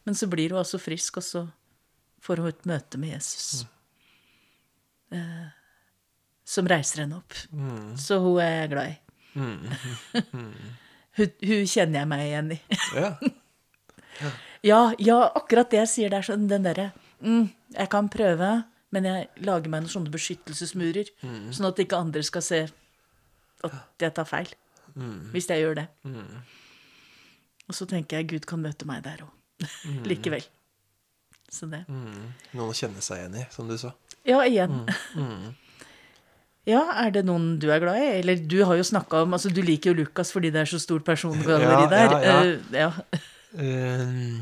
Men 0.06 0.16
så 0.16 0.30
blir 0.32 0.54
hun 0.54 0.62
altså 0.62 0.80
frisk, 0.80 1.20
og 1.20 1.26
så 1.26 1.44
får 2.24 2.44
hun 2.44 2.54
et 2.54 2.70
møte 2.70 3.02
med 3.02 3.18
Jesus. 3.18 3.66
Eh, 5.16 5.48
Som 6.50 6.68
reiser 6.70 7.04
henne 7.04 7.20
opp. 7.20 7.36
Så 8.00 8.18
hun 8.24 8.40
er 8.42 8.56
jeg 8.64 8.70
glad 8.74 8.90
i. 8.90 8.98
hun, 11.20 11.30
hun 11.46 11.68
kjenner 11.70 12.00
jeg 12.02 12.10
meg 12.10 12.24
igjen 12.26 12.52
i. 12.56 12.60
Ja. 12.98 13.12
Ja, 14.66 14.80
ja, 15.00 15.18
akkurat 15.40 15.70
det 15.72 15.84
jeg 15.86 15.92
sier 15.94 16.12
der, 16.12 16.26
sånn 16.26 16.50
den 16.52 16.66
derre 16.66 16.90
mm, 17.24 17.46
Jeg 17.78 17.88
kan 17.94 18.10
prøve, 18.12 18.50
men 18.92 19.06
jeg 19.08 19.30
lager 19.48 19.72
meg 19.72 19.86
noen 19.86 19.94
sånne 19.94 20.12
beskyttelsesmurer, 20.12 21.08
sånn 21.56 21.70
at 21.70 21.80
ikke 21.80 22.00
andre 22.02 22.24
skal 22.28 22.44
se 22.44 22.60
at 22.68 23.78
jeg 24.04 24.12
tar 24.18 24.28
feil. 24.28 24.52
Hvis 25.32 25.48
jeg 25.48 25.64
gjør 25.64 25.78
det. 25.84 25.88
Og 27.70 27.78
så 27.78 27.86
tenker 27.88 28.20
jeg 28.20 28.28
Gud 28.34 28.50
kan 28.50 28.60
møte 28.66 28.88
meg 28.90 29.06
der 29.06 29.22
òg. 29.24 29.32
Likevel. 30.10 30.44
Så 31.50 31.70
det. 31.72 31.86
Noen 31.88 32.66
å 32.68 32.76
kjenne 32.76 33.00
seg 33.06 33.22
igjen 33.22 33.40
i, 33.40 33.46
som 33.54 33.70
du 33.70 33.78
sa. 33.80 33.94
Ja, 34.28 34.44
igjen. 34.46 34.86
Ja, 36.70 36.84
er 37.02 37.10
det 37.16 37.24
noen 37.26 37.56
du 37.58 37.70
er 37.74 37.80
glad 37.82 37.98
i? 37.98 38.08
Eller 38.20 38.38
du 38.46 38.60
har 38.68 38.78
jo 38.78 38.84
snakka 38.86 39.24
om 39.24 39.34
Altså, 39.34 39.50
du 39.50 39.62
liker 39.66 39.90
jo 39.90 40.04
Lukas 40.04 40.30
fordi 40.36 40.52
det 40.54 40.60
er 40.62 40.70
så 40.70 40.78
stort 40.78 41.06
persongalleri 41.08 41.88
Ja, 41.88 41.90
der. 41.90 42.12
ja, 42.14 42.20
ja. 42.30 42.42
Uh, 42.46 42.58
ja. 42.78 42.90
Uh, 43.58 44.38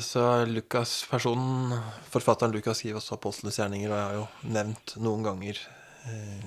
så 0.00 0.22
Lukas, 0.48 1.02
personen, 1.10 1.74
forfatteren 2.08 2.54
Lukas 2.54 2.80
skriver 2.80 2.96
også 3.02 3.18
apostlenes 3.18 3.58
gjerninger, 3.60 3.90
og 3.92 3.98
jeg 3.98 4.06
har 4.06 4.14
jo 4.16 4.26
nevnt 4.54 4.94
noen 5.04 5.26
ganger 5.26 5.60
uh, 6.06 6.40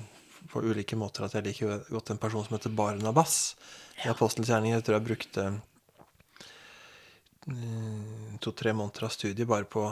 på 0.49 0.63
ulike 0.65 0.97
måter 0.97 1.27
at 1.27 1.35
jeg 1.37 1.45
liker 1.51 1.85
godt 1.91 2.09
en 2.15 2.21
person 2.25 2.47
som 2.47 2.57
heter 2.57 2.73
Barnabas. 2.73 3.53
I 4.01 4.09
apostlenes 4.09 4.49
gjerninger 4.49 4.79
jeg 4.79 4.87
tror 4.87 4.97
jeg 4.97 5.07
brukte 5.11 5.45
to-tre 8.41 8.73
måneder 8.73 9.05
av 9.05 9.11
studiet 9.13 9.45
bare 9.45 9.67
på, 9.69 9.83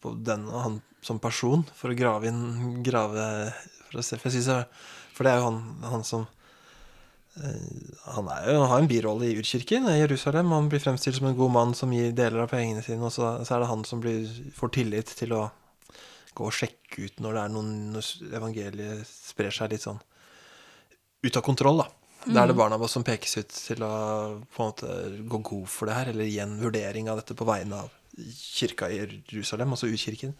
på 0.00 0.14
den 0.26 0.48
og 0.50 0.60
han 0.64 0.80
som 1.04 1.20
person, 1.22 1.62
for 1.76 1.92
å 1.92 1.96
grave 1.96 2.28
inn 2.28 2.82
grave, 2.84 3.24
for, 3.86 4.00
å 4.00 4.04
se, 4.04 4.18
for, 4.20 4.34
jeg, 4.34 4.66
for 5.16 5.26
det 5.26 5.32
er 5.32 5.40
jo 5.40 5.48
han, 5.48 5.62
han 5.92 6.06
som 6.06 6.28
han, 7.40 8.26
er 8.28 8.50
jo, 8.50 8.56
han 8.58 8.68
har 8.72 8.82
en 8.82 8.90
birolle 8.90 9.30
i 9.30 9.36
urkirken 9.38 9.86
i 9.88 10.00
Jerusalem. 10.00 10.50
Han 10.52 10.68
blir 10.68 10.82
fremstilt 10.82 11.16
som 11.16 11.28
en 11.30 11.38
god 11.38 11.52
mann 11.54 11.74
som 11.78 11.92
gir 11.94 12.12
deler 12.16 12.42
av 12.42 12.50
pengene 12.50 12.82
sine. 12.84 13.00
Og 13.06 13.14
så, 13.14 13.30
så 13.46 13.54
er 13.54 13.62
det 13.62 13.70
han 13.70 13.84
som 13.88 14.02
blir, 14.02 14.26
får 14.56 14.74
tillit 14.74 15.14
til 15.16 15.32
å 15.38 15.44
gå 16.36 16.46
og 16.46 16.54
sjekke 16.54 17.06
ut 17.06 17.22
når 17.22 17.36
det 17.36 17.44
er 17.44 17.54
noen 17.54 17.70
når 17.94 18.10
evangeliet 18.38 19.08
sprer 19.08 19.54
seg 19.54 19.72
litt 19.72 19.86
sånn 19.86 20.00
ut 21.22 21.36
av 21.36 21.44
kontroll. 21.46 21.84
da. 21.84 21.88
Da 22.26 22.42
er 22.42 22.50
det 22.50 22.58
Barnabas 22.58 22.92
som 22.96 23.04
pekes 23.06 23.38
ut 23.40 23.54
til 23.54 23.86
å 23.86 23.94
på 24.52 24.60
en 24.60 24.72
måte 24.72 24.98
gå 25.30 25.40
god 25.52 25.70
for 25.72 25.88
det 25.88 25.96
her, 25.96 26.12
eller 26.12 26.28
gi 26.28 26.40
en 26.42 26.58
vurdering 26.60 27.08
av 27.08 27.20
dette 27.22 27.36
på 27.36 27.48
vegne 27.48 27.84
av 27.86 27.99
kirka 28.16 28.90
i 28.90 29.00
Jerusalem, 29.00 29.76
altså 29.76 29.90
urkirken. 29.90 30.34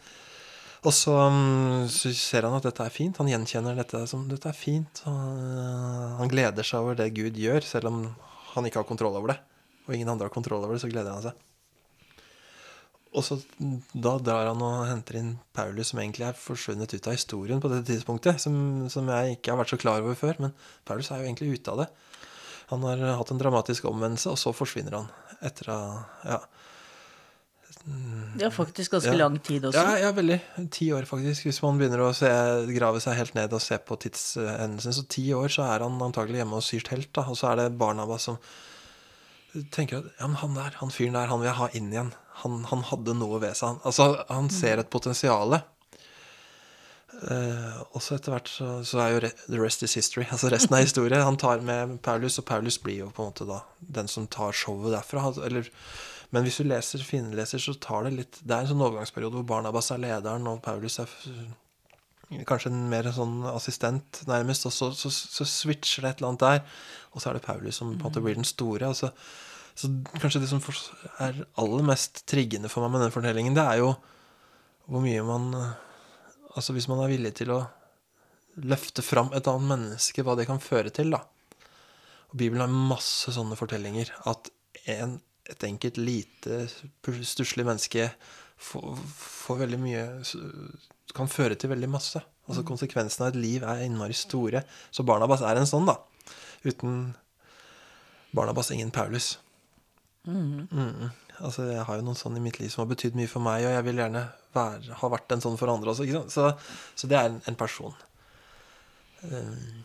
Og 0.81 0.95
så, 0.97 1.13
mm, 1.13 1.89
så 1.93 2.13
ser 2.17 2.47
han 2.49 2.57
at 2.57 2.65
dette 2.65 2.85
er 2.87 2.95
fint. 2.95 3.19
Han 3.21 3.29
gjenkjenner 3.29 3.77
dette 3.77 4.01
som 4.09 4.25
dette 4.31 4.49
er 4.49 4.57
fint. 4.57 5.03
Øh, 5.07 6.17
han 6.17 6.33
gleder 6.33 6.65
seg 6.65 6.81
over 6.81 6.97
det 6.97 7.11
Gud 7.17 7.37
gjør, 7.37 7.61
selv 7.67 7.91
om 7.91 8.03
han 8.55 8.67
ikke 8.67 8.81
har 8.81 8.89
kontroll 8.89 9.19
over 9.19 9.35
det. 9.35 9.39
Og 9.87 9.95
ingen 9.95 10.09
andre 10.09 10.29
har 10.29 10.35
kontroll 10.35 10.65
over 10.65 10.77
det, 10.77 10.83
så 10.85 10.89
gleder 10.89 11.13
han 11.13 11.27
seg. 11.29 11.47
Og 13.11 13.25
så 13.27 13.41
Da 13.93 14.13
drar 14.23 14.47
han 14.53 14.61
og 14.63 14.87
henter 14.87 15.19
inn 15.19 15.33
Paulus, 15.53 15.91
som 15.91 15.99
egentlig 15.99 16.29
er 16.29 16.39
forsvunnet 16.39 16.95
ut 16.95 17.09
av 17.11 17.17
historien 17.17 17.61
på 17.61 17.69
dette 17.69 17.91
tidspunktet. 17.91 18.41
Som, 18.41 18.89
som 18.89 19.09
jeg 19.11 19.37
ikke 19.37 19.53
har 19.53 19.61
vært 19.61 19.75
så 19.75 19.81
klar 19.83 20.01
over 20.01 20.17
før. 20.17 20.39
Men 20.39 20.55
Paulus 20.87 21.11
er 21.11 21.21
jo 21.21 21.29
egentlig 21.29 21.59
ute 21.59 21.75
av 21.75 21.83
det. 21.83 21.89
Han 22.71 22.87
har 22.87 23.03
hatt 23.19 23.33
en 23.35 23.41
dramatisk 23.41 23.89
omvendelse, 23.91 24.31
og 24.31 24.39
så 24.39 24.55
forsvinner 24.55 24.97
han. 24.97 25.11
Etter 25.43 25.75
Ja. 26.25 26.41
Det 28.37 28.45
er 28.47 28.53
faktisk 28.53 28.93
ganske 28.93 29.11
Ja. 29.15 29.19
lang 29.27 29.39
tid 29.43 29.65
også. 29.65 29.81
Ja, 29.81 29.97
ja, 29.99 30.11
veldig. 30.13 30.41
Ti 30.71 30.91
år, 30.93 31.07
faktisk. 31.09 31.47
Hvis 31.49 31.63
man 31.65 31.79
begynner 31.81 32.03
å 32.05 32.15
se, 32.15 32.29
grave 32.77 33.01
seg 33.01 33.17
helt 33.17 33.35
ned 33.35 33.53
og 33.57 33.61
se 33.65 33.79
på 33.79 33.97
tidshendelsen. 33.99 34.93
Så 34.93 35.07
ti 35.09 35.25
år 35.33 35.49
så 35.49 35.65
er 35.65 35.81
han 35.87 35.97
antagelig 36.05 36.43
hjemme 36.43 36.59
og 36.61 36.63
syr 36.63 36.85
telt. 36.85 37.13
da, 37.17 37.23
Og 37.23 37.37
så 37.41 37.51
er 37.53 37.57
det 37.57 37.79
Barnabas 37.79 38.23
som 38.29 38.39
tenker 39.73 39.99
at 39.99 40.05
ja, 40.21 40.27
men 40.29 40.37
han 40.37 40.55
der, 40.55 40.71
han 40.79 40.91
fyren 40.95 41.15
der, 41.17 41.27
han 41.27 41.41
vil 41.41 41.49
jeg 41.49 41.57
ha 41.57 41.69
inn 41.75 41.91
igjen. 41.91 42.13
Han, 42.45 42.65
han 42.65 42.83
hadde 42.83 43.17
noe 43.19 43.41
ved 43.41 43.57
seg. 43.57 43.69
Han, 43.69 43.81
altså, 43.85 44.25
han 44.29 44.49
ser 44.51 44.79
et 44.79 44.91
potensial. 44.91 45.63
Uh, 47.21 47.83
og 47.93 47.99
så 48.01 48.15
etter 48.17 48.33
hvert 48.33 48.49
så, 48.49 48.69
så 48.87 49.01
er 49.03 49.11
jo 49.13 49.19
re, 49.27 49.31
the 49.49 49.59
rest 49.61 49.83
is 49.83 49.95
history. 49.99 50.25
Altså 50.31 50.49
resten 50.53 50.77
er 50.77 50.85
historie. 50.87 51.19
Han 51.21 51.37
tar 51.37 51.61
med 51.67 51.99
Paulus, 52.03 52.39
og 52.39 52.47
Paulus 52.49 52.79
blir 52.79 53.03
jo 53.03 53.11
på 53.11 53.25
en 53.25 53.33
måte 53.33 53.49
da 53.49 53.59
den 53.81 54.09
som 54.09 54.29
tar 54.31 54.53
showet 54.57 54.95
derfra. 54.95 55.27
Altså, 55.33 55.43
Eller, 55.49 55.69
men 56.31 56.47
hvis 56.47 56.61
du 56.61 56.69
leser 56.69 57.03
finleser, 57.03 57.63
så 57.63 57.75
tar 57.83 58.07
det 58.07 58.13
litt 58.15 58.39
Det 58.45 58.55
er 58.55 58.63
en 58.63 58.71
sånn 58.71 58.85
overgangsperiode 58.87 59.41
hvor 59.41 59.49
Barnabas 59.49 59.91
er 59.91 60.03
lederen, 60.03 60.47
og 60.47 60.63
Paulus 60.63 61.01
er 61.03 61.11
kanskje 62.47 62.71
en 62.71 62.85
mer 62.91 63.09
sånn 63.15 63.41
assistent, 63.51 64.23
nærmest. 64.31 64.67
Og 64.69 64.75
så, 64.75 64.91
så, 64.95 65.11
så 65.11 65.47
switcher 65.49 66.07
det 66.07 66.13
et 66.13 66.21
eller 66.21 66.31
annet 66.31 66.45
der. 66.45 66.61
Og 67.11 67.23
så 67.23 67.31
er 67.31 67.39
det 67.39 67.47
Paulus 67.47 67.81
som 67.81 67.91
på 67.97 67.99
en 67.99 68.07
måte 68.07 68.23
blir 68.23 68.39
den 68.39 68.47
store. 68.47 68.93
Og 68.93 68.99
så, 69.01 69.11
så 69.75 69.91
kanskje 70.21 70.45
det 70.45 70.51
som 70.53 70.63
er 71.19 71.43
aller 71.59 71.87
mest 71.91 72.23
triggende 72.31 72.71
for 72.71 72.87
meg 72.87 72.95
med 72.95 73.07
den 73.09 73.17
fortellingen, 73.17 73.59
det 73.59 73.67
er 73.67 73.83
jo 73.83 73.93
hvor 74.91 75.05
mye 75.05 75.23
man 75.23 75.53
Altså 76.51 76.73
hvis 76.75 76.89
man 76.91 76.99
er 76.99 77.13
villig 77.13 77.31
til 77.39 77.53
å 77.55 77.61
løfte 78.67 79.05
fram 79.07 79.29
et 79.39 79.47
annet 79.47 79.71
menneske, 79.71 80.25
hva 80.27 80.35
det 80.35 80.49
kan 80.49 80.59
føre 80.59 80.91
til, 80.91 81.13
da. 81.15 81.21
Og 82.33 82.41
Bibelen 82.41 82.65
har 82.65 82.89
masse 82.91 83.31
sånne 83.37 83.55
fortellinger. 83.55 84.11
At 84.27 84.51
en, 84.91 85.21
et 85.51 85.67
enkelt 85.67 85.99
lite 86.01 86.65
stusslig 87.27 87.67
menneske 87.67 88.11
får, 88.61 88.99
får 89.19 89.65
veldig 89.65 89.81
mye 89.83 90.05
Kan 91.17 91.31
føre 91.31 91.57
til 91.59 91.73
veldig 91.73 91.89
masse. 91.91 92.21
Altså 92.47 92.63
Konsekvensene 92.67 93.27
av 93.27 93.33
et 93.33 93.41
liv 93.43 93.65
er 93.67 93.83
innmari 93.83 94.15
store. 94.15 94.63
Så 94.95 95.03
Barnabas 95.07 95.43
er 95.43 95.59
en 95.59 95.67
sånn, 95.67 95.89
da. 95.89 95.97
Uten 96.63 97.17
Barnabas 98.37 98.71
ingen 98.71 98.93
Paulus. 98.95 99.33
Mm. 100.27 100.69
Altså, 101.41 101.65
jeg 101.73 101.83
har 101.89 101.99
jo 101.99 102.05
noen 102.07 102.19
sånn 102.19 102.37
i 102.39 102.43
mitt 102.45 102.61
liv 102.61 102.71
som 102.71 102.85
har 102.85 102.91
betydd 102.93 103.17
mye 103.19 103.31
for 103.31 103.43
meg, 103.43 103.65
og 103.65 103.75
jeg 103.75 103.87
vil 103.89 104.03
gjerne 104.03 104.25
være, 104.55 104.99
ha 105.01 105.11
vært 105.15 105.35
en 105.35 105.43
sånn 105.43 105.59
for 105.59 105.73
andre 105.73 105.95
også. 105.95 106.07
Så, 106.31 106.47
så 106.95 107.11
det 107.11 107.19
er 107.19 107.31
en, 107.31 107.41
en 107.49 107.59
person. 107.59 107.97
Um, 109.25 109.83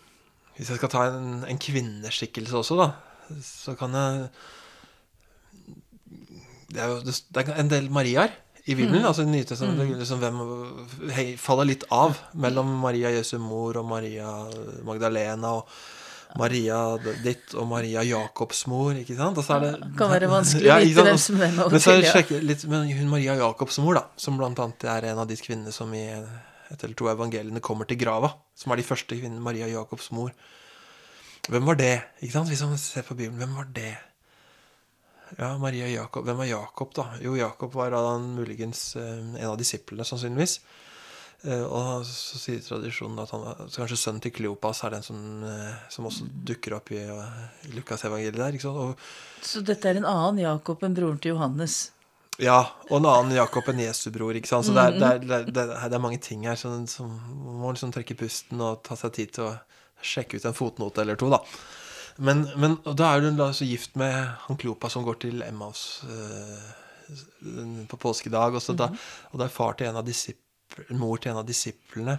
hvis 0.55 0.72
jeg 0.72 0.80
skal 0.80 0.91
ta 0.91 1.07
en, 1.11 1.41
en 1.47 1.61
kvinneskikkelse 1.61 2.61
også, 2.61 2.78
da, 2.80 2.91
så 3.43 3.76
kan 3.80 3.95
jeg 3.97 4.30
Det 6.76 6.84
er 6.84 6.92
jo 6.92 7.02
det 7.06 7.44
er 7.44 7.62
en 7.64 7.72
del 7.72 7.90
Mariaer 7.94 8.34
i 8.66 8.76
Bibelen. 8.76 9.06
altså 9.06 9.22
i 9.22 9.26
mm. 9.26 10.00
liksom 10.00 10.22
hvem 10.24 10.40
hei, 11.14 11.28
faller 11.38 11.70
litt 11.70 11.86
av 11.94 12.18
mellom 12.34 12.72
Maria 12.82 13.12
Jesu 13.14 13.38
mor 13.38 13.78
og 13.78 13.86
Maria 13.86 14.32
Magdalena 14.88 15.54
og 15.60 15.70
Maria 16.36 16.80
ditt 17.24 17.54
og 17.56 17.68
Maria 17.70 18.02
Jakobs 18.04 18.66
mor, 18.68 18.98
ikke 18.98 19.16
sant? 19.16 19.38
Og 19.38 19.46
så 19.46 19.56
er 19.56 19.68
det 19.68 19.92
Kan 20.00 20.10
være 20.12 20.28
vanskelig 20.32 20.74
å 20.74 20.80
vite 20.82 21.06
hvem 21.06 21.22
som 21.22 21.38
er 21.40 21.54
med 21.54 21.76
Men 21.76 21.84
så 21.86 21.96
jeg 22.02 22.42
litt 22.44 22.66
men 22.72 22.90
hun 22.90 23.14
Maria 23.14 23.38
Jakobs 23.40 23.78
mor, 23.86 24.02
da, 24.02 24.04
som 24.20 24.42
annet 24.42 24.90
er 24.98 25.12
en 25.14 25.22
av 25.24 25.30
de 25.30 25.38
kvinnene 25.40 25.72
som 25.76 25.94
i 25.96 26.04
et 26.10 26.84
eller 26.84 26.98
to 26.98 27.08
evangeliene 27.12 27.62
kommer 27.64 27.88
til 27.88 28.02
grava. 28.02 28.34
Som 28.58 28.74
er 28.74 28.82
de 28.82 28.88
første 28.88 29.14
kvinnene. 29.14 29.44
Maria 29.46 29.70
Jakobs 29.70 30.10
mor. 30.16 30.34
Hvem 31.46 31.70
var 31.70 31.78
det? 31.78 31.94
Ikke 32.26 32.40
sant? 32.40 32.50
Hvis 32.50 32.66
man 32.66 32.78
ser 32.82 33.06
på 33.06 33.14
Bibelen, 33.14 33.38
hvem 33.38 33.54
var 33.60 33.70
det? 33.76 33.94
Ja, 35.38 35.58
Maria 35.58 35.88
Jakob. 35.90 36.26
Hvem 36.26 36.38
var 36.38 36.46
Jakob, 36.50 36.94
da? 36.96 37.06
Jo, 37.22 37.36
Jakob 37.38 37.74
var 37.74 37.92
da 37.92 38.18
muligens 38.20 38.96
eh, 38.96 39.22
en 39.42 39.50
av 39.50 39.58
disiplene, 39.60 40.06
sannsynligvis. 40.08 40.60
Eh, 41.46 41.64
og 41.66 42.06
så 42.08 42.40
sier 42.42 42.62
tradisjonen 42.66 43.20
at 43.22 43.34
han 43.36 43.44
var 43.44 43.66
så 43.68 43.82
kanskje 43.82 44.00
sønnen 44.00 44.24
til 44.24 44.34
Kleopas 44.34 44.84
er 44.86 44.96
den 44.96 45.04
som, 45.06 45.20
eh, 45.46 45.74
som 45.94 46.08
også 46.10 46.30
dukker 46.52 46.78
opp 46.78 46.94
i, 46.96 47.02
i 47.04 47.74
Lukas 47.76 48.06
evangeliet 48.08 48.40
der. 48.40 48.56
ikke 48.56 48.68
sant? 48.68 48.80
Og 48.82 49.46
Så 49.46 49.62
dette 49.66 49.92
er 49.92 50.00
en 50.00 50.08
annen 50.10 50.42
Jakob 50.46 50.86
enn 50.86 50.98
broren 50.98 51.22
til 51.22 51.36
Johannes. 51.36 51.92
Ja, 52.42 52.60
og 52.90 52.98
en 53.00 53.08
annen 53.08 53.38
Jakob 53.38 53.70
enn 53.72 53.84
Jesu 53.86 54.10
bror. 54.12 54.36
ikke 54.36 54.52
sant? 54.52 54.68
Så 54.68 54.76
er, 54.76 54.98
det 54.98 55.08
er, 55.08 55.22
det 55.24 55.38
er, 55.38 55.50
det 55.52 55.66
er, 55.70 55.88
det 55.90 55.98
er 56.00 56.04
mange 56.04 56.20
ting 56.24 56.48
her 56.50 56.60
som, 56.60 56.84
som 56.92 57.12
man 57.12 57.62
må 57.62 57.74
liksom 57.76 57.94
trekke 57.96 58.18
pusten 58.20 58.62
og 58.62 58.82
ta 58.88 58.98
seg 59.00 59.14
tid 59.16 59.36
til 59.38 59.50
å 59.50 59.56
sjekke 60.06 60.38
ut 60.38 60.46
en 60.50 60.58
fotnote 60.58 61.02
eller 61.02 61.18
to, 61.20 61.30
da. 61.34 61.40
Men, 62.18 62.45
men 62.55 62.78
da 62.95 63.11
er 63.16 63.26
du 63.26 63.32
da 63.36 63.49
så 63.53 63.68
gift 63.68 63.97
med 63.99 64.13
han 64.45 64.57
Klopa 64.59 64.89
som 64.91 65.03
går 65.03 65.18
til 65.26 65.43
Emmaus 65.43 66.03
eh, 66.07 66.74
på 67.91 67.99
påskedag. 67.99 68.55
Og, 68.55 68.63
så 68.63 68.76
da, 68.78 68.88
og 69.32 69.39
det 69.41 69.49
er 69.49 69.55
far 69.55 69.76
til 69.80 69.89
en 69.91 69.99
av 70.01 70.07
disiplene 70.07 70.43
mor 70.97 71.20
til 71.22 71.32
en 71.32 71.39
av 71.39 71.45
disiplene. 71.47 72.18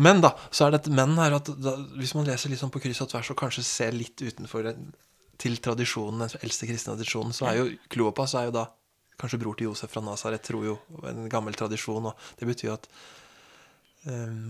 Men 0.00 0.22
da, 0.24 0.32
så 0.50 0.66
er 0.66 0.72
det 0.74 0.82
et 0.82 0.92
men 0.96 1.12
her 1.20 1.36
at 1.36 1.50
da, 1.60 1.74
hvis 1.98 2.14
man 2.16 2.26
leser 2.26 2.50
litt 2.50 2.62
sånn 2.62 2.72
på 2.72 2.80
kryss 2.82 3.02
og 3.04 3.10
tvers 3.12 3.30
og 3.34 3.38
kanskje 3.38 3.64
ser 3.66 3.92
litt 3.94 4.22
utenfor 4.22 4.70
en- 4.72 4.92
til 5.42 5.56
tradisjonen, 5.58 6.22
den 6.22 6.42
eldste 6.46 6.68
kristne 6.68 6.94
tradisjonen, 6.94 7.34
så 7.34 7.48
er 7.50 7.56
jo 7.58 7.64
Klopas 7.90 8.34
er 8.38 8.46
jo 8.46 8.54
da 8.54 8.64
kanskje 9.18 9.40
bror 9.42 9.56
til 9.58 9.68
Josef 9.68 9.90
fra 9.90 10.02
Nasaret, 10.04 10.42
tror 10.42 10.64
jo 10.66 10.76
en 11.08 11.28
gammel 11.30 11.54
tradisjon. 11.58 12.06
Og 12.10 12.14
det 12.38 12.46
betyr 12.48 12.68
jo 12.70 12.74
at 12.78 12.86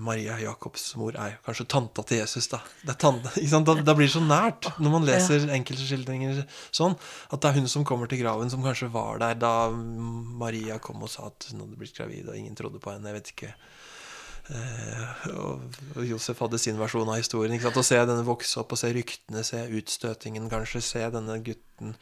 Maria 0.01 0.39
Jakobs 0.41 0.95
mor 0.97 1.13
er 1.13 1.35
jo 1.35 1.41
kanskje 1.45 1.67
tanta 1.75 2.05
til 2.09 2.23
Jesus, 2.23 2.47
da. 2.49 2.63
Det 2.89 2.95
tante? 3.03 3.35
Da, 3.37 3.75
da 3.85 3.95
blir 3.99 4.09
det 4.09 4.15
så 4.15 4.23
nært 4.25 4.71
når 4.81 4.95
man 4.95 5.05
leser 5.05 5.45
enkelte 5.53 5.85
skildringer 5.85 6.41
sånn, 6.73 6.97
at 7.29 7.43
det 7.43 7.51
er 7.51 7.59
hun 7.59 7.69
som 7.69 7.85
kommer 7.89 8.09
til 8.09 8.23
graven, 8.23 8.49
som 8.53 8.65
kanskje 8.65 8.89
var 8.95 9.21
der 9.21 9.37
da 9.37 9.55
Maria 9.73 10.81
kom 10.81 11.05
og 11.05 11.13
sa 11.13 11.29
at 11.29 11.51
hun 11.51 11.67
hadde 11.67 11.81
blitt 11.81 11.97
gravid, 11.99 12.31
og 12.33 12.39
ingen 12.39 12.57
trodde 12.57 12.81
på 12.81 12.95
henne. 12.95 13.13
Jeg 13.13 13.21
vet 13.21 13.35
ikke. 13.35 13.53
Eh, 14.51 15.27
og, 15.37 15.63
og 15.95 16.07
Josef 16.07 16.41
hadde 16.43 16.59
sin 16.59 16.81
versjon 16.81 17.09
av 17.09 17.21
historien. 17.21 17.55
Å 17.55 17.85
se 17.87 18.01
denne 18.01 18.27
vokse 18.27 18.59
opp, 18.63 18.75
og 18.75 18.81
se 18.81 18.91
ryktene, 18.95 19.45
se 19.47 19.63
utstøtingen 19.79 20.49
kanskje, 20.53 20.83
se 20.85 21.05
denne 21.15 21.39
gutten 21.45 21.95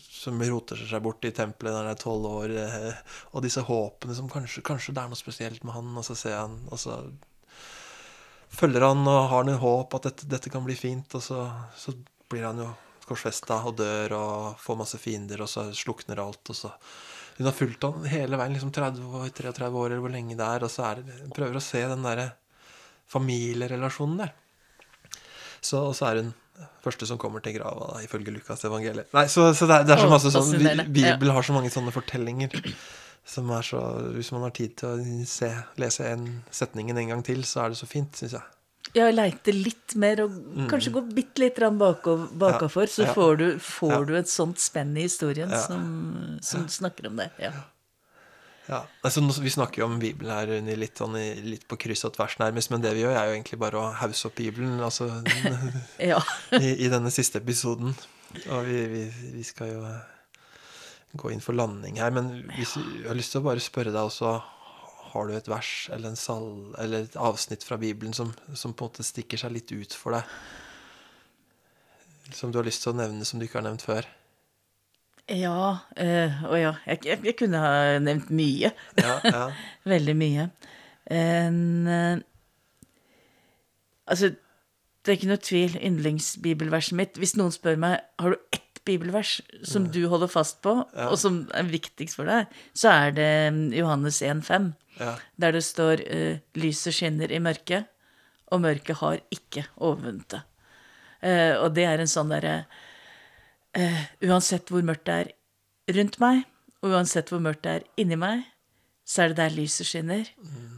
som 0.00 0.40
roter 0.42 0.80
seg 0.80 1.02
bort 1.04 1.24
i 1.26 1.32
tempelet 1.34 1.74
når 1.74 1.82
han 1.82 1.92
er 1.92 2.00
tolv 2.00 2.28
år, 2.30 2.54
eh, 2.62 3.16
og 3.32 3.44
disse 3.44 3.64
håpene 3.64 4.16
som 4.16 4.30
kanskje, 4.32 4.64
kanskje 4.64 4.94
det 4.96 5.02
er 5.02 5.12
noe 5.12 5.20
spesielt 5.20 5.64
med 5.66 5.76
han, 5.76 5.92
og 5.98 6.06
så 6.06 6.16
ser 6.18 6.38
han, 6.38 6.58
og 6.72 6.80
så 6.80 6.98
følger 8.54 8.86
han 8.86 9.02
og 9.10 9.28
har 9.32 9.46
noe 9.46 9.60
håp 9.60 9.96
at 9.98 10.08
dette, 10.08 10.28
dette 10.30 10.52
kan 10.52 10.64
bli 10.66 10.76
fint, 10.78 11.16
og 11.18 11.24
så, 11.24 11.46
så 11.76 11.94
blir 12.30 12.46
han 12.46 12.62
jo 12.62 12.70
korsfesta 13.04 13.60
og 13.68 13.76
dør 13.76 14.14
og 14.16 14.62
får 14.62 14.78
masse 14.80 15.00
fiender, 15.00 15.42
og 15.44 15.50
så 15.50 15.68
slukner 15.76 16.22
alt, 16.22 16.48
og 16.48 16.64
så 16.64 16.72
Hun 17.34 17.48
har 17.48 17.54
fulgt 17.56 17.82
han 17.82 18.04
hele 18.06 18.38
veien, 18.38 18.52
liksom 18.54 18.70
30 18.70 19.08
år, 19.10 19.30
33 19.34 19.66
år, 19.74 19.88
eller 19.88 20.02
hvor 20.04 20.12
lenge 20.14 20.36
det 20.38 20.46
er, 20.46 20.62
og 20.62 20.70
så 20.70 20.84
er 20.86 21.00
det, 21.02 21.16
prøver 21.34 21.56
å 21.58 21.62
se 21.66 21.80
den 21.90 22.04
derre 22.06 22.28
familierelasjonen 23.10 24.20
der. 24.20 24.30
Så, 25.58 25.80
og 25.80 25.96
så 25.98 26.06
er 26.06 26.20
hun 26.20 26.28
første 26.84 27.06
som 27.08 27.18
kommer 27.20 27.42
til 27.44 27.56
grava, 27.58 27.92
da, 27.94 28.02
ifølge 28.04 28.32
Lukas 28.34 28.64
evangeliet. 28.68 29.08
Nei, 29.16 29.26
så, 29.32 29.48
så 29.56 29.66
det, 29.70 29.80
er, 29.80 29.86
det 29.88 29.94
er 29.96 30.02
så 30.04 30.10
masse 30.12 30.30
sånn 30.34 30.52
Bibelen 30.92 31.34
har 31.34 31.42
så 31.46 31.54
mange 31.56 31.70
sånne 31.74 31.92
fortellinger 31.94 32.54
som 33.24 33.48
er 33.56 33.62
så 33.64 33.78
Hvis 34.18 34.28
man 34.34 34.42
har 34.44 34.52
tid 34.52 34.74
til 34.76 34.90
å 34.90 35.24
se, 35.26 35.48
lese 35.80 36.04
en 36.12 36.26
setningen 36.52 36.98
en 37.00 37.08
gang 37.14 37.22
til, 37.24 37.40
så 37.48 37.62
er 37.64 37.72
det 37.72 37.78
så 37.80 37.88
fint, 37.88 38.12
syns 38.20 38.34
jeg. 38.36 38.42
Ja, 38.94 39.06
leite 39.10 39.50
litt 39.56 39.94
mer, 39.98 40.20
og 40.26 40.34
kanskje 40.70 40.92
gå 40.94 41.00
bitte 41.16 41.40
litt 41.42 41.56
grann 41.56 41.78
bako- 41.80 42.28
bakafor, 42.38 42.86
så 42.92 43.06
Mm. 43.08 43.14
Får, 43.16 43.36
du, 43.40 43.46
får 43.58 44.04
du 44.06 44.12
et 44.20 44.28
sånt 44.28 44.60
spenn 44.60 44.92
i 45.00 45.06
historien 45.08 45.50
som, 45.64 46.38
som 46.44 46.68
snakker 46.68 47.08
om 47.08 47.16
det. 47.16 47.30
Ja. 47.40 47.50
Ja, 48.66 48.86
altså, 49.04 49.20
Vi 49.42 49.50
snakker 49.50 49.82
jo 49.82 49.88
om 49.90 49.98
Bibelen 50.00 50.32
her 50.32 50.76
litt, 50.78 50.96
sånn, 50.96 51.18
litt 51.44 51.66
på 51.68 51.76
kryss 51.80 52.06
og 52.08 52.14
tvers, 52.16 52.38
nærmest. 52.40 52.72
Men 52.72 52.84
det 52.84 52.94
vi 52.96 53.04
gjør, 53.04 53.16
er 53.18 53.28
jo 53.28 53.36
egentlig 53.36 53.60
bare 53.60 53.80
å 53.80 53.92
hause 54.00 54.30
opp 54.30 54.38
Bibelen 54.40 54.80
altså, 54.80 55.10
ja. 56.12 56.22
i, 56.62 56.72
i 56.86 56.90
denne 56.92 57.12
siste 57.12 57.42
episoden. 57.42 57.92
Og 58.48 58.64
vi, 58.66 58.80
vi, 58.90 59.04
vi 59.36 59.44
skal 59.46 59.74
jo 59.74 59.84
eh, 59.86 60.00
gå 61.20 61.34
inn 61.34 61.44
for 61.44 61.56
landing 61.56 62.00
her. 62.00 62.14
Men 62.16 62.32
hvis, 62.56 62.76
jeg 62.80 63.06
har 63.08 63.18
lyst 63.18 63.36
til 63.36 63.44
å 63.44 63.48
bare 63.50 63.62
spørre 63.62 63.92
deg 63.94 64.08
også 64.08 64.32
Har 65.12 65.28
du 65.28 65.36
et 65.36 65.48
vers 65.48 65.70
eller 65.94 66.10
en 66.10 66.18
sal, 66.18 66.48
eller 66.82 67.04
et 67.04 67.20
avsnitt 67.20 67.62
fra 67.62 67.78
Bibelen 67.78 68.16
som, 68.16 68.32
som 68.56 68.72
på 68.72 68.86
en 68.86 68.90
måte 68.90 69.06
stikker 69.06 69.38
seg 69.38 69.52
litt 69.54 69.70
ut 69.76 69.94
for 69.94 70.16
deg? 70.16 70.36
Som 72.34 72.50
du 72.50 72.58
har 72.58 72.66
lyst 72.66 72.82
til 72.82 72.94
å 72.94 72.98
nevne, 72.98 73.28
som 73.28 73.38
du 73.38 73.44
ikke 73.46 73.60
har 73.60 73.68
nevnt 73.68 73.84
før? 73.84 74.08
Ja, 75.28 75.76
Øh, 75.96 76.42
og 76.44 76.58
ja. 76.60 76.72
Jeg, 76.86 76.98
jeg, 77.06 77.18
jeg 77.24 77.36
kunne 77.38 77.58
ha 77.58 77.98
nevnt 77.98 78.30
mye. 78.30 78.70
Ja, 78.98 79.14
ja. 79.24 79.44
Veldig 79.94 80.16
mye. 80.16 80.50
En 81.10 81.86
øh, 81.88 82.18
Altså, 84.06 84.28
det 85.04 85.08
er 85.12 85.16
ikke 85.16 85.30
noe 85.30 85.40
tvil. 85.40 85.78
Yndlingsbibelverset 85.80 86.96
mitt 86.98 87.16
Hvis 87.20 87.36
noen 87.40 87.52
spør 87.52 87.76
meg 87.80 88.00
har 88.20 88.34
du 88.34 88.36
ett 88.52 88.60
bibelvers 88.84 89.38
som 89.64 89.86
du 89.88 90.02
holder 90.12 90.28
fast 90.28 90.58
på, 90.60 90.74
og 90.92 91.14
som 91.16 91.46
er 91.56 91.64
viktigst 91.72 92.18
for 92.18 92.28
deg, 92.28 92.50
så 92.76 92.90
er 92.92 93.14
det 93.16 93.28
mm, 93.54 93.62
Johannes 93.72 94.18
1,5, 94.22 94.72
Ja. 95.00 95.14
der 95.40 95.50
det 95.56 95.64
står 95.64 96.02
øh, 96.06 96.36
'Lyset 96.54 96.92
skinner 96.94 97.32
i 97.32 97.38
mørket, 97.38 97.84
og 98.52 98.60
mørket 98.60 98.96
har 99.00 99.18
ikke 99.32 99.64
overvunnet 99.76 100.34
det'. 100.34 100.44
Uh, 101.24 101.64
og 101.64 101.74
det 101.74 101.84
er 101.88 101.98
en 101.98 102.06
sånn 102.12 102.28
derre 102.28 102.66
eh, 103.78 104.02
Uansett 104.26 104.70
hvor 104.72 104.84
mørkt 104.86 105.06
det 105.08 105.16
er 105.20 105.32
rundt 105.98 106.18
meg, 106.22 106.44
og 106.82 106.96
uansett 106.96 107.30
hvor 107.32 107.42
mørkt 107.44 107.64
det 107.66 107.78
er 107.78 107.86
inni 108.00 108.18
meg, 108.20 108.44
så 109.04 109.24
er 109.24 109.32
det 109.32 109.40
der 109.42 109.56
lyset 109.56 109.88
skinner, 109.88 110.28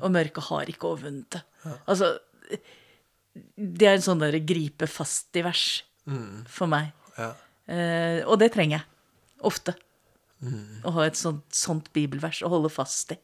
og 0.03 0.11
mørket 0.11 0.49
har 0.49 0.70
ikke 0.70 0.88
overvunnet 0.90 1.36
det. 1.36 1.42
Altså, 1.86 2.16
det 3.55 3.86
er 3.86 3.99
en 3.99 4.07
sånn 4.07 4.22
derre 4.22 4.40
gripe 4.42 4.88
fast 4.90 5.36
i 5.38 5.44
vers 5.47 5.66
for 6.51 6.70
meg. 6.70 6.90
Ja. 7.18 7.32
Uh, 7.66 8.20
og 8.30 8.38
det 8.42 8.53
trenger 8.55 8.80
jeg. 8.80 8.86
Ofte. 9.47 9.74
Å 10.86 10.92
ha 10.99 11.07
et 11.07 11.18
sånt, 11.18 11.47
sånt 11.55 11.88
bibelvers 11.97 12.42
å 12.44 12.51
holde 12.53 12.70
fast 12.72 13.14
i. 13.14 13.18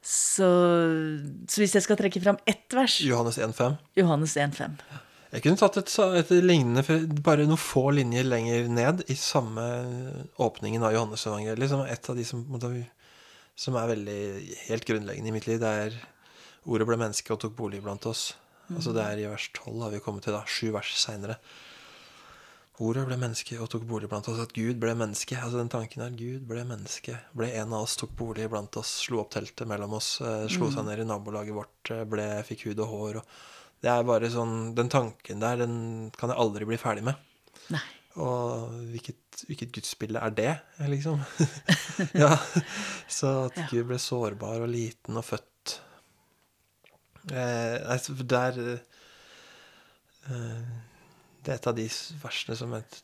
Så, 0.00 0.46
så 1.44 1.60
hvis 1.60 1.74
jeg 1.76 1.84
skal 1.84 1.98
trekke 2.00 2.22
fram 2.24 2.38
ett 2.48 2.72
vers 2.72 2.94
Johannes 3.04 3.36
1,5. 3.36 3.74
Johannes 4.00 4.36
1,5. 4.40 4.78
Jeg 5.30 5.44
kunne 5.44 5.60
tatt 5.60 5.76
et, 5.78 5.92
et 6.18 6.30
lignende, 6.42 6.82
bare 7.22 7.46
noen 7.46 7.60
få 7.60 7.92
linjer 7.94 8.26
lenger 8.26 8.66
ned, 8.66 9.04
i 9.06 9.14
samme 9.14 9.62
åpningen 10.42 10.82
av 10.82 10.96
Johannes-evangeliet, 10.96 11.70
som 11.70 11.84
er 11.84 11.92
et 11.94 12.10
av 12.10 12.18
de 12.18 12.24
som, 12.26 12.42
som 13.54 13.78
er 13.78 13.92
veldig 13.92 14.20
helt 14.66 14.88
grunnleggende 14.88 15.30
i 15.30 15.34
mitt 15.36 15.46
liv. 15.46 15.60
Det 15.62 15.74
er 15.84 15.98
ordet 16.66 16.88
ble 16.90 16.98
menneske 16.98 17.30
og 17.34 17.38
tok 17.44 17.54
bolig 17.58 17.82
blant 17.84 18.10
oss. 18.10 18.32
Altså 18.74 18.94
Det 18.94 19.04
er 19.04 19.22
i 19.22 19.28
vers 19.30 19.46
12 19.54 19.84
har 19.84 19.92
vi 19.94 20.02
kommet 20.02 20.26
til, 20.26 20.34
da. 20.34 20.42
Sju 20.50 20.72
vers 20.74 20.90
seinere. 20.98 21.38
Ordet 22.80 23.02
ble 23.04 23.18
menneske 23.20 23.58
og 23.60 23.68
tok 23.70 23.82
bolig 23.86 24.08
blant 24.10 24.28
oss. 24.32 24.40
At 24.40 24.54
Gud 24.56 24.78
ble 24.82 24.94
menneske. 24.96 25.38
Altså 25.38 25.60
den 25.60 25.70
tanken 25.72 26.02
her. 26.04 26.14
Gud 26.16 26.46
ble 26.48 26.62
menneske. 26.66 27.18
Ble 27.36 27.50
en 27.60 27.74
av 27.76 27.84
oss, 27.84 27.98
tok 28.00 28.14
bolig 28.18 28.46
blant 28.50 28.78
oss, 28.80 28.94
slo 29.04 29.20
opp 29.22 29.34
teltet 29.34 29.68
mellom 29.68 29.98
oss, 29.98 30.14
eh, 30.24 30.46
slo 30.50 30.70
seg 30.72 30.86
ned 30.86 31.02
i 31.02 31.08
nabolaget 31.08 31.54
vårt, 31.54 31.90
eh, 31.92 32.06
ble, 32.08 32.28
fikk 32.48 32.70
hud 32.70 32.80
og 32.86 32.94
hår. 32.94 33.20
Og 33.20 33.59
det 33.80 33.88
er 33.88 34.02
bare 34.04 34.28
sånn 34.32 34.74
Den 34.76 34.90
tanken 34.92 35.40
der, 35.40 35.56
den 35.62 36.10
kan 36.18 36.28
jeg 36.32 36.38
aldri 36.42 36.66
bli 36.68 36.76
ferdig 36.80 37.04
med. 37.06 37.16
Nei. 37.72 37.80
Og 38.20 38.72
hvilket, 38.90 39.44
hvilket 39.46 39.70
gudsbilde 39.76 40.20
er 40.20 40.32
det, 40.34 40.52
liksom? 40.90 41.20
ja. 42.22 42.32
Så 43.08 43.30
at. 43.46 43.60
Gud 43.70 43.86
ble 43.88 43.98
sårbar 44.02 44.60
og 44.64 44.68
liten 44.72 45.16
og 45.16 45.24
født 45.24 45.76
eh, 47.30 47.78
altså, 47.86 48.16
Der 48.18 48.58
eh, 50.26 50.60
Det 51.40 51.54
er 51.54 51.56
et 51.56 51.70
av 51.70 51.76
de 51.78 51.86
versene 52.22 52.58
som 52.58 52.74
et 52.78 53.02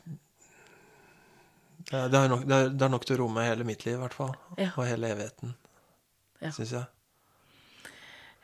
det, 1.86 1.98
er, 2.18 2.26
nok, 2.28 2.42
det, 2.48 2.56
er, 2.56 2.70
det 2.74 2.82
er 2.82 2.90
nok 2.90 3.04
til 3.06 3.14
å 3.14 3.18
romme 3.20 3.44
hele 3.46 3.62
mitt 3.68 3.84
liv, 3.86 3.94
i 3.94 4.00
hvert 4.00 4.14
fall. 4.16 4.32
Ja. 4.58 4.72
Og 4.74 4.88
hele 4.88 5.06
evigheten, 5.12 5.52
Ja. 6.42 6.50
syns 6.50 6.72
jeg. 6.74 6.86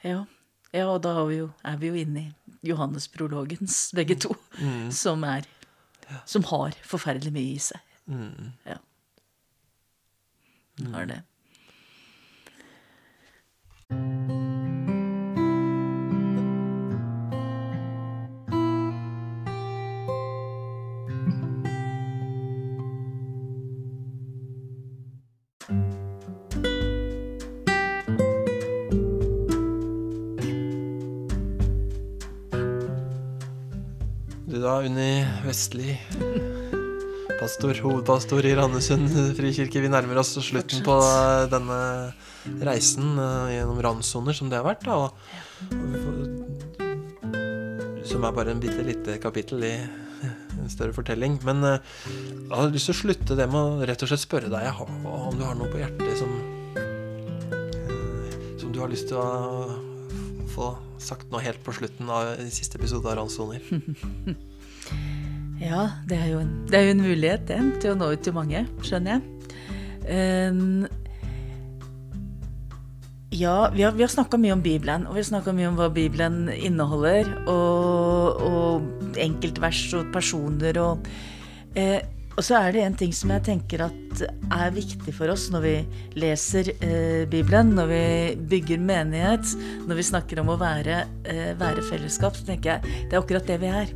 Ja. 0.06 0.20
Ja, 0.72 0.86
og 0.88 1.02
da 1.04 1.14
vi 1.28 1.40
jo, 1.42 1.50
er 1.64 1.76
vi 1.80 1.90
jo 1.90 1.98
inne 2.00 2.20
i 2.20 2.68
Johannes-prologens, 2.70 3.90
begge 3.96 4.16
to, 4.16 4.36
som 4.90 5.24
er 5.24 5.48
Som 6.28 6.44
har 6.44 6.74
forferdelig 6.84 7.32
mye 7.32 7.54
i 7.54 7.60
seg. 7.62 7.80
Mm. 8.06 8.52
Ja. 8.68 8.76
Har 10.92 11.06
det. 11.08 11.22
Unni 34.82 35.22
Vestli, 35.44 35.92
pastor, 37.38 37.76
hovedpastor 37.84 38.42
i 38.48 38.54
Randesund 38.58 39.12
frikirke. 39.38 39.78
Vi 39.78 39.90
nærmer 39.92 40.18
oss 40.18 40.32
slutten 40.42 40.82
på 40.82 40.96
denne 41.52 41.76
reisen 42.66 43.12
eh, 43.14 43.52
gjennom 43.56 43.78
randsoner 43.86 44.34
som 44.34 44.50
det 44.50 44.58
har 44.58 44.66
vært. 44.66 44.82
Da. 44.88 44.94
Og, 45.06 45.10
som 48.10 48.26
er 48.26 48.34
bare 48.34 48.50
en 48.56 48.62
bitte 48.62 48.82
lite 48.82 49.20
kapittel 49.22 49.62
i 49.68 49.72
en 50.26 50.72
større 50.72 50.94
fortelling. 50.96 51.38
Men 51.46 51.62
eh, 51.68 51.78
jeg 52.10 52.50
har 52.50 52.74
lyst 52.74 52.90
til 52.90 52.96
å 52.96 53.00
slutte 53.04 53.38
det 53.38 53.46
med 53.54 53.62
å 53.62 53.86
rett 53.86 54.02
og 54.02 54.10
slett 54.10 54.26
spørre 54.26 54.50
deg 54.50 54.82
om 54.82 55.38
du 55.38 55.44
har 55.46 55.54
noe 55.58 55.70
på 55.70 55.78
hjertet 55.78 56.18
som 56.18 56.30
eh, 56.74 58.34
Som 58.58 58.74
du 58.74 58.82
har 58.82 58.90
lyst 58.90 59.12
til 59.12 59.22
å 59.22 59.30
få 60.52 60.74
sagt 60.98 61.30
nå 61.30 61.38
helt 61.42 61.62
på 61.62 61.70
slutten 61.78 62.10
av 62.10 62.34
siste 62.50 62.82
episode 62.82 63.06
av 63.06 63.22
Randsoner. 63.22 63.62
Ja, 65.62 65.86
det 66.10 66.18
er, 66.18 66.32
en, 66.40 66.56
det 66.66 66.78
er 66.78 66.88
jo 66.88 66.96
en 66.96 67.04
mulighet, 67.04 67.46
det, 67.46 67.60
til 67.82 67.94
å 67.94 67.98
nå 67.98 68.10
ut 68.16 68.24
til 68.26 68.34
mange, 68.34 68.64
skjønner 68.82 69.14
jeg. 69.14 69.22
Um, 70.02 70.88
ja, 73.32 73.70
vi 73.72 73.84
har, 73.86 73.94
vi 73.96 74.02
har 74.02 74.10
snakka 74.12 74.36
mye 74.42 74.56
om 74.56 74.62
Bibelen, 74.64 75.06
og 75.06 75.14
vi 75.14 75.22
har 75.22 75.28
snakka 75.30 75.54
mye 75.56 75.70
om 75.70 75.78
hva 75.78 75.86
Bibelen 75.94 76.50
inneholder, 76.52 77.30
og, 77.48 78.42
og 78.42 79.14
enkeltvers 79.22 79.86
og 79.96 80.10
personer 80.12 80.80
og 80.82 81.06
eh, 81.76 82.02
Og 82.32 82.40
så 82.40 82.56
er 82.56 82.72
det 82.72 82.80
en 82.80 82.94
ting 82.96 83.10
som 83.12 83.28
jeg 83.34 83.44
tenker 83.44 83.82
at 83.84 84.22
er 84.56 84.70
viktig 84.72 85.12
for 85.12 85.28
oss 85.28 85.50
når 85.52 85.64
vi 85.66 85.72
leser 86.16 86.70
eh, 86.78 87.28
Bibelen, 87.28 87.74
når 87.76 87.90
vi 87.90 88.04
bygger 88.54 88.80
menighet, 88.80 89.52
når 89.84 90.00
vi 90.00 90.06
snakker 90.08 90.40
om 90.40 90.48
å 90.48 90.56
være, 90.60 91.02
eh, 91.28 91.52
være 91.60 91.84
fellesskap, 91.90 92.36
så 92.36 92.48
tenker 92.48 92.74
jeg 92.74 93.06
det 93.10 93.16
er 93.16 93.20
akkurat 93.20 93.48
det 93.48 93.60
vi 93.60 93.72
er. 93.82 93.92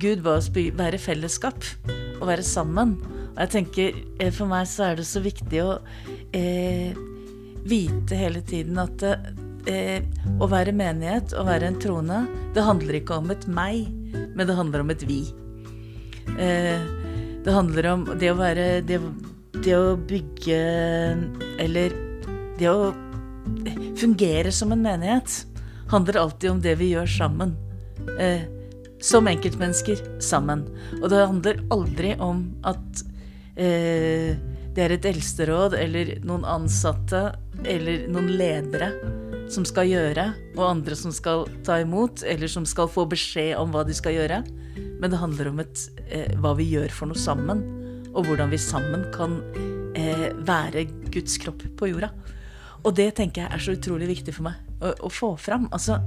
Gud 0.00 0.22
ba 0.24 0.36
oss 0.40 0.50
være 0.52 1.00
fellesskap 1.00 1.64
og 2.20 2.26
være 2.28 2.44
sammen. 2.46 2.96
Og 3.34 3.42
jeg 3.44 3.52
tenker, 3.52 3.98
eh, 4.20 4.32
For 4.32 4.48
meg 4.48 4.66
så 4.68 4.90
er 4.90 4.96
det 4.96 5.06
så 5.06 5.20
viktig 5.20 5.62
å 5.62 5.78
eh, 6.32 6.96
vite 7.66 8.16
hele 8.16 8.40
tiden 8.46 8.78
at 8.80 9.02
eh, 9.02 10.00
å 10.40 10.48
være 10.48 10.74
menighet, 10.76 11.34
å 11.36 11.44
være 11.46 11.70
en 11.70 11.80
troende, 11.80 12.24
det 12.54 12.64
handler 12.64 13.00
ikke 13.00 13.18
om 13.20 13.30
et 13.34 13.46
meg, 13.48 13.90
men 14.36 14.46
det 14.46 14.56
handler 14.56 14.84
om 14.84 14.92
et 14.94 15.04
vi. 15.06 15.20
Eh, 16.38 16.80
det 17.44 17.54
handler 17.54 17.90
om 17.92 18.06
det 18.18 18.32
å 18.32 18.38
være 18.38 18.66
det, 18.82 18.98
det 19.62 19.74
å 19.78 19.92
bygge 19.94 20.56
Eller 21.62 21.92
det 22.58 22.66
å 22.66 22.90
fungere 23.96 24.50
som 24.50 24.72
en 24.74 24.82
menighet 24.82 25.44
handler 25.92 26.18
alltid 26.18 26.50
om 26.50 26.60
det 26.64 26.74
vi 26.80 26.90
gjør 26.94 27.06
sammen. 27.06 27.54
Eh, 28.18 28.42
som 29.06 29.28
enkeltmennesker 29.30 30.02
sammen. 30.22 30.64
Og 31.02 31.10
det 31.12 31.22
handler 31.22 31.62
aldri 31.74 32.14
om 32.22 32.48
at 32.66 33.04
eh, 33.54 34.34
det 34.76 34.84
er 34.84 34.96
et 34.96 35.06
eldsteråd 35.08 35.76
eller 35.78 36.16
noen 36.26 36.44
ansatte 36.44 37.30
eller 37.64 38.08
noen 38.12 38.34
ledere 38.36 38.90
som 39.52 39.64
skal 39.64 39.86
gjøre, 39.88 40.24
og 40.56 40.64
andre 40.66 40.96
som 40.98 41.12
skal 41.14 41.46
ta 41.64 41.78
imot, 41.80 42.24
eller 42.26 42.50
som 42.50 42.66
skal 42.66 42.90
få 42.90 43.06
beskjed 43.08 43.54
om 43.60 43.70
hva 43.72 43.84
de 43.86 43.94
skal 43.94 44.16
gjøre. 44.16 44.40
Men 45.00 45.12
det 45.12 45.20
handler 45.20 45.52
om 45.52 45.62
et, 45.62 45.86
eh, 46.10 46.34
hva 46.42 46.56
vi 46.58 46.66
gjør 46.72 46.90
for 46.90 47.12
noe 47.12 47.20
sammen, 47.20 47.62
og 48.12 48.26
hvordan 48.26 48.50
vi 48.50 48.58
sammen 48.58 49.06
kan 49.14 49.38
eh, 49.94 50.32
være 50.34 50.88
Guds 51.14 51.38
kropp 51.38 51.62
på 51.78 51.92
jorda. 51.92 52.10
Og 52.82 52.94
det 52.98 53.14
tenker 53.18 53.44
jeg 53.44 53.52
er 53.54 53.62
så 53.62 53.76
utrolig 53.76 54.10
viktig 54.10 54.34
for 54.34 54.48
meg 54.50 54.82
å, 54.82 54.92
å 55.06 55.12
få 55.12 55.34
fram. 55.40 55.70
Altså 55.74 56.00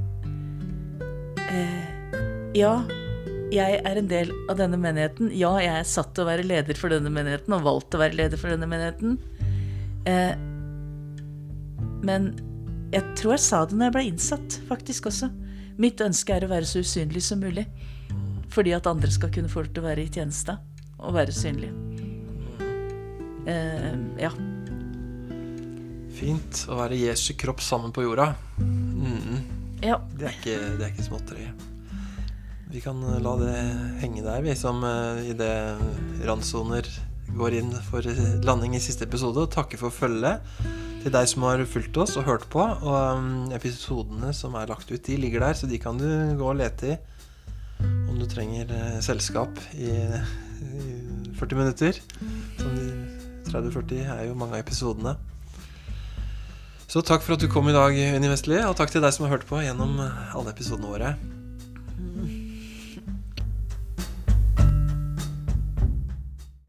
Ja, 2.58 2.80
jeg 3.54 3.80
er 3.86 3.98
en 4.00 4.08
del 4.10 4.32
av 4.50 4.58
denne 4.58 4.78
menigheten. 4.82 5.30
Ja, 5.38 5.52
jeg 5.62 5.84
er 5.84 5.86
satt 5.88 6.16
til 6.16 6.26
å 6.26 6.30
være 6.30 6.48
leder 6.50 6.78
for 6.78 6.90
denne 6.90 7.12
menigheten, 7.14 7.54
og 7.54 7.66
valgt 7.66 7.92
til 7.92 8.00
å 8.00 8.04
være 8.04 8.18
leder 8.18 8.42
for 8.42 8.54
denne 8.54 8.70
menigheten. 8.70 9.20
Eh, 10.10 10.34
men 12.06 12.32
jeg 12.94 13.06
tror 13.20 13.36
jeg 13.36 13.46
sa 13.46 13.62
det 13.70 13.78
når 13.78 13.90
jeg 13.90 13.98
ble 13.98 14.06
innsatt, 14.10 14.60
faktisk 14.70 15.12
også. 15.12 15.30
Mitt 15.80 16.02
ønske 16.02 16.36
er 16.36 16.48
å 16.48 16.52
være 16.52 16.68
så 16.70 16.82
usynlig 16.82 17.22
som 17.26 17.44
mulig. 17.44 17.68
Fordi 18.50 18.74
at 18.74 18.90
andre 18.90 19.14
skal 19.14 19.30
kunne 19.34 19.52
få 19.52 19.64
lov 19.64 19.74
til 19.76 19.84
å 19.84 19.90
være 19.92 20.08
i 20.08 20.12
tjeneste 20.12 20.58
og 20.98 21.14
være 21.16 21.36
synlige. 21.36 21.74
Eh, 23.46 23.94
ja. 24.26 24.34
Fint 26.18 26.66
å 26.66 26.82
være 26.82 26.98
Jesu 26.98 27.36
kropp 27.40 27.62
sammen 27.64 27.94
på 27.94 28.10
jorda. 28.10 28.32
Mm, 28.58 29.44
ja. 29.86 30.02
det, 30.18 30.32
er 30.32 30.40
ikke, 30.42 30.64
det 30.80 30.88
er 30.88 30.96
ikke 30.96 31.12
småtteri. 31.12 31.52
Vi 32.70 32.82
kan 32.82 33.02
eh, 33.04 33.22
la 33.22 33.36
det 33.40 33.54
henge 34.04 34.24
der, 34.26 34.44
vi, 34.46 34.56
som 34.58 34.84
i 34.86 35.32
idet 35.32 35.80
randsoner 36.28 36.86
går 37.38 37.56
inn 37.60 37.72
for 37.90 38.06
landing 38.46 38.76
i 38.78 38.82
siste 38.84 39.08
episode. 39.08 39.46
Og 39.46 39.54
takke 39.54 39.80
for 39.82 39.94
følget. 39.94 40.46
til 41.00 41.14
deg 41.16 41.30
som 41.32 41.46
har 41.48 41.62
fulgt 41.64 41.98
oss 41.98 42.18
og 42.20 42.28
hørt 42.28 42.46
på. 42.52 42.60
Og 42.60 42.98
um, 43.18 43.48
episodene 43.56 44.34
som 44.36 44.58
er 44.60 44.68
lagt 44.68 44.92
ut, 44.92 45.02
de 45.02 45.18
ligger 45.18 45.46
der, 45.46 45.56
så 45.56 45.70
de 45.70 45.80
kan 45.80 45.98
du 45.98 46.06
gå 46.38 46.46
og 46.46 46.60
lete 46.60 46.94
i 46.94 46.98
om 48.10 48.18
du 48.20 48.26
trenger 48.28 48.68
eh, 48.76 49.00
selskap 49.00 49.56
i, 49.74 49.88
i 49.88 51.34
40 51.40 51.56
minutter. 51.56 52.02
Som 52.60 52.76
i 52.76 52.90
30-40 53.50 54.04
er 54.04 54.28
jo 54.28 54.36
mange 54.38 54.60
av 54.60 54.66
episodene. 54.66 55.16
Så 56.90 57.02
takk 57.06 57.24
for 57.24 57.38
at 57.38 57.42
du 57.42 57.48
kom 57.50 57.70
i 57.70 57.74
dag, 57.74 57.96
Unni 58.18 58.30
Vestli, 58.30 58.60
og 58.66 58.76
takk 58.78 58.92
til 58.92 59.06
deg 59.06 59.16
som 59.16 59.26
har 59.26 59.38
hørt 59.38 59.48
på 59.48 59.62
gjennom 59.64 60.02
alle 60.04 60.52
episodene 60.52 60.92
våre. 60.92 61.16